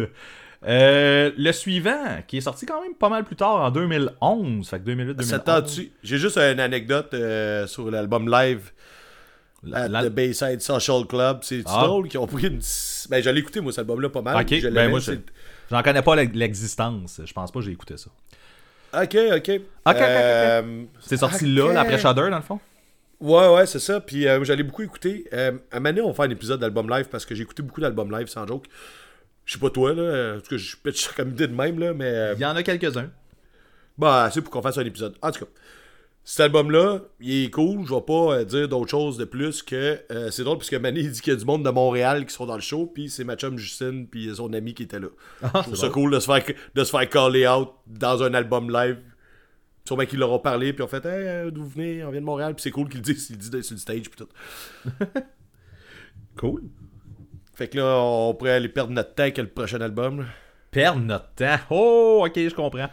[0.67, 4.69] Euh, le suivant, qui est sorti quand même pas mal plus tard, en 2011.
[4.69, 5.23] Fait que 2008-2011.
[5.23, 5.93] Ça tente-tu?
[6.03, 8.73] J'ai juste une anecdote euh, sur l'album live
[9.73, 11.39] at La- the Bayside Social Club.
[11.43, 11.85] C'est Ah.
[11.87, 12.61] drôle qu'ils ont pris une.
[13.09, 14.45] Ben, j'allais écouter, moi, cet album-là pas mal.
[14.49, 15.13] Je ben moi, je-
[15.71, 17.21] J'en connais pas l'ex- l'existence.
[17.25, 18.11] Je pense pas que j'ai écouté ça.
[18.95, 19.37] Ok, ok.
[19.37, 19.97] ok, ok.
[19.97, 22.59] Euh, C'est sorti là, après Shudder, dans le fond?
[23.21, 24.01] Ouais, ouais, c'est ça.
[24.01, 25.27] Puis euh, j'allais beaucoup écouter.
[25.33, 27.43] Euh, à un moment donné, on va faire un épisode d'album live parce que j'ai
[27.43, 28.67] écouté beaucoup d'albums live sans joke.
[29.45, 30.37] Je sais pas toi, là.
[30.37, 31.93] En tout cas, je ça comme idée de même, là.
[31.95, 33.11] Mais euh, Il y en a quelques-uns.
[33.97, 35.17] bah, c'est pour qu'on fasse un épisode.
[35.23, 35.51] En tout cas,
[36.23, 37.85] Cet album-là, il est cool.
[37.89, 39.99] Je vais pas dire d'autre chose de plus que.
[40.13, 42.25] euh, c'est drôle parce que Manny il dit qu'il y a du monde de Montréal
[42.25, 45.01] qui sont dans le show, puis c'est ma chum Justine, puis son ami qui était
[45.01, 45.09] là.
[45.43, 48.71] je trouve ça cool de se, faire, de se faire caller out dans un album
[48.71, 48.99] live.
[49.89, 52.05] Sûrement qu'ils leur ont parlé, puis ont fait Hey, euh, d'où vous venez?
[52.05, 53.81] On vient de Montréal, puis c'est cool qu'ils le disent, ils le disent sur le
[53.81, 54.29] stage, puis tout.
[56.37, 56.63] Cool.
[57.55, 60.21] Fait que là, on pourrait aller perdre notre temps avec le prochain album.
[60.21, 60.27] là.
[60.71, 61.57] Perdre notre temps.
[61.71, 62.89] Oh, ok, je comprends.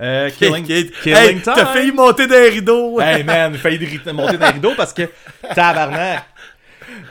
[0.00, 1.66] Euh, killing, Hey, killing t'as time.
[1.66, 2.98] failli monter d'un rideau.
[3.00, 3.78] Hey man, failli
[4.12, 5.02] monter dans les rideaux parce que
[5.54, 6.24] tabarnak.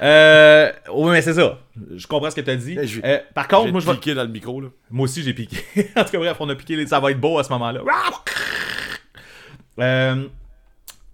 [0.02, 1.60] Euh, oui, mais c'est ça.
[1.96, 2.78] Je comprends ce que t'as dit.
[2.78, 4.70] Hey, je- Euh, par contre, moi, je vais- piqué dans le micro, là.
[4.90, 5.58] moi aussi, j'ai piqué.
[5.96, 6.76] en tout cas, bref, on a piqué.
[6.76, 7.82] les- Ça va être beau à ce moment-là.
[9.80, 10.28] Euh,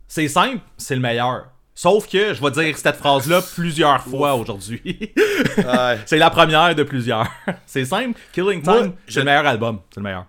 [0.07, 1.47] c'est simple, c'est le meilleur.
[1.75, 5.11] Sauf que je vais dire cette phrase-là plusieurs fois aujourd'hui.
[5.57, 5.97] Ouais.
[6.05, 7.27] c'est la première de plusieurs.
[7.65, 8.19] c'est simple.
[8.31, 9.79] Killing Time, c'est je- le meilleur album.
[9.89, 10.27] C'est le meilleur.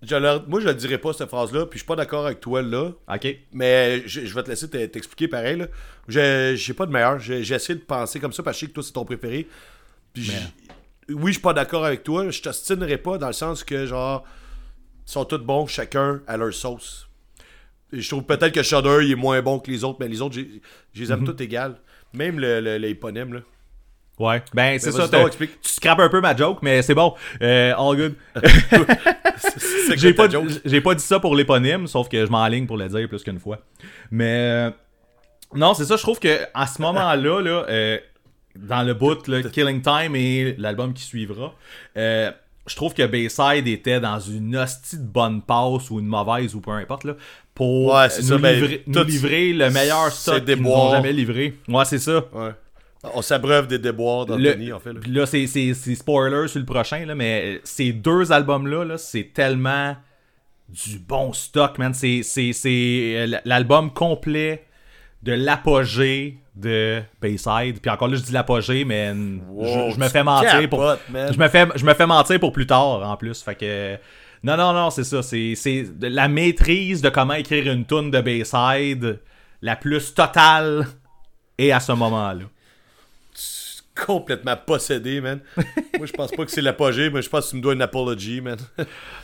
[0.00, 2.40] Je leur- Moi, je ne dirais pas cette phrase-là, puis je suis pas d'accord avec
[2.40, 2.90] toi là.
[3.06, 3.36] Ok.
[3.52, 5.58] Mais je, je vais te laisser te- t'expliquer pareil.
[5.58, 5.66] Là.
[6.08, 7.18] Je- J'ai pas de meilleur.
[7.18, 9.04] J'ai j'ai essayé de penser comme ça parce que je sais que toi, c'est ton
[9.04, 9.46] préféré.
[10.14, 12.30] Puis je- oui, je suis pas d'accord avec toi.
[12.30, 14.24] Je t'ostinerai pas dans le sens que, genre,
[15.06, 17.08] ils sont tous bons, chacun à leur sauce.
[17.92, 20.36] Je trouve peut-être que Shudder, il est moins bon que les autres, mais les autres,
[20.36, 21.76] je les aime tous égales.
[22.14, 23.40] Même le, le, les là.
[24.18, 24.42] Ouais.
[24.54, 25.28] Ben, c'est vas-y ça.
[25.30, 27.14] Tu scrapes un peu ma joke, mais c'est bon.
[27.40, 28.14] Euh, all good.
[29.36, 33.08] C'est J'ai pas, pas dit ça pour l'éponyme, sauf que je m'enligne pour le dire
[33.08, 33.58] plus qu'une fois.
[34.10, 34.70] Mais euh,
[35.54, 37.98] non, c'est ça, je trouve que à ce moment-là, là, euh,
[38.56, 41.54] dans le bout, là, Killing Time et l'album qui suivra,
[41.96, 42.30] euh,
[42.66, 46.60] je trouve que Bayside était dans une hostie de bonne passe ou une mauvaise ou
[46.60, 47.14] peu importe là,
[47.54, 50.84] pour Ouais, nous, ça, ben, livrer, nous tout- livrer le meilleur stock qu'ils nous déboire.
[50.84, 51.54] ont jamais livré.
[51.68, 52.24] Ouais, c'est ça.
[52.32, 52.50] Ouais.
[53.14, 54.92] On s'abreuve des déboires d'Anthony, Le- en fait.
[55.08, 55.26] Là.
[55.26, 59.96] C'est, spoiler sur le prochain, là, mais ces deux albums-là, là, c'est tellement
[60.68, 61.92] du bon stock, man.
[61.94, 62.22] C'est
[62.64, 64.64] euh, l'album complet
[65.22, 67.80] de l'apogée de Bayside.
[67.80, 69.12] Puis encore là, je dis l'apogée, mais
[69.48, 70.82] Wow, je, je me fais mentir pour.
[71.12, 73.42] Je me, fais, je me fais mentir pour plus tard, en plus.
[73.42, 73.96] Fait que.
[74.44, 75.22] Non, non, non, c'est ça.
[75.22, 75.54] C'est,
[76.00, 79.20] la maîtrise de comment écrire une tune de Bayside
[79.62, 80.86] la plus totale
[81.58, 82.44] et à ce moment-là.
[84.04, 85.38] complètement possédé, man.
[85.96, 87.82] Moi, je pense pas que c'est l'apogée, mais je pense que tu me dois une
[87.82, 88.56] apology, man.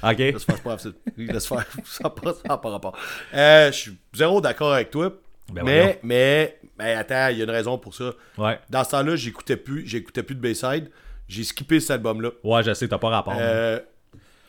[0.03, 0.19] Ok?
[0.19, 2.97] Laisse faire, pas grave, c'est- Laisse faire, ça n'a pas, ça a pas rapport.
[3.35, 5.13] Euh, je suis zéro d'accord avec toi.
[5.53, 8.13] Ben mais, mais, mais attends, il y a une raison pour ça.
[8.37, 8.59] Ouais.
[8.69, 10.91] Dans ce temps-là, j'écoutais plus, j'écoutais plus de Bayside.
[11.27, 12.31] J'ai skippé cet album-là.
[12.45, 13.35] Ouais, je sais, t'as pas rapport.
[13.39, 13.79] Euh,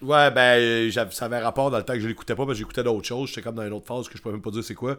[0.01, 2.59] ouais, ben, euh, ça avait rapport dans le temps que je l'écoutais pas, parce que
[2.59, 3.29] j'écoutais d'autres choses.
[3.29, 4.97] J'étais comme dans une autre phase que je peux même pas dire c'est quoi.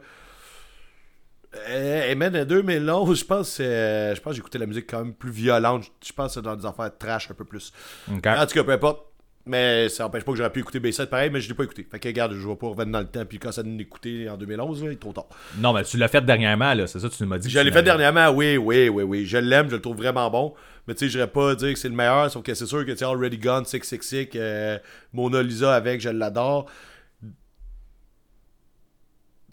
[1.68, 5.02] Euh, et même en 2011, je pense, euh, je pense que j'écoutais la musique quand
[5.02, 5.84] même plus violente.
[6.04, 7.72] Je pense que c'est dans des affaires trash un peu plus.
[8.08, 9.06] En tout cas, peu importe.
[9.46, 11.86] Mais ça n'empêche pas que j'aurais pu écouter Bayside pareil, mais je l'ai pas écouté.
[11.90, 13.24] Fait que regarde, je vais pas revenir dans le temps.
[13.24, 15.28] Puis quand ça nous écouter en 2011, là, il est trop tard.
[15.58, 16.86] Non, mais tu l'as fait dernièrement, là.
[16.86, 17.48] C'est ça, tu m'as dit.
[17.48, 19.24] que Je l'ai fait dernièrement, oui, oui, oui, oui.
[19.24, 20.54] Je l'aime, je le trouve vraiment bon.
[20.86, 22.84] Mais tu sais, je n'irais pas dire que c'est le meilleur, sauf que c'est sûr
[22.84, 24.78] que tu sais, Already Gone, Sick Sick Sick, euh,
[25.12, 26.66] Mona Lisa avec, je l'adore.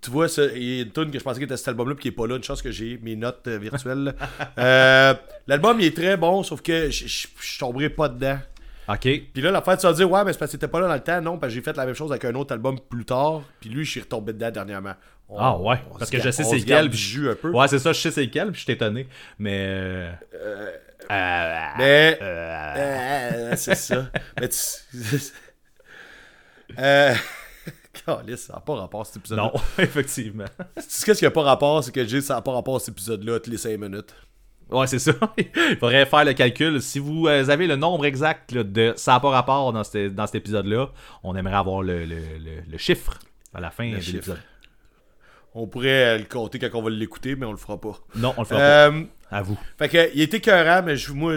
[0.02, 2.04] Tu vois, il y a une tune que je pensais que était cet album-là, puis
[2.04, 2.36] qui est pas là.
[2.36, 4.16] Une chance que j'ai mes notes euh, virtuelles.
[4.58, 5.14] Euh,
[5.48, 8.40] L'album, il est très bon, sauf que je je tomberai pas dedans.
[8.90, 9.02] Ok.
[9.02, 10.88] Puis là, la fête, tu vas dire, ouais, mais c'est parce que t'étais pas là
[10.88, 11.22] dans le temps.
[11.22, 13.42] Non, parce que j'ai fait la même chose avec un autre album plus tard.
[13.60, 14.94] Puis lui, je suis retombé dedans dernièrement.
[15.30, 17.52] On- Ah ouais, parce que je sais c'est quel, puis- jus un peu.
[17.52, 19.08] Ouais, c'est ça, je sais c'est lequel, puis je suis étonné.
[19.40, 19.58] Mais.
[19.68, 20.12] euh,
[21.12, 22.18] euh, Mais.
[22.22, 24.08] euh, c'est ça.
[24.40, 24.58] Mais tu.
[26.80, 27.14] euh.
[28.38, 29.52] Ça n'a pas rapport à cet épisode-là.
[29.54, 30.46] non, effectivement.
[30.88, 32.90] Ce qu'est-ce qui n'a pas rapport, c'est que j'ai ça n'a pas rapport à cet
[32.90, 34.14] épisode-là toutes les 5 minutes.
[34.70, 35.14] Ouais, c'est ça.
[35.38, 36.82] Il faudrait faire le calcul.
[36.82, 40.14] Si vous euh, avez le nombre exact là, de ça n'a pas rapport dans, cet-
[40.16, 40.90] dans cet épisode-là,
[41.24, 43.18] on aimerait avoir le, le, le- le chiffre
[43.54, 44.40] à la fin de l'épisode.
[45.54, 47.98] On pourrait euh, le compter quand on va l'écouter, mais on le fera pas.
[48.16, 48.88] Non, on le fera pas.
[48.90, 49.58] Euh, À vous.
[49.80, 51.36] Fait que, il était écœurant, mais je- moi,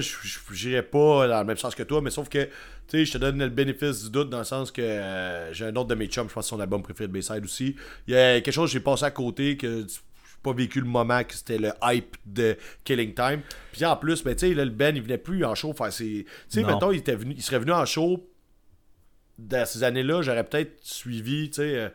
[0.53, 2.51] j'irais pas dans le même sens que toi, mais sauf que, tu
[2.91, 5.77] sais, je te donne le bénéfice du doute dans le sens que euh, j'ai un
[5.77, 7.77] autre de mes chums, je pense que son album préféré de Bayside aussi.
[8.09, 10.01] Il y a quelque chose que j'ai passé à côté que j'ai
[10.43, 13.41] pas vécu le moment que c'était le hype de Killing Time.
[13.73, 16.25] Puis en plus, ben, tu sais, le Ben, il venait plus en show faire ses.
[16.25, 18.27] Tu sais, mettons, il, était venu, il serait venu en show
[19.39, 21.77] dans ces années-là, j'aurais peut-être suivi, tu sais.
[21.77, 21.89] euh,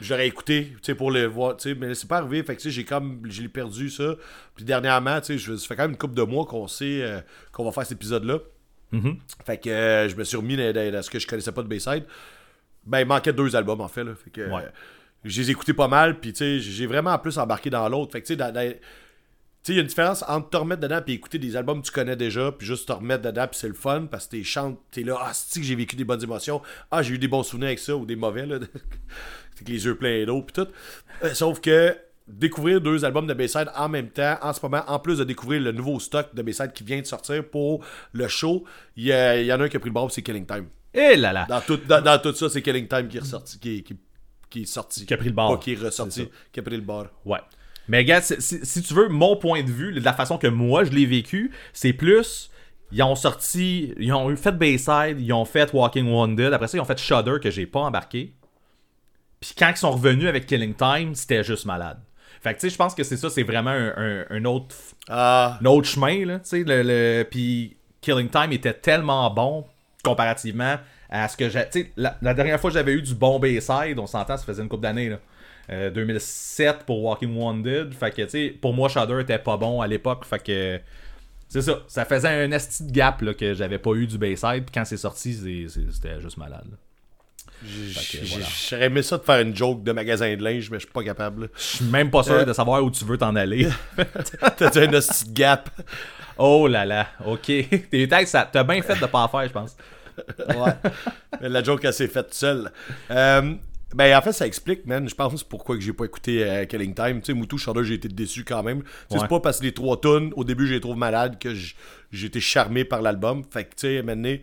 [0.00, 2.60] J'aurais écouté, tu sais, pour le voir, tu sais, mais c'est pas arrivé, fait que,
[2.60, 4.14] tu sais, j'ai comme, j'ai perdu ça.
[4.54, 7.02] Puis dernièrement, tu sais, je- ça fait quand même une couple de mois qu'on sait
[7.02, 7.20] euh,
[7.50, 8.38] qu'on va faire cet épisode-là.
[8.92, 9.18] Mhm.
[9.44, 11.62] Fait que euh, je me suis remis dans, dans- dans ce que je connaissais pas
[11.64, 12.04] de Bayside.
[12.86, 14.14] Ben, il manquait deux albums, en fait, là.
[14.14, 14.62] Fait que, Ouais.
[15.24, 18.12] Je les ai écoutés pas mal, puis, tu sais, j'ai vraiment plus embarqué dans l'autre.
[18.12, 21.38] Fait que, tu sais, il y a une différence entre te remettre dedans puis écouter
[21.38, 24.06] des albums que tu connais déjà, puis juste te remettre dedans, puis c'est le fun,
[24.10, 27.14] parce que t'es chantes, t'es là, ah, que j'ai vécu des bonnes émotions, ah, j'ai
[27.14, 28.56] eu des bons souvenirs avec ça, ou des mauvais, là,
[29.56, 30.70] avec les yeux pleins d'eau, puis tout.
[31.24, 31.96] Euh, sauf que
[32.28, 35.60] découvrir deux albums de Bayside en même temps, en ce moment, en plus de découvrir
[35.62, 38.64] le nouveau stock de Bayside qui vient de sortir pour le show,
[38.96, 40.66] il y, y en a un qui a pris le bord, c'est Killing Time.
[40.92, 41.46] Et là là.
[41.48, 43.96] Dans tout, dans, dans tout ça, c'est Killing Time qui est ressorti, qui, qui,
[44.50, 45.06] qui est sorti.
[45.06, 45.56] Qui a pris le bord.
[45.56, 47.06] Pas qui est ressorti, qui a pris le bord.
[47.24, 47.40] Ouais.
[47.88, 50.90] Mais regarde, si, tu veux, mon point de vue, de la façon que moi je
[50.90, 52.50] l'ai vécu, c'est plus.
[52.92, 53.94] Ils ont sorti.
[53.98, 56.52] Ils ont eu fait Bayside, ils ont fait Walking Wounded.
[56.52, 58.34] Après ça, ils ont fait Shudder que j'ai pas embarqué.
[59.40, 61.98] Puis quand ils sont revenus avec Killing Time, c'était juste malade.
[62.42, 64.74] Fait que tu sais, je pense que c'est ça, c'est vraiment un, un- un autre,
[65.08, 66.38] Ah, un autre chemin, là.
[66.40, 69.64] Tu sais, le, le- Puis Killing Time était tellement bon
[70.04, 70.76] comparativement
[71.10, 71.64] à ce que j'ai.
[71.70, 74.44] Tu sais, la, la dernière fois que j'avais eu du bon Bayside, on s'entend, ça
[74.44, 75.18] faisait une couple d'années, là.
[75.70, 77.92] Euh, 2007 pour Walking Wounded.
[77.92, 80.24] Fait que, tu sais, pour moi, Shudder était pas bon à l'époque.
[80.24, 80.80] Fait que.
[81.48, 81.80] C'est ça.
[81.88, 84.64] Ça faisait un esti de gap là, que j'avais pas eu du Bayside.
[84.64, 86.64] Puis quand c'est sorti, c'était juste malade.
[86.70, 86.76] là.
[87.62, 88.46] voilà.
[88.70, 91.02] j'aurais aimé ça de faire une joke de magasin de linge, mais je suis pas
[91.02, 91.50] capable.
[91.56, 92.44] Je suis même pas sûr Euh.
[92.44, 93.68] de savoir où tu veux t'en aller.
[94.56, 95.68] T'as dit un hostie de gap?
[96.38, 97.08] oh là là.
[97.26, 97.46] Ok.
[97.90, 99.76] T'es tags, ça t'as bien fait de pas en faire, je pense.
[100.48, 100.72] Ouais.
[101.40, 102.72] Mais la joke, elle s'est faite seule.
[103.10, 103.54] Euh,
[103.94, 106.94] ben, en fait, ça explique, man, je pense, pourquoi que j'ai pas écouté euh, Killing
[106.94, 107.20] Time.
[107.20, 108.78] Tu sais, Moutou, Shudder, j'ai été déçu quand même.
[108.78, 109.18] Ouais.
[109.18, 112.26] C'est pas parce que les trois tonnes, au début, je les trouve malades que j'ai
[112.26, 113.44] été charmé par l'album.
[113.50, 114.36] Fait que, tu sais, maintenant,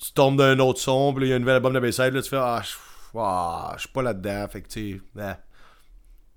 [0.00, 2.22] tu tombes d'un autre son, puis il y a un nouvel album de Bayside, là,
[2.22, 4.46] tu fais, ah, je ah, suis pas là-dedans.
[4.48, 5.38] Fait que, tu sais, ah,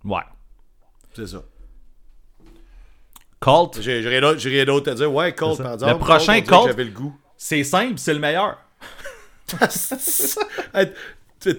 [0.04, 0.24] Ouais.
[1.14, 1.44] c'est ça.
[3.40, 5.14] Cult, J'ai j'ai rien d'autre- j'ai à dire.
[5.14, 7.16] Ouais, Colt, par Le prochain Colt, Colt- J'avais le goût.
[7.44, 8.60] C'est simple, c'est le meilleur.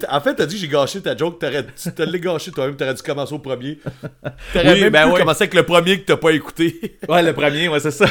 [0.08, 2.94] En fait, t'as dit que j'ai gâché ta joke, t'aurais, tu l'as gâché toi-même, t'aurais
[2.94, 3.80] dû commencer au premier.
[4.52, 5.18] T'aurais Oui, même ben pu ouais.
[5.20, 6.98] commencer avec le premier que t'as pas écouté.
[7.08, 8.06] Ouais, le premier, ouais, c'est ça.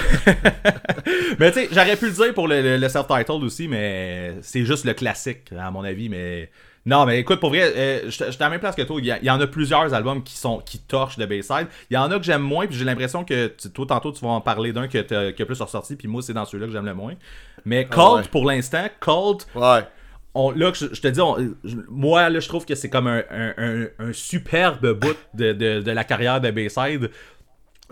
[1.39, 4.65] mais tu sais, j'aurais pu le dire pour le, le- le self-titled aussi, mais c'est
[4.65, 6.09] juste le classique, à mon avis.
[6.09, 6.49] Mais
[6.85, 8.95] non, mais écoute, pour vrai, euh, je suis à la même place que toi.
[8.99, 11.67] Il y, a- il y en a plusieurs albums qui sont qui torchent de Bayside.
[11.89, 14.21] Il y en a que j'aime moins, puis j'ai l'impression que tu- toi, tantôt, tu
[14.25, 16.73] vas en parler d'un que qui a plus ressorti, puis moi, c'est dans celui-là que
[16.73, 17.13] j'aime le moins.
[17.65, 18.23] Mais Cult, Ah ouais.
[18.31, 19.81] pour l'instant, Cult, Ouais.
[20.33, 23.05] on, là, je, je te dis, on- je- moi, là, je trouve que c'est comme
[23.07, 27.11] un, un, un- un superbe bout de, de, de la carrière de Bayside.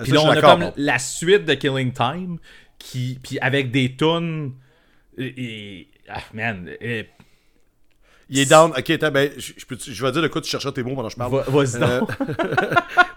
[0.01, 2.37] Puis là, on a comme la suite de Killing Time,
[2.79, 4.53] qui, puis avec des tunes.
[5.17, 5.25] Et,
[5.81, 6.69] et- ah, man.
[6.79, 7.09] et-
[8.29, 8.71] Il est down.
[8.77, 9.53] Ok, attends, ben, je,
[9.91, 11.31] je vais dire de quoi tu cherchais tes mots pendant que je parle.
[11.33, 12.01] va- Vas-y Euh.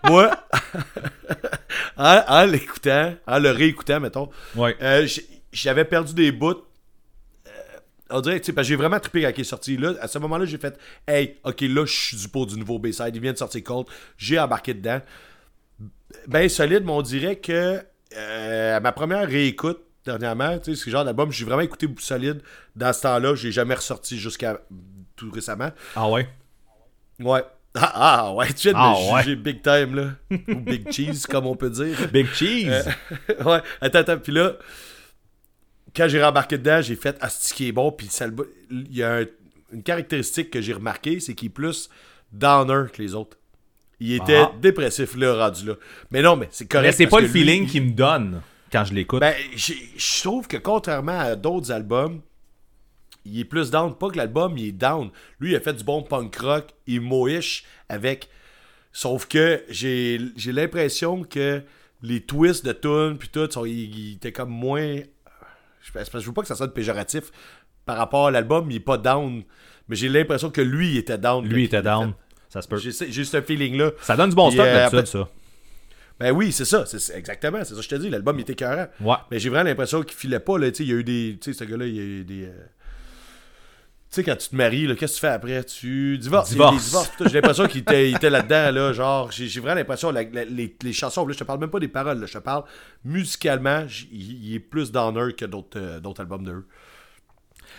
[0.09, 0.31] Moi,
[1.97, 4.77] en, en l'écoutant, en le réécoutant, mettons, Ouais.
[4.83, 5.07] euh,
[5.53, 6.63] j'avais perdu des bouts.
[7.47, 7.51] Euh,
[8.11, 9.77] on dirait, tu sais, parce que j'ai vraiment trippé quand il est sorti.
[9.77, 12.79] Là, à ce moment-là, j'ai fait, hey, ok, là, je suis du pot du nouveau
[12.79, 13.13] Bayside.
[13.15, 13.87] Il vient de sortir Cold.
[14.17, 15.01] J'ai embarqué dedans.
[16.27, 17.81] Ben solide, mais on dirait que
[18.17, 22.43] euh, à ma première réécoute dernièrement, tu sais, ce genre d'album, j'ai vraiment écouté solide.
[22.77, 24.61] Dans ce temps-là, j'ai jamais ressorti jusqu'à
[25.29, 25.71] tout récemment.
[25.97, 26.29] Ah ouais?
[27.21, 27.43] Ouais.
[27.75, 29.23] Ah, ah, ouais, tu viens de Ah, me ouais.
[29.23, 30.11] juger big time, là.
[30.49, 31.97] Ou big cheese, comme on peut dire.
[32.13, 32.67] Big Cheese.
[33.47, 34.57] ouais, attends, attends, puis là,
[35.97, 38.09] quand j'ai rembarqué dedans, j'ai fait, ah, c'est qui est bon, puis
[38.71, 39.25] il y a un-
[39.73, 41.89] une caractéristique que j'ai remarqué, c'est qu'il est plus
[42.31, 43.39] downer que les autres.
[44.01, 44.53] Il était Ah.
[44.61, 45.75] dépressif, là, rendu là.
[46.11, 46.87] Mais non, mais c'est correct.
[46.89, 49.21] mais c'est pas le feeling il- qu'il me donne quand je l'écoute.
[49.21, 52.21] Ben, je trouve que contrairement à d'autres albums,
[53.25, 53.95] il est plus down.
[53.97, 55.11] Pas que l'album, il est down.
[55.41, 58.29] Lui, il a fait du bon punk rock, il est moish avec.
[58.93, 61.63] Sauf que j'ai j'ai l'impression que
[62.03, 64.97] les twists de tunes puis tout, sont, il, était comme moins.
[65.81, 65.91] Je,
[66.21, 67.31] je veux pas que ça sonne péjoratif
[67.85, 69.43] par rapport à l'album, il est pas down.
[69.89, 71.45] Mais j'ai l'impression que lui, il était down.
[71.47, 72.15] Lui était il l'a down.
[72.49, 72.77] Ça se peut.
[72.77, 73.93] J'ai ce- feeling-là.
[74.03, 75.29] Ça donne du bon stock euh, après- ça.
[76.21, 78.53] Ben oui, c'est ça, c'est exactement, c'est ça que je te dis, l'album il était
[78.53, 78.87] écœurant.
[79.01, 79.17] Ouais.
[79.31, 81.39] Mais j'ai vraiment l'impression qu'il filait pas, là, tu sais, il y a eu des,
[81.41, 82.45] tu sais, ce gars-là, il y a eu des...
[82.45, 82.51] euh,
[84.17, 85.65] sais, quand tu te maries, qu'est-ce que tu fais après?
[85.65, 86.51] Tu divorces.
[86.51, 86.85] Divorce.
[86.85, 90.93] divorces, j'ai l'impression qu'il était, était là-dedans, là, genre, j'ai j'ai vraiment l'impression, les, les
[90.93, 92.65] chansons, là, je te parle même pas des paroles, là, je te parle
[93.05, 96.67] musicalement, il, est plus downer que d'autres euh, d'autres albums de eux.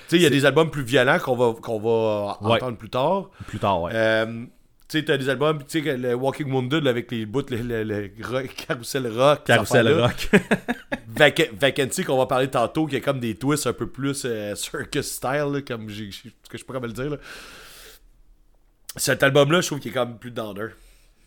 [0.08, 2.56] Tu sais, il y a des albums plus violents qu'on va, qu'on va Ouais.
[2.62, 3.30] entendre plus tard.
[3.48, 3.92] Plus tard, ouais.
[3.94, 4.46] Euh,
[4.94, 7.84] tu sais, t'as des albums, tu sais, le Walking Wounded avec les bouts, le, le,
[7.84, 9.44] le rock- carousel rock.
[9.46, 10.30] Carousel rock.
[11.16, 14.56] Vac- Vacancy qu'on va parler tantôt, qui a comme des twists un peu plus euh,
[14.56, 17.10] circus style, là, comme je pourrais me le dire.
[17.10, 17.18] Là.
[18.96, 20.68] Cet album-là, je trouve qu'il est quand même plus downer.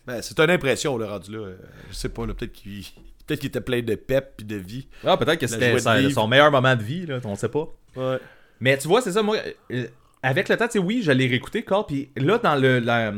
[0.05, 1.49] Ben, c'est une impression, là, rendu là.
[1.89, 2.83] Je sais pas, peut-être qu'il
[3.25, 4.87] peut-être qu'il était plein de pep puis de vie.
[5.05, 5.77] Ah, peut-être que c'était
[6.11, 7.67] son meilleur moment de vie, là, on sait pas.
[7.97, 8.19] Ouais.
[8.61, 9.37] Mais tu vois, c'est ça, moi,
[9.71, 9.87] euh,
[10.23, 13.13] avec le temps, tu sais, oui, je l'ai réécouté, Carl, puis là, dans le, la-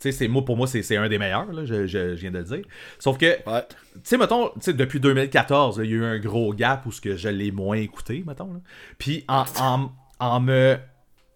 [0.00, 2.30] Tu sais, c'est- moi, pour moi, c'est un des meilleurs, là, je, je- je viens
[2.30, 2.62] de le dire.
[3.00, 3.62] Sauf que, Ouais.
[3.94, 7.00] tu sais, mettons, depuis 2014, là, il y a eu un gros gap où ce
[7.00, 8.52] que je l'ai moins écouté, mettons.
[8.54, 8.60] là.
[8.98, 10.76] Puis en, en, en me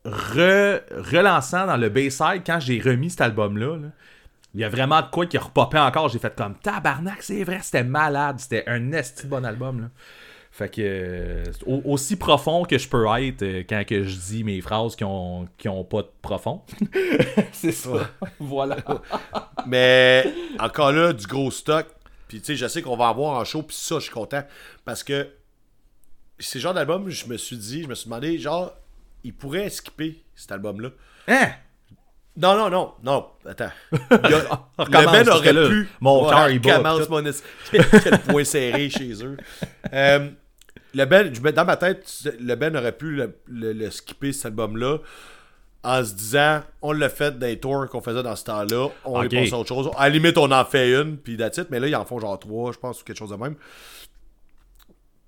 [0.05, 3.89] re- relançant dans le Bayside, quand j'ai remis cet album-là, là,
[4.55, 6.09] il y a vraiment de quoi qui repopait encore.
[6.11, 8.39] J'ai fait comme tabarnak, c'est vrai, c'était malade.
[8.39, 9.81] C'était un esti bon album.
[9.83, 9.87] Là.
[10.55, 14.45] Fait que, euh, au- aussi profond que je peux être euh, quand que je dis
[14.45, 16.61] mes phrases qui ont, qui ont pas de profond.
[17.53, 18.11] c'est ça.
[18.39, 18.77] voilà.
[19.67, 21.87] Mais encore là, du gros stock.
[22.29, 24.43] Puis tu sais, je sais qu'on va avoir en show, puis ça, je suis content.
[24.85, 25.29] Parce que
[26.39, 28.75] ces genres d'albums, je me suis dit, je me suis demandé, genre,
[29.25, 30.91] ils pourraient skipper cet album-là.
[31.29, 31.49] Hein?
[32.37, 33.71] Non, non, non, non, attends.
[33.93, 33.99] Il
[34.35, 35.89] a- le Ben aurait pu.
[36.01, 36.97] mon cœur, il bat,
[37.71, 39.37] Quel point serré chez eux.
[39.93, 40.31] Euh,
[40.95, 42.07] le Ben, dans ma tête,
[42.41, 44.99] le Ben aurait pu le, le- le skipper cet album-là
[45.85, 49.19] en se disant on l'a fait dans les tours qu'on faisait dans ce temps-là, on
[49.25, 49.33] Ok.
[49.33, 49.91] est passé à autre chose.
[49.97, 51.67] À la limite, on en fait une, puis it.
[51.71, 53.57] Mais là, ils en font genre trois, je pense, ou quelque chose de même.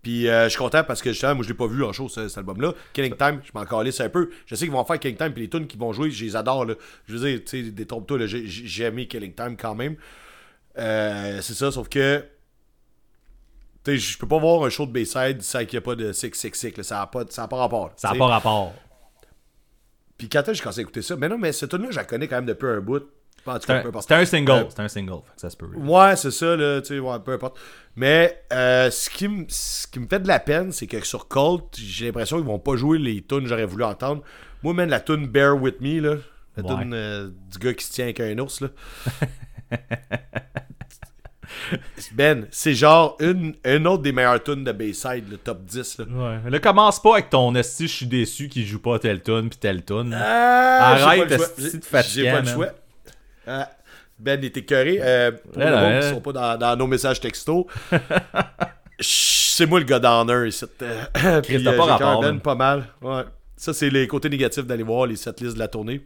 [0.03, 2.09] Puis euh, je suis content parce que justement, moi je l'ai pas vu en show
[2.11, 2.75] ce- cet album-là.
[2.93, 4.29] Killing Time, je m'en calisse un peu.
[4.45, 6.37] Je sais qu'ils vont faire Killing Time, puis les tunes qu'ils vont jouer, je les
[6.37, 6.67] adore.
[6.67, 6.75] Là.
[7.09, 9.97] Je veux dire, tu sais, détrompe-toi, là, j'ai- j'ai aimé Killing Time quand même.
[10.79, 12.23] Euh, c'est ça, sauf que.
[13.85, 15.95] Tu sais, je peux pas voir un show de Bayside sans qu'il n'y a pas
[15.95, 16.77] de 666.
[16.79, 16.83] là.
[16.83, 17.93] Ça n'a pas, ça a pas rapport.
[17.97, 18.73] Ça n'a pas rapport.
[20.17, 22.29] Puis quand j'ai commencé à écouter ça, mais non, mais cette tune-là, je la connais
[22.29, 23.03] quand même depuis un bout.
[23.61, 24.51] C'était un, single.
[24.53, 25.21] Euh, C'était un single.
[25.35, 25.67] Que ça se peut.
[25.67, 27.59] Ouais, c'est ça, là, tu sais, ouais, peu importe.
[27.95, 31.29] Mais euh, ce, qui me, ce qui me fait de la peine, c'est que sur
[31.29, 34.23] Colt, j'ai l'impression qu'ils vont pas jouer les tunes que j'aurais voulu entendre.
[34.63, 36.17] Moi, même la tune Bear With Me, là,
[36.57, 36.83] la Ouais.
[36.83, 38.69] tune euh, du gars qui se tient avec un ours, là.
[42.13, 46.05] ben, c'est genre une, une autre des meilleures tunes de Bayside, le top 10, là.
[46.09, 46.51] Ouais.
[46.51, 49.59] Là, commence pas avec ton esti, je suis déçu qu'il joue pas telle tune puis
[49.59, 50.15] telle tune.
[50.19, 52.69] Ah, Arrête, pas esti de J'ai- pas le choix.
[53.47, 53.71] Ah,
[54.19, 54.99] ben est écœuré.
[55.03, 57.67] Euh, pour qui sont pas dans, dans nos messages texto,
[59.01, 60.65] chut, c'est moi le gars d'honneur ici.
[60.83, 62.87] Euh, Puis, t'as euh, pas rapport, pas mal.
[63.01, 63.23] Ouais.
[63.57, 66.05] Ça, c'est les côtés négatifs d'aller voir les setlists de la tournée.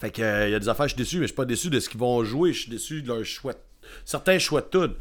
[0.00, 1.44] Fait que euh, il y a des affaires, je suis déçu, mais je suis pas
[1.44, 2.52] déçu de ce qu'ils vont jouer.
[2.52, 3.54] Je suis déçu de leur choix.
[4.04, 4.86] Certains choix de.
[4.88, 4.94] Tu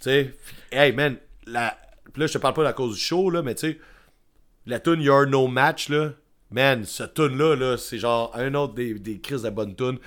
[0.00, 0.34] sais,
[0.70, 1.16] hey man,
[1.46, 1.76] la...
[2.16, 3.78] là, je te parle pas à cause du show, là, mais tu sais,
[4.66, 6.12] la tune You're No Match, là,
[6.50, 9.98] man, ce tune-là, là, c'est genre un autre des, des crises de bonne tune.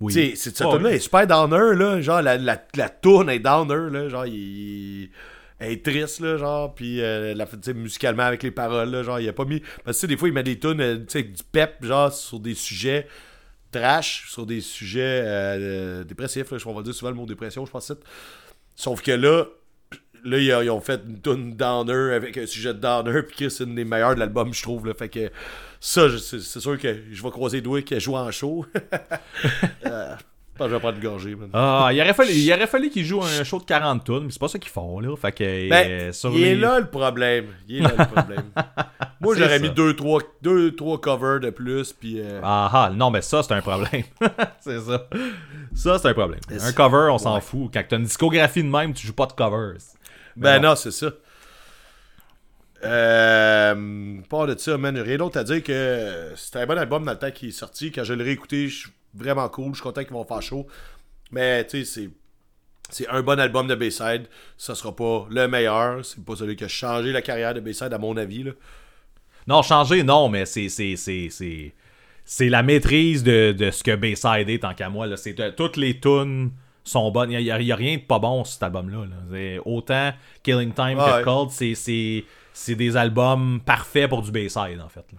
[0.00, 0.12] Oui.
[0.12, 2.00] Tu sais, c'est- cette Ouais, tune-là est super downer, là.
[2.00, 4.08] Genre, la, la, la tune est downer, là.
[4.08, 5.10] Genre, il,
[5.58, 6.36] elle est triste, là.
[6.36, 9.02] Genre, puis euh, la, musicalement avec les paroles, là.
[9.02, 9.60] Genre, il a pas mis.
[9.84, 11.42] Parce que, tu sais, des fois, il met des tunes, euh, tu sais, avec du
[11.42, 13.06] pep, genre, sur des sujets
[13.70, 16.58] trash, sur des sujets euh, dépressifs, là.
[16.66, 17.92] On va dire souvent le mot dépression, je pense.
[18.76, 19.46] Sauf que là,
[20.24, 23.64] là, ils, ont fait une tune downer avec un sujet de downer, puis que c'est
[23.64, 24.86] une des meilleures de l'album, je trouve.
[24.86, 24.94] Là.
[24.94, 25.30] Fait que
[25.80, 28.66] ça, c'est sûr que je vais croiser doigts qu'elle joue en show.
[29.86, 30.14] Euh,
[30.58, 31.50] je que je vais prendre une gorgée, man.
[31.52, 34.30] Ah, il aurait fallu, il aurait fallu qu'ils jouent un show de 40 tunes, mais
[34.30, 35.16] c'est pas ça qu'ils font, là.
[35.16, 37.46] Fait que, Ben, euh, sur il est là le problème.
[37.68, 38.44] Il est là le problème.
[39.20, 42.20] Moi, j'aurais mis deux trois, deux, trois covers de plus, puis...
[42.20, 44.02] euh, Ah ah, non, mais ça, c'est un problème.
[44.60, 45.08] c'est ça.
[45.74, 46.40] Ça, c'est un problème.
[46.50, 47.40] Un cover, on s'en Ouais.
[47.40, 47.70] fout.
[47.72, 49.78] Quand t'as une discographie de même, tu joues pas de covers.
[50.36, 50.70] Ben non.
[50.70, 51.08] non, c'est ça.
[52.84, 54.96] Euh, pas de ça, man.
[54.98, 57.90] Rien d'autre à dire que c'était un bon album dans le temps qui est sorti.
[57.90, 59.70] Quand je l'ai réécouté, je suis vraiment cool.
[59.70, 60.66] Je suis content qu'ils vont faire chaud.
[61.30, 62.10] Mais tu sais, c'est.
[62.90, 64.28] C'est un bon album de Bayside.
[64.56, 66.02] Ça sera pas le meilleur.
[66.04, 68.44] C'est pas celui qui a changé la carrière de Bayside, à mon avis.
[68.44, 68.52] Là.
[69.46, 70.68] Non, changer, non, mais c'est.
[70.70, 75.06] c'est, la maîtrise de, de ce que Bayside est, tant qu'à moi.
[75.06, 75.18] Là.
[75.18, 76.50] C'est, toutes les tunes
[76.82, 77.30] sont bonnes.
[77.30, 79.04] Il n'y a, il y a rien de pas bon sur cet album-là.
[79.04, 79.60] là.
[79.66, 80.12] Autant
[80.42, 81.20] Killing Time Ouais.
[81.20, 85.04] que Cold, c'est, des albums parfaits pour du Bayside, en fait.
[85.12, 85.18] là.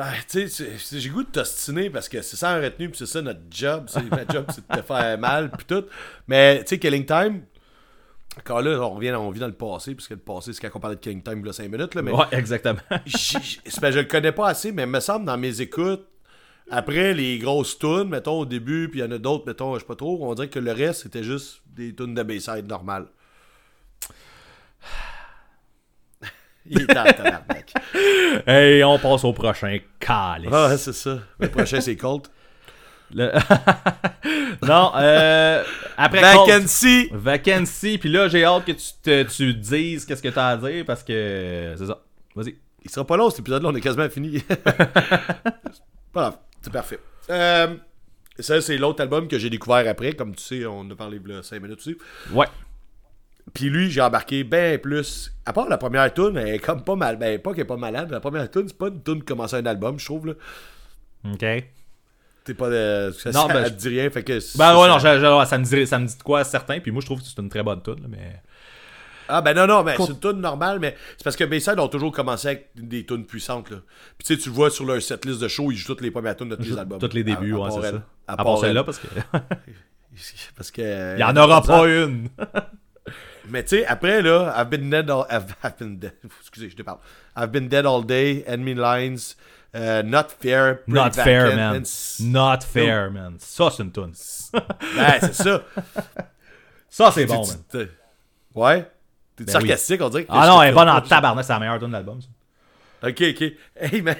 [0.00, 3.06] Ah, tu sais, j'ai goût de t'ostiner parce que c'est ça en retenue, puis c'est
[3.06, 3.88] ça notre job.
[3.96, 5.86] Notre job, c'est de te faire mal, puis tout.
[6.28, 7.42] Mais, tu sais, Killing Time,
[8.38, 10.80] encore là, on revient, on vit dans le passé, puisque le passé, c'est quand on
[10.80, 12.78] parlait de Killing Time, il y a 5 minutes, là, mais Ouais, exactement.
[12.90, 13.00] parce
[13.34, 16.06] que je le connais pas assez, mais il me semble, dans mes écoutes,
[16.70, 19.80] après les grosses tunes, mettons, au début, puis il y en a d'autres, mettons, je
[19.80, 23.06] sais pas trop, on dirait que le reste, c'était juste des tunes de Bayside normales.
[26.70, 27.72] Il est temps, tabarnak.
[28.46, 30.50] hey, on passe au prochain calice.
[30.52, 31.18] Ah, c'est ça.
[31.38, 32.30] Le prochain, c'est Colt.
[33.14, 33.32] Le-
[34.66, 35.64] non, euh,
[35.96, 37.08] après Colt- Vacancy!
[37.10, 40.84] Vacancy, puis là, j'ai hâte que tu te tu dises qu'est-ce que t'as à dire
[40.84, 42.02] parce que c'est ça.
[42.36, 42.56] Vas-y.
[42.84, 44.40] Il sera pas long cet épisode-là, on est quasiment fini.
[46.12, 46.98] pas grave, c'est parfait.
[47.30, 47.76] Euh,
[48.38, 50.12] ça, c'est l'autre album que j'ai découvert après.
[50.12, 51.96] Comme tu sais, on a parlé a 5 minutes aussi.
[52.32, 52.46] Ouais.
[53.54, 55.32] Puis lui, j'ai embarqué bien plus.
[55.46, 57.16] À part la première tune, elle est comme pas mal.
[57.16, 58.10] Ben, pas qu'elle est pas malade.
[58.10, 60.26] La première tune, c'est pas une tune qui commence un album, je trouve.
[60.26, 60.32] Là.
[61.32, 61.44] Ok.
[62.44, 63.12] T'es pas de.
[63.18, 64.38] Ça, Non, ça ben, te je- dit rien, fait que.
[64.58, 65.16] Ben ouais, non, ça.
[65.18, 67.20] je- je- ça, me dit, ça me dit de quoi certain, puis moi je trouve
[67.20, 68.42] que c'est une très bonne tune, là, mais.
[69.30, 71.88] Ah ben non, non, mais c'est une tune normale, mais c'est parce que Bayside ont
[71.88, 73.76] toujours commencé avec des tunes puissantes, là.
[74.16, 76.10] Puis tu sais, tu le vois sur leur setlist de show, ils jouent toutes les
[76.10, 76.98] premières tunes de tous les albums.
[76.98, 78.02] Tous les débuts, À- à ouais, c'est ça.
[78.26, 78.86] À, À part, part celle-là, elle.
[78.86, 79.06] parce que.
[80.56, 81.16] Parce que.
[81.16, 82.28] Il y en aura pas une!
[83.50, 85.26] Mais tu sais, après, là, I've been dead all...
[85.30, 86.12] I've, I've been dead...
[86.40, 86.98] Excusez, je te parle.
[87.36, 89.36] I've been dead all day, enemy lines,
[89.74, 91.76] uh, not fair, Not fair, man.
[91.76, 91.86] and
[92.20, 93.36] Not fair, man.
[93.38, 94.12] Ça, c'est une tune.
[94.52, 95.62] Ben, c'est ça.
[96.88, 97.88] Ça, c'est bon, man.
[98.54, 98.90] Ouais?
[99.36, 100.26] T'es Ben sarcastique, on dirait?
[100.28, 102.28] Ah non, elle est bonne en tabarnak, c'est la meilleure tune de l'album, ça.
[103.08, 103.52] Ok, ok.
[103.76, 104.16] Hey, man,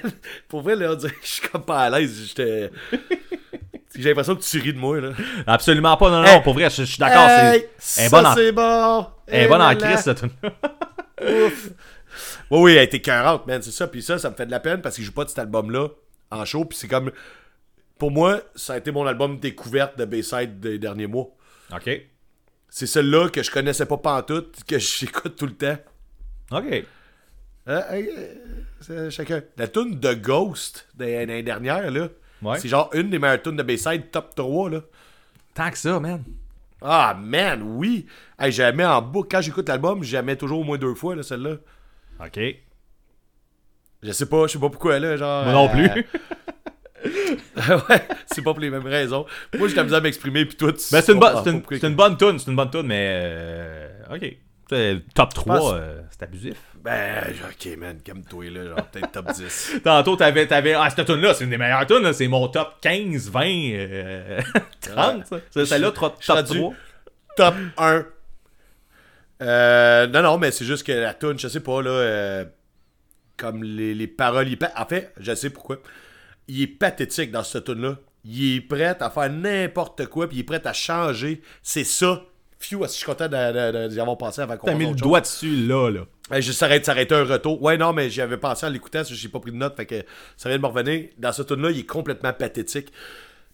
[0.47, 2.27] pour vrai, là, on dirait que je suis comme pas à l'aise.
[2.27, 2.71] J'étais...
[3.95, 5.11] J'ai l'impression que tu ris de moi, là.
[5.47, 6.43] Absolument pas, non, non, Hey.
[6.43, 7.27] pour vrai, je, je suis d'accord.
[7.27, 9.07] Hey, c'est- en, c'est bon.
[9.27, 9.95] elle est Eh bonne en là là.
[9.95, 10.29] crise, tune.
[11.21, 11.69] Ouf.
[12.51, 13.87] Oui, oui, elle était 40, man, c'est ça.
[13.87, 15.87] Puis ça, ça me fait de la peine parce qu'il joue pas de cet album-là
[16.31, 16.65] en show.
[16.65, 17.11] Puis c'est comme.
[17.97, 21.27] Pour moi, ça a été mon album découverte de Bayside des derniers mois.
[21.73, 21.89] Ok.
[22.69, 25.77] C'est celle-là que je connaissais pas pantoute, que j'écoute tout le temps.
[26.51, 26.63] Ok.
[27.67, 28.33] Euh, euh,
[28.79, 29.41] c'est chacun.
[29.57, 32.07] La tune de Ghost des l'année dernière, là.
[32.41, 32.59] Ouais.
[32.59, 34.81] C'est genre une des meilleures tunes de Bayside, top 3, là.
[35.53, 36.23] Tant que ça, man.
[36.81, 38.05] Ah, man, oui.
[38.39, 39.27] Hey, mets en boucle.
[39.31, 41.55] Quand j'écoute l'album, je la mets toujours au moins deux fois, là, celle-là.
[42.23, 42.39] Ok.
[44.01, 45.43] Je sais pas, je sais pas pourquoi, là, genre...
[45.43, 46.05] Moi non euh, plus.
[47.89, 49.25] ouais, c'est pas pour les mêmes raisons.
[49.57, 51.77] Moi, j'ai de la misère à m'exprimer, puis toi, tu Ben, c'est une, une, pourquoi-
[51.79, 53.07] c'est une bonne tune, c'est une bonne tune, mais.
[53.09, 54.37] euh, ok.
[55.15, 56.57] Top 3, pense- euh, c'est abusif.
[56.83, 59.71] Ben, ok, man, calme-toi, là, genre, peut-être top 10.
[59.83, 60.73] Tantôt, t'avais, t'avais.
[60.73, 64.41] Ah, cette tune-là, c'est une des meilleures tunes, là, c'est mon top 15, 20, euh,
[64.81, 65.25] 30.
[65.25, 65.37] ça.
[65.51, 66.73] C'est Celle-là, top je suis rendu- 3.
[67.35, 68.05] top 1.
[69.41, 72.45] Euh, non, non, mais c'est juste que la tune, je sais pas, là, euh,
[73.37, 75.77] comme les, les paroles, il en fait, je sais pourquoi.
[76.47, 80.37] Il est pathétique dans cette tune là Il est prêt à faire n'importe quoi, puis
[80.37, 81.41] il est prêt à changer.
[81.63, 82.21] C'est ça.
[82.59, 85.89] Phew, je suis content d'y avoir pensé avant qu'on T'as mis le doigt dessus, là,
[85.89, 86.01] là.
[86.39, 87.61] Je s'arrête, ça aurait été un retour.
[87.61, 90.03] Ouais, non, mais j'y avais pensé en l'écoutant, j'ai pas pris de notes, fait que
[90.35, 91.09] ça vient de me revenir.
[91.17, 92.91] Dans ce tune là il est complètement pathétique.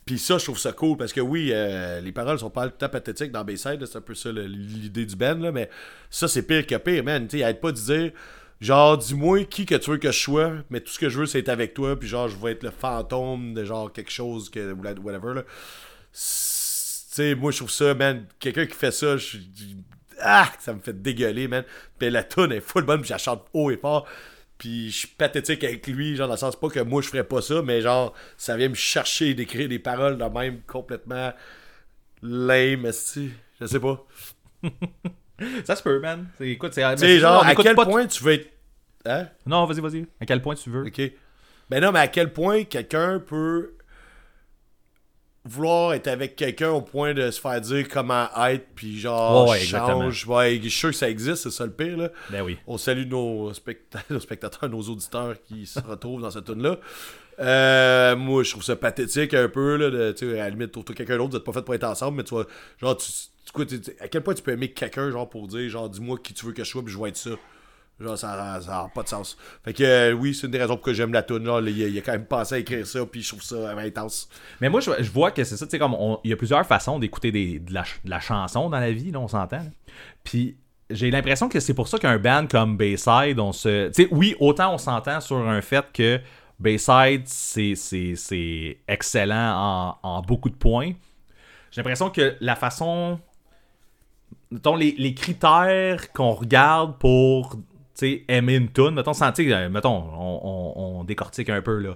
[0.05, 2.73] Puis ça, je trouve ça cool, parce que oui, euh, les paroles sont pas tout
[2.73, 5.69] le temps pathétiques dans Bayside, c'est un peu ça l'idée du band, là, mais
[6.11, 7.27] ça, c'est pire que pire, man.
[7.27, 8.11] Tu sais, pas de dire,
[8.61, 11.25] genre, dis-moi qui que tu veux que je sois, mais tout ce que je veux,
[11.25, 14.51] c'est être avec toi, puis genre, je vais être le fantôme de genre quelque chose,
[14.51, 15.43] que whatever, là.
[17.15, 19.37] Sais, moi, je trouve ça, man, quelqu'un qui fait ça, je
[20.19, 21.63] ah, ça me fait dégueuler, man.
[21.97, 24.05] Puis la tune est full bonne, puis je la chante haut et fort.
[24.57, 27.23] Puis je suis pathétique avec lui, genre dans le sens pas que moi je ferais
[27.23, 31.31] pas ça, mais genre ça vient me chercher d'écrire des paroles de même complètement
[32.21, 33.31] lame, esti.
[33.61, 34.05] Je sais pas.
[35.63, 36.27] Ça se peut, man.
[36.41, 37.19] Écoute, c'est.
[37.19, 38.49] Genre, à quel point tu veux être.
[39.05, 39.29] Hein?
[39.45, 40.05] Non, vas-y, vas-y.
[40.19, 40.85] À quel point tu veux.
[40.85, 41.01] Ok.
[41.69, 43.74] Ben non, mais à quel point quelqu'un peut
[45.45, 49.59] vouloir être avec quelqu'un au point de se faire dire comment être, puis genre, Ouais,
[49.59, 50.25] change.
[50.27, 52.09] Ouais, je suis sûr que ça existe, c'est ça le pire, là.
[52.31, 52.57] Ben oui.
[52.67, 56.77] On salue nos, specta- nos spectateurs, nos auditeurs qui se retrouvent dans cette tune là
[57.39, 59.75] Euh, moi, je trouve ça pathétique un peu.
[59.75, 62.17] Là, de, à la limite, trouve-toi quelqu'un d'autre, vous êtes pas fait pour être ensemble,
[62.17, 62.47] mais tu vois,
[62.81, 63.11] genre, tu-
[63.99, 66.53] à quel point tu peux aimer quelqu'un, genre, pour dire, genre, dis-moi qui tu veux
[66.53, 67.31] que je sois, puis je vais être ça.
[67.99, 69.37] Genre, ça n'a pas de sens.
[69.63, 71.45] Fait que, euh, oui, c'est une des raisons pour que j'aime la tune.
[71.45, 74.27] Genre, il, il a quand même pensé à écrire ça, puis je trouve ça intense.
[74.59, 76.99] Mais moi, je, vois que c'est ça, tu sais, comme il y a plusieurs façons
[76.99, 79.57] d'écouter de, la, de la chanson dans la vie, là, on s'entend.
[79.57, 79.63] là.
[80.25, 80.57] Puis
[80.89, 83.87] j'ai l'impression que c'est pour ça qu'un band comme Bayside, on se.
[83.87, 86.19] Tu sais, oui, autant on s'entend sur un fait que
[86.59, 90.91] Bayside, c'est, excellent en, en beaucoup de points.
[91.71, 93.19] J'ai l'impression que la façon.
[94.51, 97.57] Mettons, les, les critères qu'on regarde pour
[97.95, 101.95] sais, aimer une tune, mettons, euh, mettons on, on- on décortique un peu là.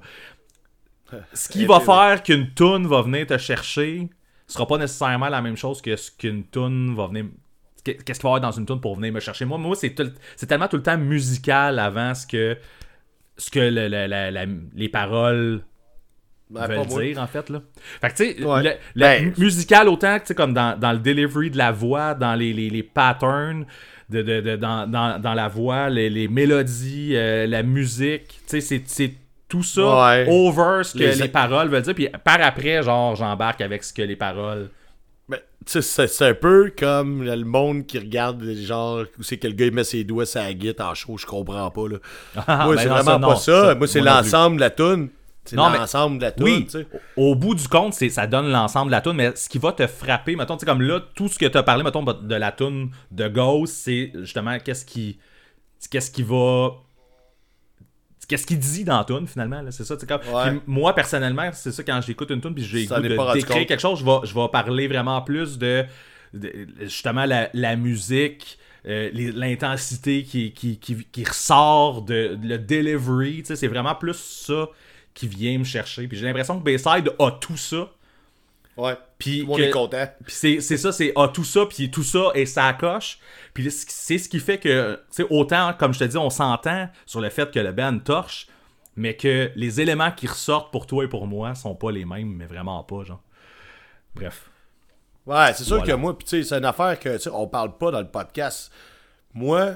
[1.34, 4.10] Ce qui va faire qu'une tune va venir te chercher
[4.48, 7.26] sera pas nécessairement la même chose que ce qu'une tune va venir.
[7.84, 9.96] Qu'est-ce qu'il va y avoir dans une tune pour venir me chercher Moi, moi c'est,
[10.48, 12.58] tellement tout le temps musical avant ce que,
[13.38, 14.46] ce que le- le- la- la-
[14.76, 15.64] les paroles
[16.52, 17.02] Ben, veulent moi.
[17.04, 17.50] dire, en fait.
[17.50, 17.62] Là.
[18.02, 18.64] Fait que, tu sais, Ouais.
[18.64, 22.14] le- Ben- musical autant que, tu sais, comme dans, dans le delivery de la voix,
[22.16, 23.66] dans les, les, les patterns,
[24.10, 28.38] de, de- de- dans, dans, dans la voix, les, les mélodies, euh, la musique, tu
[28.48, 29.14] sais, c'est, c'est
[29.48, 29.82] tout ça
[30.12, 30.26] Ouais.
[30.30, 31.96] over ce que Les- les, paroles veulent dire.
[31.96, 34.70] Puis par après, genre, j'embarque avec ce que les paroles.
[35.28, 39.38] Ben, tu sais, c'est c'est un peu comme le monde qui regarde, genre, où c'est
[39.38, 41.88] que le gars il met ses doigts sur la guitare en show, je comprends pas,
[41.88, 41.98] là.
[42.48, 43.76] Ah, Moi, ben c'est vraiment non, pas ça.
[43.76, 44.18] Moi, c'est moi plus.
[44.24, 45.10] l'ensemble de la tune.
[45.50, 46.86] C'est Non, mais- l'ensemble de la Oui, sais.
[47.18, 49.72] au bout du compte, c'est, ça donne l'ensemble de la tune, mais ce qui va
[49.72, 52.36] te frapper, mettons, tu sais, comme là, tout ce que tu as parlé, mettons, de
[52.36, 55.20] la tune de Ghost, c'est justement qu'est-ce qui.
[55.90, 56.72] Qu'est-ce qui va.
[58.28, 60.60] qu'est-ce qu'il dit dans la tune finalement là, c'est ça comme Ouais.
[60.68, 64.00] moi personnellement c'est ça quand j'écoute une tune puis j'ai goût de d'écrire quelque chose
[64.00, 65.84] je vais je vais parler vraiment plus de,
[66.36, 72.48] de- justement la, la musique euh, les- l'intensité qui, qui, qui, qui ressort de, de
[72.50, 74.68] le delivery c'est vraiment plus ça
[75.20, 77.90] qui vient me chercher puis j'ai l'impression que Bayside a tout ça
[78.78, 78.98] Ouais.
[79.18, 80.08] puis que- est content.
[80.26, 83.20] puis c'est ça, c'est ah, tout ça, puis tout ça et ça coche.
[83.54, 87.20] Puis c'est ce qui fait que, tu autant, comme je te dis, on s'entend sur
[87.20, 88.48] le fait que le band torche,
[88.96, 92.34] mais que les éléments qui ressortent pour toi et pour moi sont pas les mêmes,
[92.34, 93.22] mais vraiment pas, genre.
[94.16, 94.50] Bref.
[95.26, 95.92] Ouais, c'est sûr Voilà.
[95.94, 98.00] que moi, puis tu sais, c'est une affaire que, tu sais, on parle pas dans
[98.00, 98.72] le podcast.
[99.34, 99.74] Moi,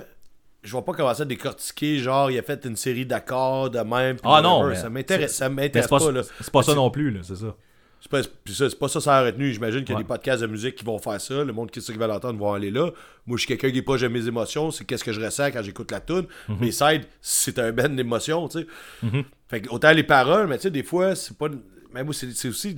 [0.63, 4.17] je vais pas commencer à décortiquer, genre, il a fait une série d'accords de même.
[4.23, 6.21] Ah non, mais ça m'intéresse, ça Mais m'intéresse pas, pas, là.
[6.39, 7.55] c'est pas ça non plus, là, c'est ça.
[7.99, 8.29] C'est pas, ça,
[8.69, 9.53] c'est pas ça, ça a retenu.
[9.53, 10.03] J'imagine qu'il y a Ouais.
[10.03, 11.41] des podcasts de musique qui vont faire ça.
[11.45, 12.91] Le monde qui sait qui va l'entendre vont aller là.
[13.25, 14.71] Moi, je suis quelqu'un qui est proche de mes émotions.
[14.71, 16.25] C'est qu'est-ce que je ressens quand j'écoute la tune.
[16.49, 16.57] Mhm.
[16.59, 18.67] Mes sides, c'est un band d'émotions, tu sais.
[19.47, 21.47] Fait que autant les paroles, mais tu sais, des fois, c'est pas.
[21.93, 22.75] Mais moi, c'est aussi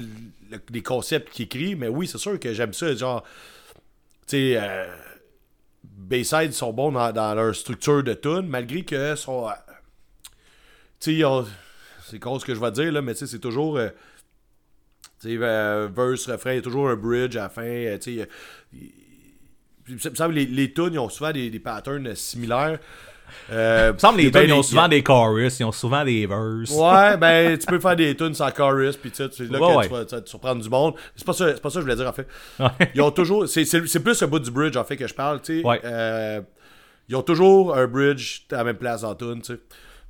[0.52, 1.76] le- les concepts qu'il écrit.
[1.76, 2.94] Mais oui, c'est sûr que j'aime ça.
[2.94, 3.32] Genre, tu
[4.28, 4.86] sais, euh,
[5.98, 9.48] Bayside sont bons dans, leur structure de tune, malgré que sont.
[9.48, 9.52] euh,
[10.99, 11.28] tu sais,
[12.03, 13.78] c'est con ce que je vais dire, là, mais tu sais, c'est toujours.
[13.78, 13.90] euh,
[15.22, 17.64] tu sais, euh, verse, refrain, il y a toujours un bridge à la fin.
[17.64, 18.26] euh, tu sais, euh,
[20.30, 22.80] les, les tunes, ils ont souvent des, patterns euh, similaires.
[23.52, 26.72] Euh, me semble les tunes, ils ont souvent des chorus, ils ont souvent des verses.
[26.72, 29.88] Ouais, ben, tu peux faire des tunes sans chorus, puis tu sais, c'est là Ouais,
[29.88, 30.06] que ouais.
[30.06, 30.95] tu, vas, te surprendre du monde.
[31.15, 32.27] C'est pas ça, c'est pas ça que je voulais dire, en fait.
[32.60, 32.91] Ouais.
[32.95, 33.47] Ils ont toujours.
[33.47, 33.64] C'est,
[33.99, 35.68] plus le bout du bridge, en fait, que je parle, tu sais.
[35.84, 36.41] Euh,
[37.07, 39.60] ils ont toujours un bridge à la même place la tune, tu sais.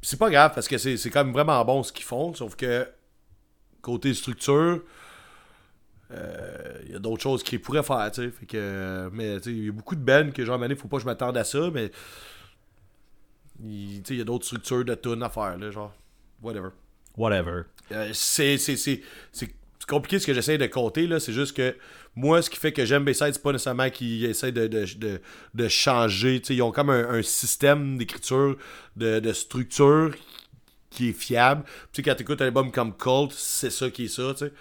[0.01, 2.55] C'est pas grave, parce que c'est, c'est quand même vraiment bon ce qu'ils font, sauf
[2.55, 2.87] que,
[3.81, 4.81] côté structure,
[6.11, 8.31] euh, il y a d'autres choses qu'ils pourraient faire, tu sais.
[8.31, 9.09] Fait que.
[9.11, 11.01] Mais, tu sais, il y a beaucoup de bands que, genre, il faut pas que
[11.01, 11.91] je m'attende à ça, mais.
[13.63, 15.93] Il- y a d'autres structures de tunes à faire, là, genre.
[16.41, 16.69] Whatever.
[17.17, 17.63] Whatever.
[17.91, 18.57] Euh, c'est
[19.87, 21.75] compliqué ce que j'essaie de compter là c'est juste que
[22.15, 25.21] moi ce qui fait que j'aime Bayside c'est pas nécessairement qu'ils essaient de, de, de,
[25.53, 28.57] de changer ils ont comme un, un système d'écriture
[28.95, 30.15] de, de structure
[30.89, 31.63] qui est fiable
[31.93, 34.53] tu sais quand t'écoutes un album comme Cult c'est ça qui est ça tu sais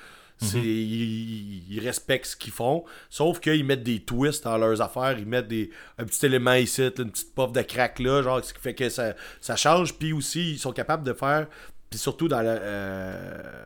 [0.44, 5.26] C'est- ils, respectent ce qu'ils font sauf qu'ils mettent des twists dans leurs affaires ils
[5.26, 8.60] mettent des, un petit élément ici une petite puff de crack là genre ce qui
[8.60, 9.94] fait que ça, ça change.
[9.94, 11.46] Puis aussi ils sont capables de faire
[11.90, 13.64] puis surtout dans euh,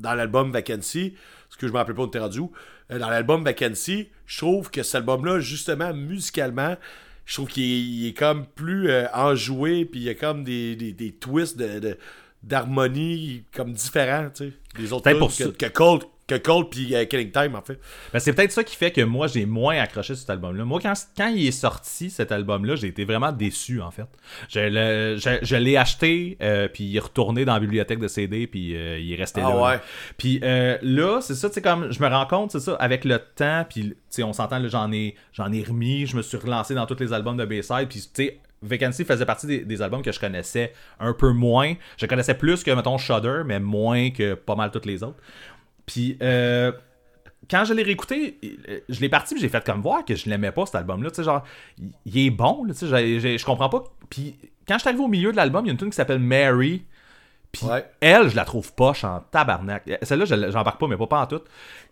[0.00, 1.14] dans l'album Vacancy,
[1.48, 2.52] ce que je me rappelle pas rendu où,
[2.90, 6.76] euh, dans l'album Vacancy, je trouve que cet album-là, justement, musicalement,
[7.24, 11.12] je trouve qu'il est, comme plus euh, enjoué, puis il y a comme des, des,
[11.12, 11.98] twists de-
[12.46, 17.54] d'harmonie comme différents, tu sais, des autres pour que, Cold, que Cold puis Killing Time,
[17.54, 17.78] en fait.
[18.12, 20.64] Ben, c'est peut-être ça qui fait que moi, j'ai moins accroché sur cet album-là.
[20.64, 24.06] Moi, quand, quand il est sorti, cet album-là, j'ai été vraiment déçu, en fait.
[24.48, 28.08] Je, le- je, je l'ai acheté, euh, puis il est retourné dans la bibliothèque de
[28.08, 29.56] CD, puis euh, il est resté Ah là.
[29.56, 29.74] ouais.
[29.76, 29.82] là.
[30.18, 33.04] Puis euh, là, c'est ça, tu sais, comme je me rends compte, c'est ça, avec
[33.04, 36.74] le temps, puis on s'entend, là, j'en ai, j'en ai remis, je me suis relancé
[36.74, 40.12] dans tous les albums de Bayside, puis tu sais, Vacancy faisait partie des, albums que
[40.12, 41.74] je connaissais un peu moins.
[41.96, 45.18] Je connaissais plus que, mettons, Shudder, mais moins que pas mal toutes les autres.
[45.84, 46.72] Puis, euh,
[47.50, 48.38] quand je l'ai réécouté,
[48.68, 51.10] euh, je l'ai parti, puis j'ai fait comme voir que je l'aimais pas cet album-là.
[51.10, 51.44] Tu sais, genre,
[52.04, 53.84] il- est bon, tu sais, je comprends pas.
[54.10, 55.96] Puis, quand je suis arrivé au milieu de l'album, il y a une tune qui
[55.96, 56.84] s'appelle Mary.
[57.52, 57.86] Puis, Ouais.
[58.00, 59.88] elle, je la trouve poche en tabarnak.
[60.02, 61.40] Celle-là, je l- j'embarque pas, mais pas, pas en tout.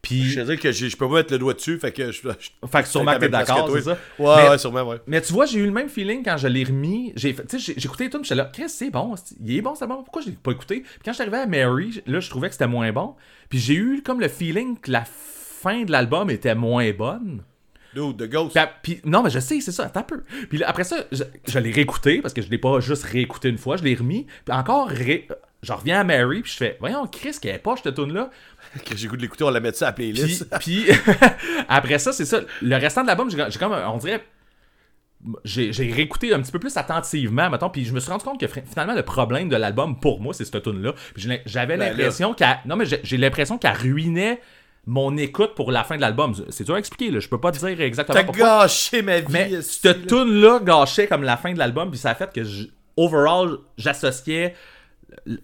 [0.02, 2.20] Puis, Je veux dire que je peux pas mettre le doigt dessus, fait que je,
[2.20, 3.96] je- fait que sûrement que t'es d'accord, c'est ça?
[4.18, 4.98] Ouais, Mais- ouais, sûrement, ouais.
[5.06, 7.12] mais tu vois, j'ai eu le même feeling quand je l'ai remis.
[7.16, 9.98] J'ai écouté les tunes, j'étais là, Chris, c'est bon, c'est- il est bon cet album,
[10.04, 10.80] pourquoi je l'ai pas écouté?
[10.80, 13.14] Puis quand je suis arrivé à Mary, là, je trouvais que c'était moins bon.
[13.48, 17.42] Puis j'ai eu comme le feeling que la fin de l'album était moins bonne.
[17.94, 18.50] Dude, The Ghost.
[18.52, 20.22] Puis, à- puis- non, mais je sais, c'est ça, attends un peu.
[20.48, 23.48] Puis là, après ça, je, je l'ai réécouté, parce que je l'ai pas juste réécouté
[23.48, 24.26] une fois, je l'ai remis.
[24.44, 25.28] Puis encore, ré-
[25.62, 28.30] je reviens à Mary, puis je fais, voyons, Chris, qu'elle est pas, cette tune là
[28.84, 30.46] que j'ai goût de l'écouter, on la met ça à la playlist.
[30.60, 30.84] puis
[31.68, 32.40] après ça, c'est ça.
[32.62, 34.22] Le restant de l'album, j'ai comme, on dirait,
[35.44, 38.46] j'ai réécouté un petit peu plus attentivement, mettons, puis je me suis rendu compte que
[38.46, 40.92] finalement, le problème de l'album, pour moi, c'est cette tune-là.
[41.14, 42.58] Puis j'ai- J'avais Ben l'impression qu'elle...
[42.66, 44.40] Non, mais j'ai l'impression qu'elle ruinait
[44.86, 46.34] mon écoute pour la fin de l'album.
[46.50, 47.20] C'est dur à expliquer, là.
[47.20, 48.60] Je peux pas te dire exactement T'as pourquoi.
[48.62, 49.26] gâché ma vie.
[49.30, 50.22] Mais cette là.
[50.24, 52.66] tune-là gâchait comme la fin de l'album, puis ça a fait que, je-
[52.96, 54.54] overall, j'associais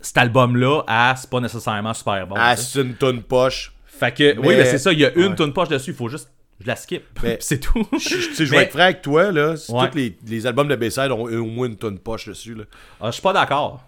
[0.01, 2.35] cet album-là à c'est pas nécessairement super bon.
[2.39, 3.73] Ah, c'est une tonne poche.
[3.87, 5.35] Fait que, oui, Mais- c'est ça, il y a une Ouais.
[5.37, 6.31] tune poche dessus, il faut juste.
[6.63, 7.03] Je la skip.
[7.41, 7.87] C'est tout.
[7.99, 9.55] Tu sais, je vais être franc avec toi, là.
[9.71, 9.89] Ouais.
[9.91, 12.65] Tous les, les albums de Bayside ont au moins une tonne poche dessus, là.
[13.01, 13.83] Ah, je suis pas d'accord.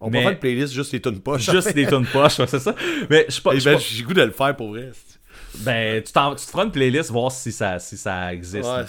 [0.00, 1.50] On Mais- faire une playlist juste les tonnes poches.
[1.50, 2.74] Juste des tunes poches, ouais, c'est ça.
[3.08, 3.52] Mais je pas.
[3.54, 4.90] Eh ben, j'ai goût de le faire pour vrai.
[5.60, 8.64] Ben, tu, te feras une playlist, voir si ça, si ça existe.
[8.68, 8.84] Ouais,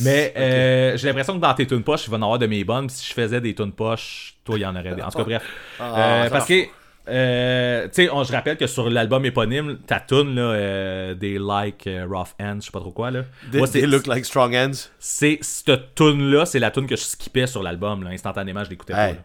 [0.00, 2.46] Mais euh, j'ai l'impression que dans tes tunes poches, il va y en avoir de
[2.46, 2.88] mes bonnes.
[2.88, 5.02] Si je faisais des tunes poches, toi, il y en aurait des.
[5.02, 5.42] En tout cas, bref.
[5.80, 6.62] Ah, Euh, parce que,
[7.08, 11.38] euh, tu sais, on- je rappelle que sur l'album éponyme, ta tune, là, euh, des
[11.38, 13.22] like euh, Rough Hands, je sais pas trop quoi, là.
[13.50, 14.88] They, Moi, c'est- they look like strong hands.
[14.98, 18.10] c'est cette tune là c'est la tune que je skippais sur l'album là.
[18.10, 18.98] instantanément je l'écoutais Hey.
[18.98, 19.24] pas là.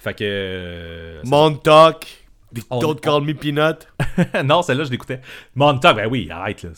[0.00, 2.06] Fait que euh, Montauk.
[2.68, 3.86] On- Don't call me peanut.
[4.44, 5.20] non celle-là je l'écoutais
[5.54, 6.70] Montauk ben oui arrête là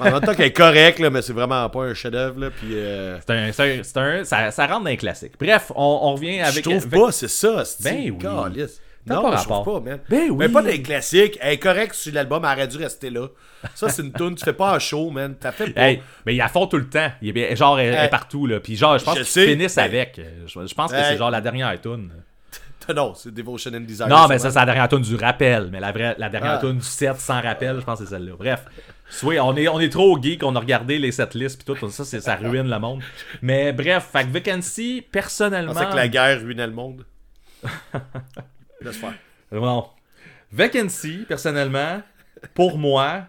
[0.10, 2.50] Montauk est correct, là, mais c'est vraiment pas un chef-d'œuvre.
[2.64, 3.52] euh, c'est un,
[3.82, 6.60] c'est un- un- ça, ça rentre dans les classiques bref on, on revient avec je
[6.62, 7.66] trouve avec- pas, c'est ça.
[7.66, 8.64] c'est- Ben oui.
[9.08, 10.00] Non, pas je trouve pas, man.
[10.08, 10.36] Ben oui.
[10.36, 11.38] Mais pas des classiques.
[11.40, 13.28] Elle est correcte sur l'album, elle aurait dû rester là.
[13.74, 15.36] Ça, c'est une tune, tu fais pas un show, man.
[15.38, 15.80] T'as fait pas.
[15.90, 17.12] Hey, mais il y a fond tout le temps.
[17.22, 18.58] Il est genre, elle, elle est partout, là.
[18.58, 19.84] Puis genre, je pense qu'ils finissent Hey.
[19.84, 20.20] avec.
[20.46, 21.04] Je, je pense que Hey.
[21.10, 22.10] c'est genre la dernière tune.
[22.94, 24.08] Non, c'est Devotion and Desire.
[24.08, 25.68] Non, mais ça, c'est la dernière tune du rappel.
[25.72, 26.58] Mais la, vraie, la dernière Ah.
[26.58, 28.34] tune du set sans rappel, je pense que c'est celle-là.
[28.38, 28.64] Bref.
[29.08, 32.04] Soit on est, on est trop geek, on a regardé les setlists puis tout, ça,
[32.04, 33.02] c'est- ça ruine le monde.
[33.40, 35.72] Mais bref, fait que Vacancy, personnellement.
[35.74, 37.06] pensais que la guerre ruinait le monde.
[38.80, 39.14] Laisse faire.
[39.52, 39.88] Non.
[40.52, 42.02] Vacancy, personnellement,
[42.54, 43.22] pour moi,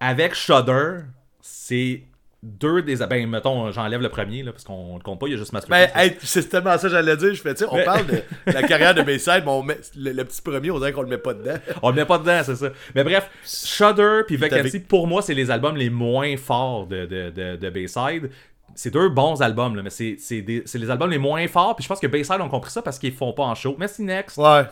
[0.00, 1.00] avec Shudder,
[1.40, 2.02] c'est
[2.42, 2.96] deux des.
[3.06, 5.52] Ben, mettons, j'enlève le premier, là, parce qu'on le compte pas, il y a juste
[5.52, 5.92] Masterpiece.
[5.94, 7.34] Ben, hey, c'est tellement ça que j'allais dire.
[7.34, 9.78] Je fais, tu sais, on Mais- parle de la carrière de Bayside, mais on met,
[9.96, 11.56] le, le petit premier, on dirait qu'on le met pas dedans.
[11.82, 12.68] On le met pas dedans, c'est ça.
[12.94, 17.30] Mais bref, Shudder puis Vacancy, pour moi, c'est les albums les moins forts de, de,
[17.30, 18.30] de, de Bayside.
[18.74, 21.74] C'est deux bons albums, là, mais c'est les albums les moins forts.
[21.74, 23.74] Puis je pense que Bayside ont compris ça parce qu'ils font pas en show.
[23.78, 24.36] Merci, next.
[24.38, 24.62] Ouais.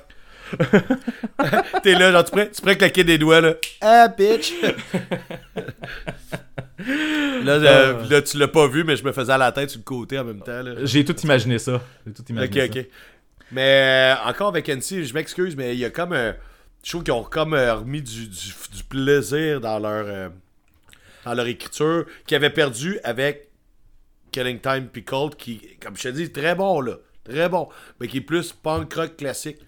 [1.83, 3.55] T'es là, genre, tu pourrais, tu pourrais claquer des doigts, là.
[3.81, 4.53] Ah, bitch!
[6.79, 9.81] là, euh, là, tu l'as pas vu, mais je me faisais à la tête sur
[9.81, 10.73] le côté en même temps, là.
[10.85, 11.81] J'ai tout imaginé ça.
[12.07, 12.81] J'ai tout Ok, imaginé ça.
[12.81, 12.87] ok.
[13.53, 16.35] Mais euh, encore avec NC, je m'excuse, mais il y a comme un.
[16.83, 20.29] Je trouve qu'ils ont comme euh, remis du, du, du plaisir dans leur, euh,
[21.25, 23.49] dans leur écriture qu'ils avaient perdu avec
[24.33, 26.95] Killing Time puis Cold, qui, comme je te dis, très bon là.
[27.25, 27.69] Très bon.
[28.01, 29.59] Mais qui est plus punk rock classique.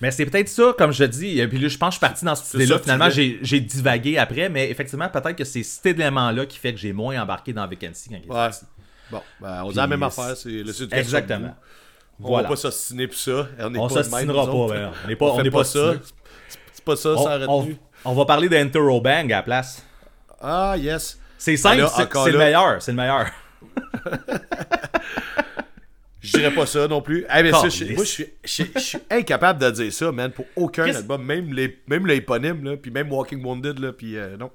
[0.00, 1.40] Mais c'est peut-être ça, comme je dis.
[1.40, 2.78] Et puis là, je pense que je suis parti dans cette idée-là.
[2.78, 4.48] Finalement, j'ai j'ai divagué après.
[4.48, 8.10] Mais effectivement, peut-être que c'est cet élément-là qui fait que j'ai moins embarqué dans Vacancy
[8.10, 8.50] quand il est Ouais.
[9.10, 10.36] Bon, ben, on dit la même affaire.
[10.36, 11.54] C'est le sud Exactement.
[12.20, 12.44] On Voilà.
[12.44, 13.46] va pas s'assiner pour ça.
[13.58, 15.94] On On s'ostinera pas, ben, on n'est pas, On on pas pas ça.
[16.72, 17.76] C'est pas ça, On, ça on- retenu.
[18.04, 19.84] on va parler d'Enter Bang à la place.
[20.40, 21.18] Ah, yes.
[21.38, 23.26] C'est simple, là, c'est le meilleur, c'est le meilleur.
[26.26, 27.24] Je dirais pas ça non plus.
[27.28, 27.96] Hey, mais ça, je- Calisse.
[27.96, 31.52] moi, je suis, je, je suis incapable de dire ça, man, pour aucun album, même
[31.52, 34.50] les, même l'éponyme, là, puis même Walking Wounded, là, puis euh, non.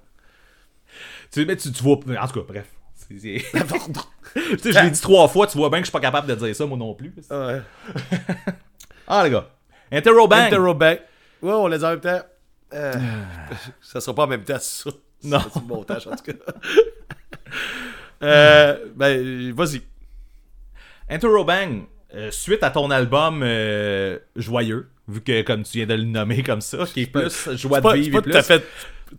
[1.31, 2.65] Tu, mais tu, tu vois, en tout cas, bref.
[3.09, 6.27] Tu sais, je l'ai dit trois fois, tu vois bien que je suis pas capable
[6.27, 7.13] de dire ça, moi non plus.
[7.29, 7.61] Ah ouais.
[9.07, 9.49] Ah, les gars.
[9.91, 10.37] Interrobang.
[10.45, 11.01] Interroback.
[11.41, 12.21] Ouais, on les a en même temps.
[12.73, 12.93] Euh,
[13.81, 14.95] ça sera pas en même temps, c'est ça.
[15.23, 15.39] Non.
[15.53, 16.33] C'est montage, en tout cas.
[18.23, 19.81] euh, ben, vas-y.
[21.11, 21.83] Interrobang,
[22.15, 26.41] euh, suite à ton album euh, Joyeux, vu que comme tu viens de le nommer
[26.41, 28.41] comme ça, qui est plus joie de vivre et plus.
[28.41, 28.63] fait.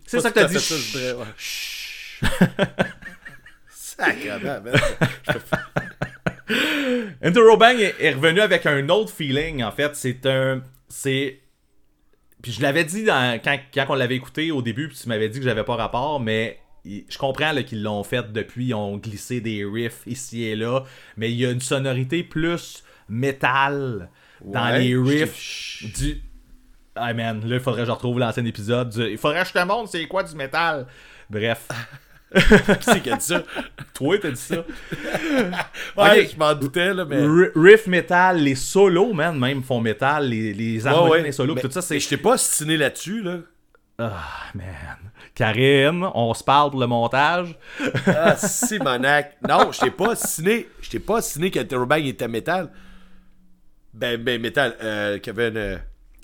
[0.07, 0.57] C'est ça que t'as dit.
[4.43, 4.63] man.
[7.21, 9.95] Interrobang est, est revenu avec un autre feeling, en fait.
[9.95, 10.61] C'est un.
[10.89, 11.39] C'est.
[12.41, 15.29] Puis je l'avais dit dans- quand, quand on l'avait écouté au début, puis tu m'avais
[15.29, 18.97] dit que j'avais pas rapport, mais je comprends là, qu'ils l'ont fait depuis, ils ont
[18.97, 20.83] glissé des riffs ici et là,
[21.17, 24.09] mais il y a une sonorité plus métal
[24.43, 26.21] dans Ouais, les riffs du.
[26.95, 28.89] Ah man, là il faudrait que je retrouve l'ancien épisode.
[28.89, 30.85] du- Il faudrait que je te montre c'est quoi du métal.
[31.29, 31.67] Bref.
[32.35, 32.41] Qui
[32.81, 33.43] c'est qui a dit ça?
[33.93, 34.65] Toi, t'as dit ça?
[35.97, 37.21] Ouais, je m'en doutais, là, mais.
[37.21, 41.23] R- riff metal, les solos, man, même font métal, les, les harmonies Ouais, ouais.
[41.23, 41.99] des solos, Mais- tout ça, c'est.
[41.99, 43.37] Je t'ai pas stiné là-dessus, là.
[43.99, 44.23] Ah,
[44.55, 44.97] man.
[45.35, 47.57] Karine, on se parle pour le montage.
[48.05, 49.35] Ah, Simonac.
[49.47, 50.67] Non, je t'ai pas ciné.
[50.81, 52.69] Je t'ai pas ciné qu'Interrobang était métal.
[53.93, 54.75] Ben, ben, métal.
[54.81, 55.79] Euh, qu'il y avait une-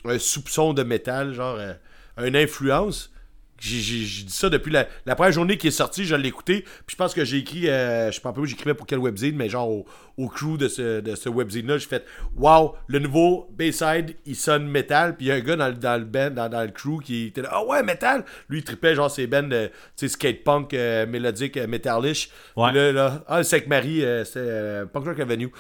[0.06, 1.74] un soupçon de métal, genre, euh,
[2.20, 3.12] une influence.
[3.60, 6.62] J'ai dit ça depuis la, la première journée qui est sortie, je l'ai écouté.
[6.62, 9.00] Puis je pense que j'ai écrit, euh, je sais pas plus où j'écrivais pour quel
[9.00, 9.86] webzine, mais genre au,
[10.18, 12.06] au crew de ce, de ce webzine-là, j'ai fait
[12.38, 15.18] Wow, le nouveau Bayside, il sonne métal.
[15.18, 17.00] Puis il y a un gars dans, le- dans le band, dans, dans le crew
[17.04, 18.24] qui était là, ah ouais, métal.
[18.50, 19.58] Lui, il tripait genre ses bands tu
[19.96, 22.30] sais, skate punk euh, mélodique, euh, métallish.
[22.56, 22.70] Ouais.
[22.70, 25.52] Puis là, là, ah, c'est avec Marie, euh, euh, Punk Rock Avenue.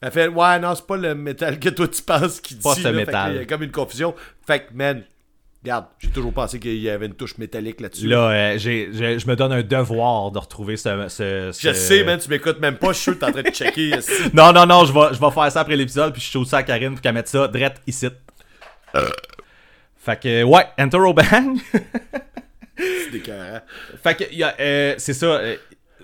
[0.00, 2.62] Elle fait Ouais, non, c'est pas le métal que toi tu penses qui dit.
[2.62, 2.90] Pas ce là.
[2.90, 3.32] Fait métal.
[3.34, 4.14] Il y a comme une confusion.
[4.46, 5.02] Fait que, man,
[5.62, 8.06] regarde, j'ai toujours pensé qu'il y avait une touche métallique là-dessus.
[8.06, 11.06] Là, euh, j'ai- j'ai- je me donne un devoir de retrouver ce.
[11.08, 13.42] ce- Je sais, man, tu m'écoutes même pas, je suis sûr que t'es en train
[13.42, 13.88] de checker.
[13.98, 14.12] esti.
[14.34, 16.58] Non, non, non, je vais, je vais faire ça après l'épisode, puis je show ça
[16.58, 18.08] à Karine pour qu'elle mette ça direct ici.
[19.98, 21.58] Fait que, ouais, Enter Bang.
[22.76, 23.22] C'est.
[24.02, 25.26] Fait que, y a, euh, c'est ça.
[25.26, 25.56] euh,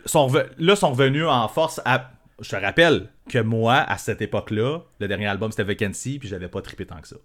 [0.07, 2.11] sont reve- là, sont revenus en force à.
[2.41, 6.49] Je te rappelle que moi, à cette époque-là, le dernier album c'était Vacancy, puis j'avais
[6.49, 7.17] pas trippé tant que ça.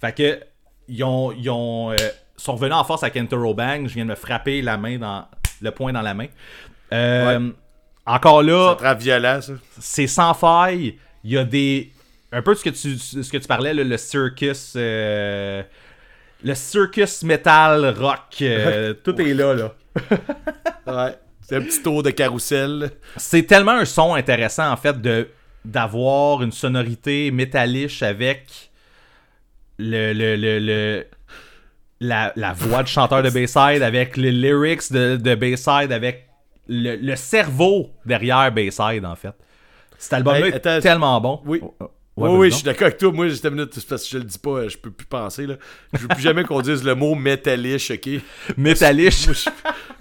[0.00, 0.40] Fait que,
[0.88, 1.32] ils ont.
[1.32, 1.96] Ils ont euh,
[2.36, 3.88] sont revenus en force à Kentaro Bang.
[3.88, 5.26] Je viens de me frapper la main dans.
[5.60, 6.28] Le poing dans la main.
[6.92, 7.50] Euh,
[8.06, 9.52] Encore là, C'est très violent, ça.
[9.80, 10.96] c'est sans faille.
[11.24, 11.90] Il y a des.
[12.30, 14.74] Un peu de ce que tu, ce que tu parlais, là, le circus.
[14.76, 15.62] euh,
[16.44, 18.20] le circus metal rock.
[19.02, 19.74] tout est là, là.
[20.86, 21.14] Ouais.
[21.40, 22.90] C'est un petit tour de carrousel.
[23.16, 25.28] C'est tellement un son intéressant, en fait, de
[25.64, 28.67] d'avoir une sonorité métalliche avec
[29.78, 31.06] le, le, le, le-
[32.00, 36.28] la, la voix de chanteur de Bayside, avec les lyrics de, de Bayside, avec
[36.68, 39.32] le, le cerveau derrière Bayside, en fait.
[39.98, 41.40] Cet album-là Hey, est tellement bon.
[41.44, 41.58] Oui.
[41.62, 41.90] Oh, oh.
[42.16, 43.12] oui, Ouais, oui, vas-y je suis d'accord avec toi.
[43.12, 45.46] Moi, une minute, parce que je le dis pas, je peux plus penser.
[45.46, 45.54] Là.
[45.92, 48.08] Je veux plus jamais qu'on dise le mot métalliche, ok?
[48.56, 49.50] Je-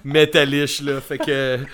[0.06, 1.02] métalliche, là.
[1.02, 1.58] Fait que.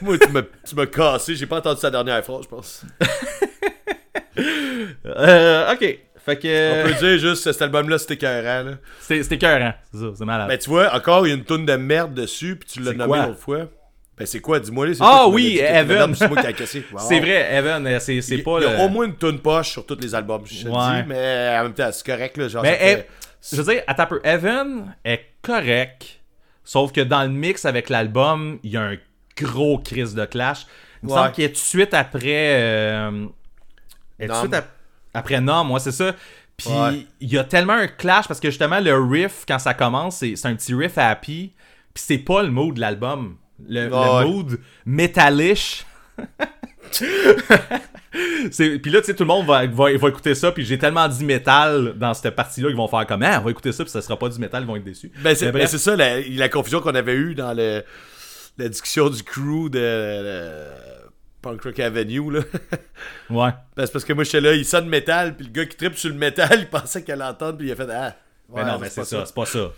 [0.00, 1.34] Moi, tu m'as, tu m'as cassé.
[1.36, 2.82] J'ai pas entendu sa dernière phrase, je pense.
[5.06, 5.98] Euh, ok.
[6.24, 6.80] Fait que.
[6.80, 8.72] On peut dire juste que cet album-là, c'était écœurant, là.
[9.00, 10.48] C'est c'est écœurant, c'est ça, c'est malade.
[10.48, 12.92] Ben, tu vois, encore, il y a une toune de merde dessus, puis tu l'as
[12.92, 13.66] C'est nommé l'autre fois.
[14.16, 14.58] Ben, c'est quoi?
[14.60, 14.96] Dis-moi, les.
[15.00, 16.14] Ah oui, Evan.
[16.14, 16.84] C'est moi qui cassé.
[16.92, 17.00] Wow.
[17.00, 19.16] C'est vrai, Evan, euh, c'est c'est Il pas il y a le- au moins une
[19.16, 21.02] toune poche sur tous les albums, je te Ouais.
[21.02, 22.48] dis, mais en même temps, c'est correct, là.
[22.48, 23.06] Genre, Mais
[23.52, 24.20] je veux dire, attends un peu.
[24.24, 26.20] Evan est correct,
[26.64, 28.96] sauf que dans le mix avec l'album, il y a un
[29.36, 30.64] gros crise de clash.
[31.02, 31.18] Il me Ouais.
[31.18, 32.54] semble qu'il est tout de suite après.
[32.62, 33.26] Euh,
[34.18, 34.40] est tout de Nom.
[34.40, 34.68] suite ap-
[35.14, 36.14] après Nom, moi, c'est ça.
[36.56, 37.06] Puis Ouais.
[37.20, 40.36] il y a tellement un clash parce que justement, le riff, quand ça commence, c'est
[40.36, 41.52] c'est un petit riff happy.
[41.94, 43.36] Puis c'est pas le mood de l'album.
[43.68, 44.24] Le, le Ouais.
[44.24, 45.84] mood métalliche.
[48.52, 50.78] C'est- Puis là, tu sais, tout le monde va, va, va écouter ça, puis j'ai
[50.78, 53.82] tellement dit métal dans cette partie-là qu'ils vont faire comme Ah, on va écouter ça,
[53.82, 55.10] puis ça sera pas du métal, ils vont être déçus.
[55.22, 57.82] Ben, c'est ben, c'est ça la, la confusion qu'on avait eue dans le,
[58.58, 60.54] la discussion du crew de, de
[61.44, 62.32] Punk Rock Avenue.
[62.32, 62.40] Là.
[63.30, 63.50] Ouais.
[63.76, 66.08] C'est parce que moi, j'étais là, il sonne métal, puis le gars qui tripe sur
[66.08, 68.16] le métal, il pensait qu'elle l'entendre, puis il a fait Ah.
[68.48, 69.72] Mais ouais, non, mais c'est pas ça, c'est pas ça.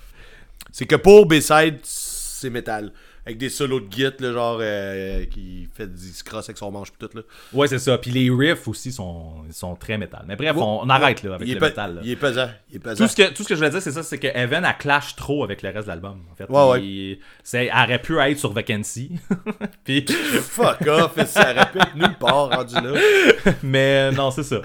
[0.73, 2.93] C'est que pour B-Side, c'est métal.
[3.27, 6.71] Avec des solos de git, là, genre, euh, qui fait du se crosse avec son
[6.71, 7.23] manche, pis tout, là.
[7.53, 7.99] Ouais, c'est ça.
[7.99, 10.25] Puis les riffs aussi sont, ils sont très métal.
[10.29, 11.97] Mais bref, on, on arrête là avec il, le métal.
[11.97, 12.01] là.
[12.05, 12.49] il est pesant.
[12.71, 13.05] Il est pesant.
[13.05, 14.75] Tout ce, que, tout ce que je voulais dire, c'est ça, c'est que Evan a
[14.75, 16.21] clash trop avec le reste de l'album.
[16.31, 16.83] En fait, Ouais, ouais.
[16.85, 19.11] Il- c'est, elle aurait pu être sur Vacancy.
[19.85, 20.07] Puis,
[20.43, 22.93] Fuck off, ça répète nulle part, rendu là.
[23.65, 24.61] mais non, c'est ça.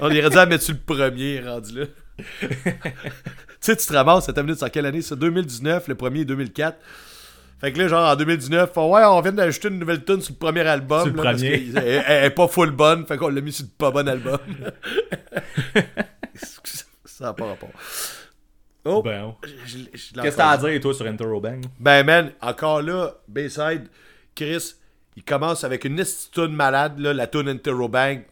[0.00, 1.86] On irait dû la mettre sur le premier, rendu là.
[2.40, 2.58] tu
[3.60, 5.02] sais, tu te ramasses, cette minute, c'est en quelle année?
[5.02, 6.78] Ça 2019, le premier 2004.
[7.62, 10.34] Fait que là, genre en 2019, oh, ouais, on vient d'ajouter une nouvelle tune sur
[10.34, 11.04] le premier album.
[11.04, 11.70] Sur le là, premier.
[11.76, 14.38] elle, elle est pas full bonne, fait qu'on l'a mis sur le pas bon album.
[17.04, 17.70] ça n'a pas rapport.
[18.84, 21.64] Oh, Ben, l'ai qu'est-ce que t'as à dire, toi, sur Enter Bang?
[21.78, 23.86] Ben, man, encore là, Bayside,
[24.34, 24.74] Chris,
[25.16, 26.02] il commence avec une
[26.32, 28.22] tune malade, là, la tune Interrobang.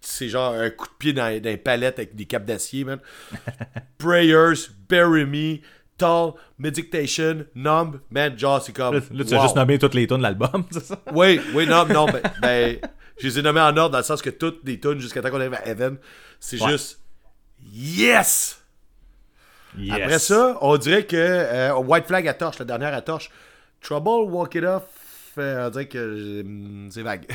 [0.00, 2.98] C'est genre un coup de pied dans, dans les palettes avec des capes d'acier, man.
[3.98, 5.58] Prayers, Bury Me,
[6.00, 8.94] Tall, Meditation, Numb, man, genre, c'est comme.
[8.94, 10.98] Là, là, tu as juste nommé toutes les tunes de l'album, c'est ça?
[11.12, 12.78] Oui, oui, non, non, ben, ben,
[13.18, 15.30] je les ai nommés en ordre dans le sens que toutes les tunes jusqu'à temps
[15.30, 15.98] qu'on arrive à Heaven,
[16.40, 16.70] c'est Ouais.
[16.70, 17.00] juste.
[17.72, 18.62] Yes!
[19.78, 19.92] Yes.
[20.02, 23.30] Après ça, on dirait que euh, White Flag à torche, la dernière à torche.
[23.80, 24.82] Trouble, Walk It Off,
[25.38, 27.26] euh, on dirait que euh, c'est vague.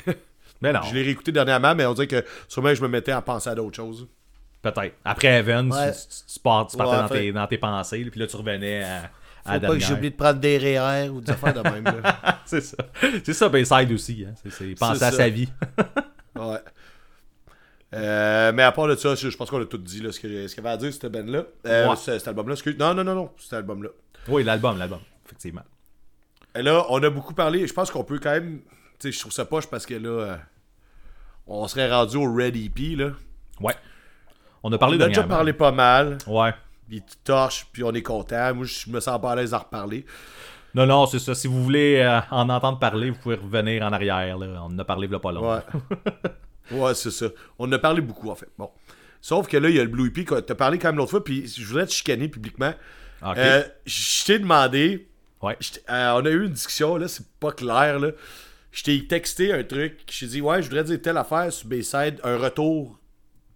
[0.61, 3.21] Mais non, je l'ai réécouté dernièrement, mais on dirait que sûrement je me mettais à
[3.21, 4.07] penser à d'autres choses.
[4.71, 4.95] Peut-être.
[5.05, 5.91] Après Evan, tu- Ouais.
[5.91, 8.83] tu, tu pars- tu partais Ouais, dans, tes, dans tes pensées, puis là, tu revenais
[8.83, 9.01] à,
[9.43, 11.83] Faut pas que oublié de prendre des REER ou des affaires de même.
[12.45, 12.77] c'est ça.
[13.23, 14.25] C'est ça, Bayside aussi.
[14.27, 14.33] Hein.
[14.49, 15.17] C'est, penser à ça.
[15.17, 15.49] sa vie.
[16.37, 16.57] Ouais.
[17.93, 20.47] Euh, mais à part de ça, je pense qu'on a tout dit là, ce que-
[20.47, 21.43] ce qu'il y avait à dire, c'était Ben là.
[21.65, 21.95] Euh, Ouais.
[21.95, 22.75] Cet album-là, excuse.
[22.77, 23.89] Non, non, non, non, cet album-là.
[24.27, 25.61] oui, l'album, l'album, effectivement.
[26.53, 27.65] Et là, on a beaucoup parlé.
[27.67, 28.59] Je pense qu'on peut quand même.
[28.99, 30.35] Tu sais, je trouve ça poche parce que là, euh,
[31.47, 33.11] on serait rendu au Red EP, là.
[33.61, 33.75] Ouais.
[34.67, 36.17] On a parlé on a déjà parlé pas mal.
[36.25, 36.51] Ouais.
[36.89, 38.55] Puis tu torches, puis on est content.
[38.55, 40.07] Moi, je me sens pas à l'aise d'en reparler.
[40.73, 41.35] Non, non, c'est ça.
[41.35, 44.39] Si vous voulez euh, en entendre parler, vous pouvez revenir en arrière.
[44.39, 44.47] Là.
[44.63, 45.61] On en a parlé a pas longtemps.
[46.71, 46.79] Ouais.
[46.79, 47.27] ouais, c'est ça.
[47.59, 48.49] On en a parlé beaucoup, en fait.
[48.57, 48.71] Bon.
[49.21, 50.25] Sauf que là, il y a le Blue EP.
[50.25, 52.73] que T'as parlé quand même l'autre fois, puis je voudrais te chicaner publiquement.
[53.21, 53.37] Ok.
[53.37, 55.07] Euh, je t'ai demandé.
[55.43, 55.57] ouais.
[55.91, 58.09] euh, on a eu une discussion, là, c'est pas clair, là.
[58.71, 59.99] Je t'ai texté un truc.
[60.09, 62.97] Je t'ai dit, ouais, je voudrais dire telle affaire sur Bayside, un retour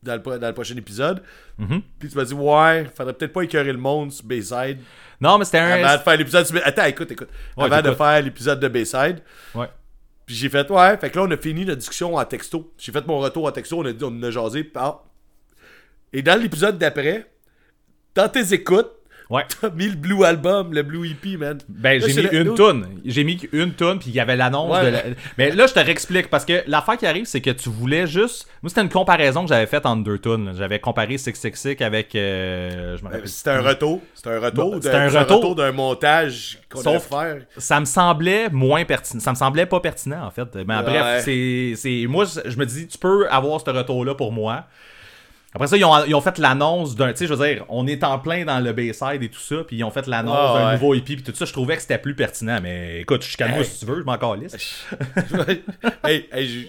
[0.04, 1.22] dans le, pro- dans le prochain épisode.
[1.58, 1.82] Mhm.
[2.00, 4.78] Puis tu m'as dit, ouais, faudrait peut-être pas écœurer le monde sur Bayside.
[5.22, 5.84] Non, mais c'était un.
[5.84, 6.62] Avant de faire l'épisode.
[6.64, 7.30] Attends, écoute, écoute.
[7.58, 9.22] Ouais, Avant de faire l'épisode de Bayside.
[9.54, 9.68] Ouais.
[10.26, 10.98] Puis j'ai fait, ouais.
[10.98, 12.72] Fait que là, on a fini notre discussion en texto.
[12.78, 13.80] J'ai fait mon retour en texto.
[13.80, 14.72] On a dit, on a jasé.
[14.76, 15.02] ah.
[16.14, 17.30] Et dans l'épisode d'après,
[18.16, 18.92] dans tes écoutes,
[19.30, 19.44] Ouais.
[19.62, 21.60] T'as mis le Blue Album, le Blue EP, man.
[21.70, 22.88] Ben, j'ai mis le- une toune.
[23.06, 24.86] J'ai mis une toune, puis il y avait l'annonce Ouais.
[24.86, 25.04] de la-
[25.38, 28.48] Mais là, je te réexplique, parce que l'affaire qui arrive, c'est que tu voulais juste...
[28.64, 30.54] Moi, c'était une comparaison que j'avais faite entre deux tunes.
[30.58, 32.16] J'avais comparé 666 avec...
[32.16, 33.28] euh, Je me Euh, rappelle.
[33.28, 34.02] C'était un retour.
[34.16, 34.64] C'était un retour.
[34.72, 35.56] Bon, d'un- c'était un c'est retour.
[35.56, 37.38] d'un montage qu'on Sauf- faire.
[37.58, 39.20] Ça me semblait moins pertinent.
[39.22, 40.48] Ça me semblait pas pertinent, en fait.
[40.56, 40.84] Mais Ouais.
[40.84, 41.74] bref, c'est...
[41.76, 44.66] c'est- Moi, je me dis, tu peux avoir ce retour-là pour moi.
[45.56, 47.12] Après ça, ils ont, ils ont fait l'annonce d'un.
[47.12, 49.64] Tu sais, je veux dire, on est en plein dans le Bayside et tout ça,
[49.66, 50.74] puis ils ont fait l'annonce Ah, d'un ouais.
[50.74, 51.46] nouveau EP, puis tout ça.
[51.46, 53.66] Je trouvais que c'était plus pertinent, mais écoute, je calme moi Hey.
[53.66, 54.56] si tu veux, je m'en calisse.
[56.06, 56.68] hey, hey,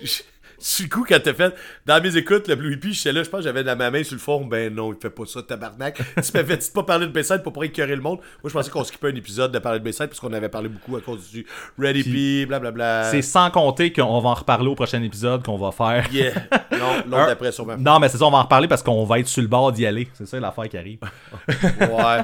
[0.89, 1.55] coup, quand t'as fait,
[1.87, 4.05] dans mes écoutes, le Blue EP, j'étais là, je pense que j'avais dans ma main
[4.05, 5.97] sur le fond, ben non, il fait pas ça, tabarnak.
[6.23, 8.19] tu m'avais dit pas parler de Bayside pour pas écœurer le monde.
[8.43, 10.69] Moi, je pensais qu'on skippait un épisode de parler de Bayside, parce qu'on avait parlé
[10.69, 11.47] beaucoup à cause du
[11.79, 13.05] Red EP, blablabla.
[13.11, 16.07] C'est sans compter qu'on va en reparler au prochain épisode qu'on va faire.
[16.13, 16.33] Yeah.
[16.81, 17.77] Non, l'autre d'après, sûrement.
[17.77, 19.71] Non, mais c'est ça, on va en reparler parce qu'on va être sur le bord
[19.71, 20.09] d'y aller.
[20.15, 20.99] C'est ça l'affaire qui arrive.
[21.81, 22.23] Ouais,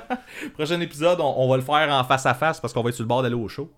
[0.54, 2.94] prochain épisode, on, on va le faire en face à face parce qu'on va être
[2.94, 3.70] sur le bord d'aller au show.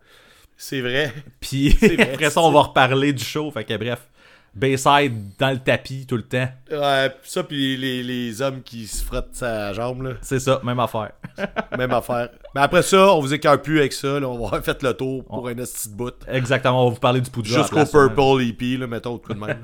[0.57, 1.13] c'est vrai.
[1.41, 3.51] Puis vrai, après ça, on va reparler du show.
[3.51, 4.09] Fait que bref,
[4.55, 6.49] Bayside dans le tapis tout le temps.
[6.71, 10.11] Ouais, ça, puis les, les hommes qui se frottent sa jambe, là.
[10.21, 11.13] C'est ça, même affaire.
[11.79, 12.31] Même affaire.
[12.55, 14.29] Mais après ça, on vous écœure plus avec ça, là.
[14.29, 16.15] On va avoir fait le tour pour un esti de bout.
[16.27, 17.47] Exactement, on va vous parler du poudre.
[17.47, 19.63] Jusqu'au Purple EP, là, mettons, tout de même.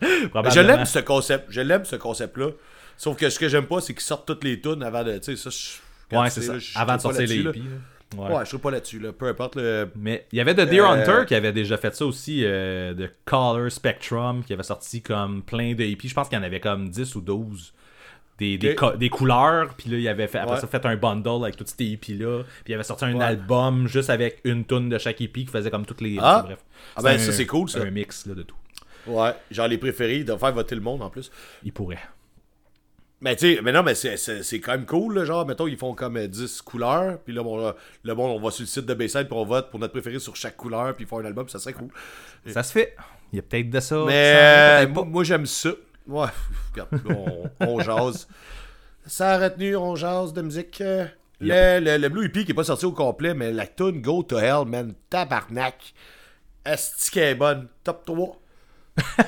[0.00, 1.46] Je l'aime ce concept.
[1.50, 2.48] Je l'aime ce concept-là.
[2.96, 5.18] Sauf que ce que j'aime pas, c'est qu'ils sortent toutes les tunes avant de.
[5.18, 6.16] Tu sais, ça, je.
[6.16, 6.54] Ouais, c'est ça.
[6.54, 7.62] là, Avant de sortir les EP.
[8.18, 8.34] Ouais.
[8.34, 9.12] Ouais, je serais pas là-dessus, là.
[9.12, 9.90] Peu importe le.
[9.96, 12.94] Mais il y avait The Deer Euh, Hunter qui avait déjà fait ça aussi, euh,
[12.94, 16.08] de Color Spectrum, qui avait sorti comme plein de EP.
[16.08, 17.72] Je pense qu'il y en avait comme 10 ou 12.
[18.38, 18.76] Des, des, Ok.
[18.76, 20.60] co- des couleurs, puis là, il avait fait, après Ouais.
[20.60, 22.42] ça fait un bundle avec tous ces EP-là.
[22.64, 23.24] Puis il avait sorti un Ouais.
[23.24, 26.16] album juste avec une tune de chaque EP qui faisait comme toutes les.
[26.20, 26.42] Ah.
[26.44, 26.58] bref.
[26.96, 27.80] Ah ben, ça, c'est cool, ça.
[27.82, 28.56] Un mix là, de tout.
[29.06, 31.30] Ouais, genre les préférés, doivent faire voter le monde en plus.
[31.62, 31.98] Il pourrait.
[33.24, 35.94] Mais tu sais, mais non, mais c'est- quand même cool, là, genre, mettons, ils font
[35.94, 37.74] comme euh, 10 couleurs, puis là, bon, là,
[38.14, 40.36] monde, on va sur le site de Bayside, puis on vote pour notre préféré sur
[40.36, 41.88] chaque couleur, puis ils font un album, ça serait cool.
[42.46, 42.94] Ça se fait.
[43.32, 44.04] Il y a peut-être de ça.
[44.06, 45.70] Mais ça, euh, moi, j'aime ça.
[46.06, 46.26] Ouais,
[46.74, 48.28] regarde, on, on jase.
[49.06, 50.82] Ça a retenu, on jase de musique.
[50.82, 51.06] euh,
[51.40, 54.22] le, le, le Blue EP qui est pas sorti au complet, mais la tune Go
[54.22, 55.94] to Hell, man, tabarnak.
[56.66, 57.68] Est-ce qu'elle est bonne?
[57.82, 58.38] Top 3.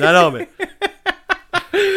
[0.00, 0.48] non, non, mais.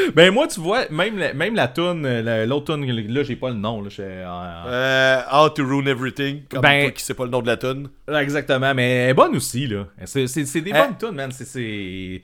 [0.16, 3.50] Ben moi, tu vois, même la, même la tune, euh, l'autre tune, là, j'ai pas
[3.50, 3.82] le nom.
[3.82, 4.26] Là, euh,
[4.68, 7.58] Euh, How to Ruin Everything, comme Ben- toi qui sais pas le nom de la
[7.58, 7.90] tune.
[8.08, 9.88] Exactement, mais elle est bonne aussi, là.
[10.06, 10.26] C'est
[10.62, 11.32] des Euh, bonnes tunes, man.
[11.32, 12.22] C'est-.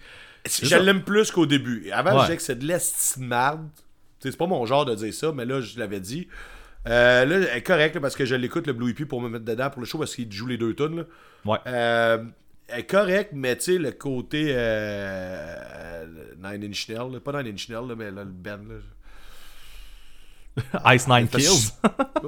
[0.64, 1.90] Je l'aime plus qu'au début.
[1.92, 2.18] Avant, Ouais.
[2.20, 3.68] je disais que c'est de l'esti de marde.
[4.22, 6.28] Tu sais, C'est pas mon genre de dire ça, mais là, je l'avais dit.
[6.88, 9.44] Euh, là, elle est correcte parce que je l'écoute, le Blue EP, pour me mettre
[9.46, 10.98] dedans pour le show parce qu'il joue les deux tunes.
[10.98, 11.04] Là.
[11.46, 12.20] Ouais.
[12.72, 16.06] Euh, est correcte, mais tu sais, le côté euh,
[16.44, 18.60] Nine Inch Nails, là, pas Nine Inch Nails, là, mais là, le band.
[18.70, 18.76] Là.
[20.94, 21.72] Ice Nine Kills.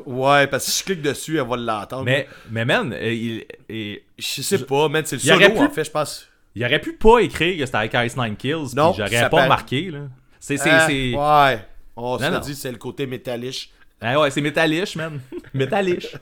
[0.05, 2.05] Ouais, parce que si je clique dessus, elle va l'entendre.
[2.05, 5.69] mais, mais man, euh, il, il, je sais pas, man, c'est le solo pu- en
[5.69, 6.27] fait, je pense.
[6.55, 9.43] il aurait pu pas écrire que c'était avec Ice Nine Kills, Non, j'aurais pas paraît-
[9.43, 9.99] remarqué, là.
[10.39, 10.57] C'est.
[10.57, 11.65] c'est c'est- Ouais.
[11.95, 13.69] On se dit, c'est le côté métalliche.
[13.99, 15.19] Ah ouais, c'est métalliche, man.
[15.53, 16.15] métalliche.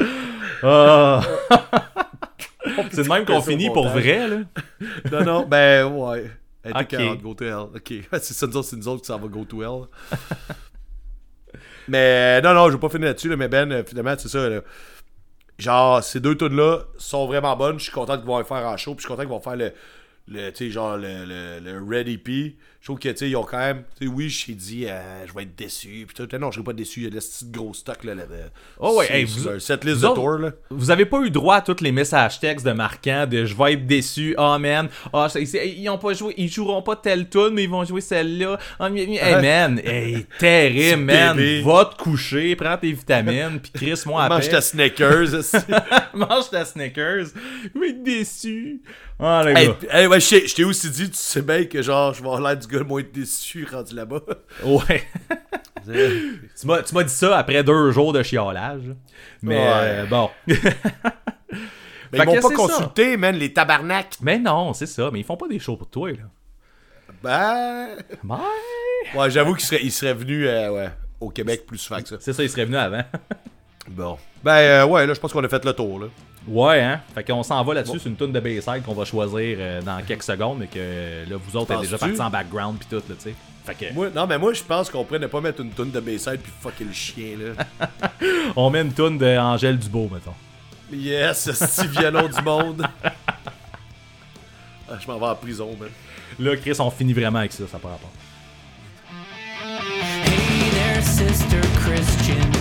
[0.62, 1.20] Ah.
[2.90, 4.36] c'est de même qu'on ça finit pour vrai, là.
[5.12, 6.30] Non, non, ben ouais.
[6.62, 7.02] Elle était Ok.
[7.02, 7.66] 40, go to hell.
[7.74, 9.88] Ok, c'est ça, nous autres, c'est nous autres qui s'en va go to hell.
[11.88, 14.48] mais non, non, je vais pas finir là-dessus, là, mais Ben, euh, finalement, c'est ça.
[14.48, 14.60] là.
[15.58, 17.78] Genre, ces deux tunes-là sont vraiment bonnes.
[17.78, 19.40] Je suis content qu'ils vont les faire en show, puis je suis content qu'ils vont
[19.40, 19.72] faire le.
[20.26, 22.56] Le tu sais, genre, le, le, le Red EP.
[22.80, 23.82] Je trouve que, tu sais, ils ont quand même.
[23.98, 26.04] Tu sais, oui, je t'ai dit, euh, je vais être déçu.
[26.06, 26.36] Puis tout.
[26.38, 27.00] Non, je serai pas déçu.
[27.00, 28.14] Il y a des petits gros stocks, là.
[28.14, 28.32] là de-
[28.78, 30.50] Oh ouais, hey, vous- setlist vous de autres- tour, là.
[30.68, 33.72] Vous avez pas eu droit à tous les messages textes de marquant de je vais
[33.72, 37.64] être déçu, oh man, oh, ils ont pas joué, ils joueront pas telle tune, mais
[37.64, 38.58] ils vont jouer celle-là.
[38.80, 39.40] Oh, hey Ouais.
[39.42, 44.40] man, hey, terrible man, va te coucher, prends tes vitamines, puis crisse-moi après.
[44.40, 45.28] Mange ta Snickers.
[46.28, 47.26] Mange ta Snickers,
[47.74, 48.82] je vais être déçu.
[49.18, 49.74] Oh les Hey, gars.
[49.74, 52.40] p- hey, ouais, je t'ai- aussi dit, tu sais bien que genre, je vais avoir
[52.40, 54.20] l'air du gars le moins déçu rendu là-bas.
[54.64, 55.04] Ouais.
[55.86, 58.82] tu m'as dit ça après deux jours de chiolage.
[59.42, 59.62] Mais Ouais.
[59.66, 60.30] euh, bon.
[60.46, 64.18] Mais ils m'ont pas consulté, man, les tabarnaks.
[64.22, 66.16] mais non, c'est ça, mais ils font pas des shows pour toi là.
[67.22, 67.88] Ben.
[68.22, 68.38] Ouais.
[69.18, 72.16] Ouais, j'avoue qu'il serait, il serait venu euh, ouais, au Québec plus souvent que ça.
[72.20, 73.02] C'est ça, ils seraient venus avant.
[73.88, 74.18] Bon.
[74.42, 76.00] Ben euh, ouais, là, je pense qu'on a fait le tour.
[76.00, 76.06] Là.
[76.46, 77.00] Ouais, hein.
[77.14, 77.98] Fait qu'on s'en va là-dessus.
[77.98, 81.36] C'est une tune de Bayside qu'on va choisir euh, dans quelques secondes, mais que là,
[81.36, 83.34] vous autres êtes déjà partis en background puis tout, là, tu sais.
[83.64, 84.14] Fait que...
[84.14, 86.52] non, mais moi, je pense qu'on pourrait ne pas mettre une toune de Bayside puis
[86.60, 87.88] fucker le chien, là.
[88.56, 90.34] On met une toune d'Angèle Dubo, mettons.
[90.92, 92.86] Yes, si violon du monde?
[94.90, 95.88] Ah, je m'en vais en prison, man.
[96.38, 98.10] Là, Chris, on finit vraiment avec ça, ça par rapport.
[99.62, 102.53] Hey sister Christian.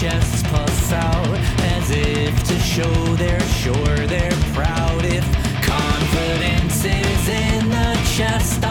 [0.00, 1.28] chests puff out
[1.76, 5.04] as if to show they're sure they're proud.
[5.04, 5.24] If
[5.62, 8.64] confidence is in the chest,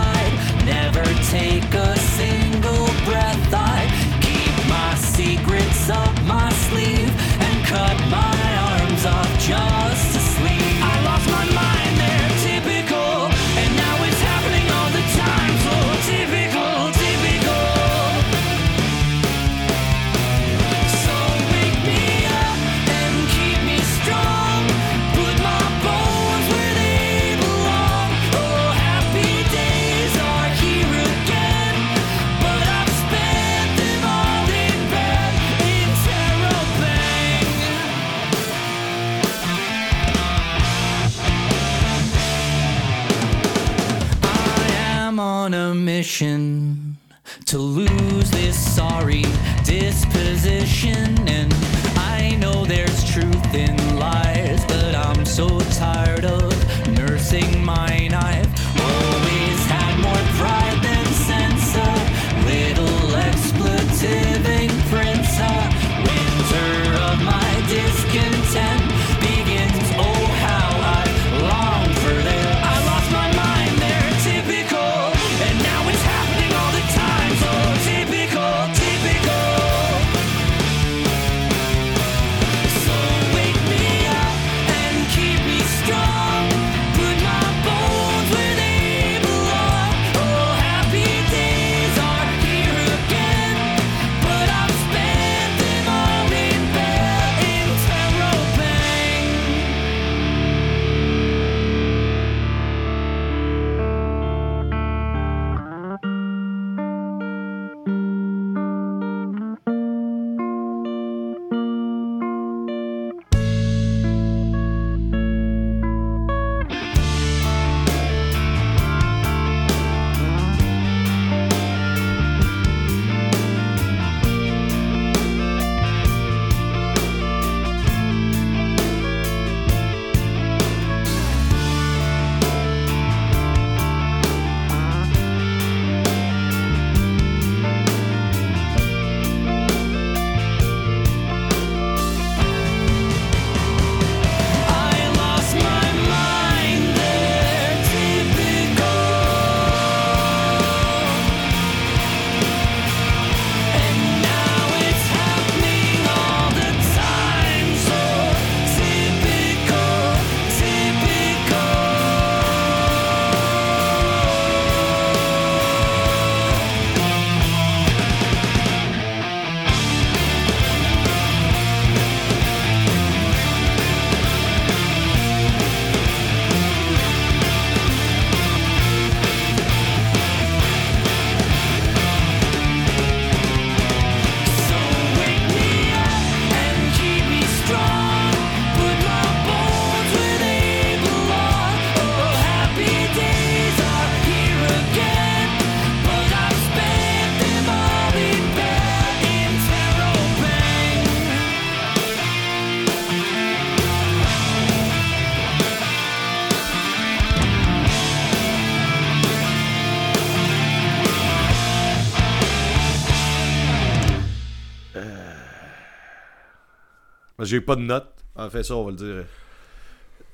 [217.50, 218.14] J'ai pas de notes.
[218.36, 219.26] En fait, ça, on va le dire.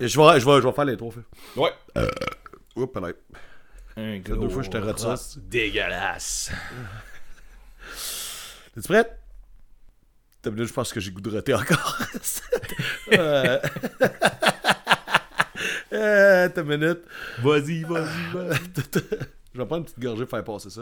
[0.02, 1.14] Et je, vais, je, je faire les trois.
[1.56, 1.72] Ouais.
[1.98, 2.10] Euh,
[2.76, 3.22] oups, peut-être.
[3.96, 5.16] Un deux fois je te retire.
[5.38, 6.52] Dégueulasse.
[8.76, 9.18] T'es-tu prête?
[10.42, 12.00] T'as je pense que j'ai goût de encore.
[13.14, 13.60] Euh,
[15.94, 16.50] euh...
[16.50, 17.04] T'as minute.
[17.38, 18.60] Vas-y, vas-y, vas-y.
[19.54, 20.82] je vais prendre une petite gorgée pour faire passer ça.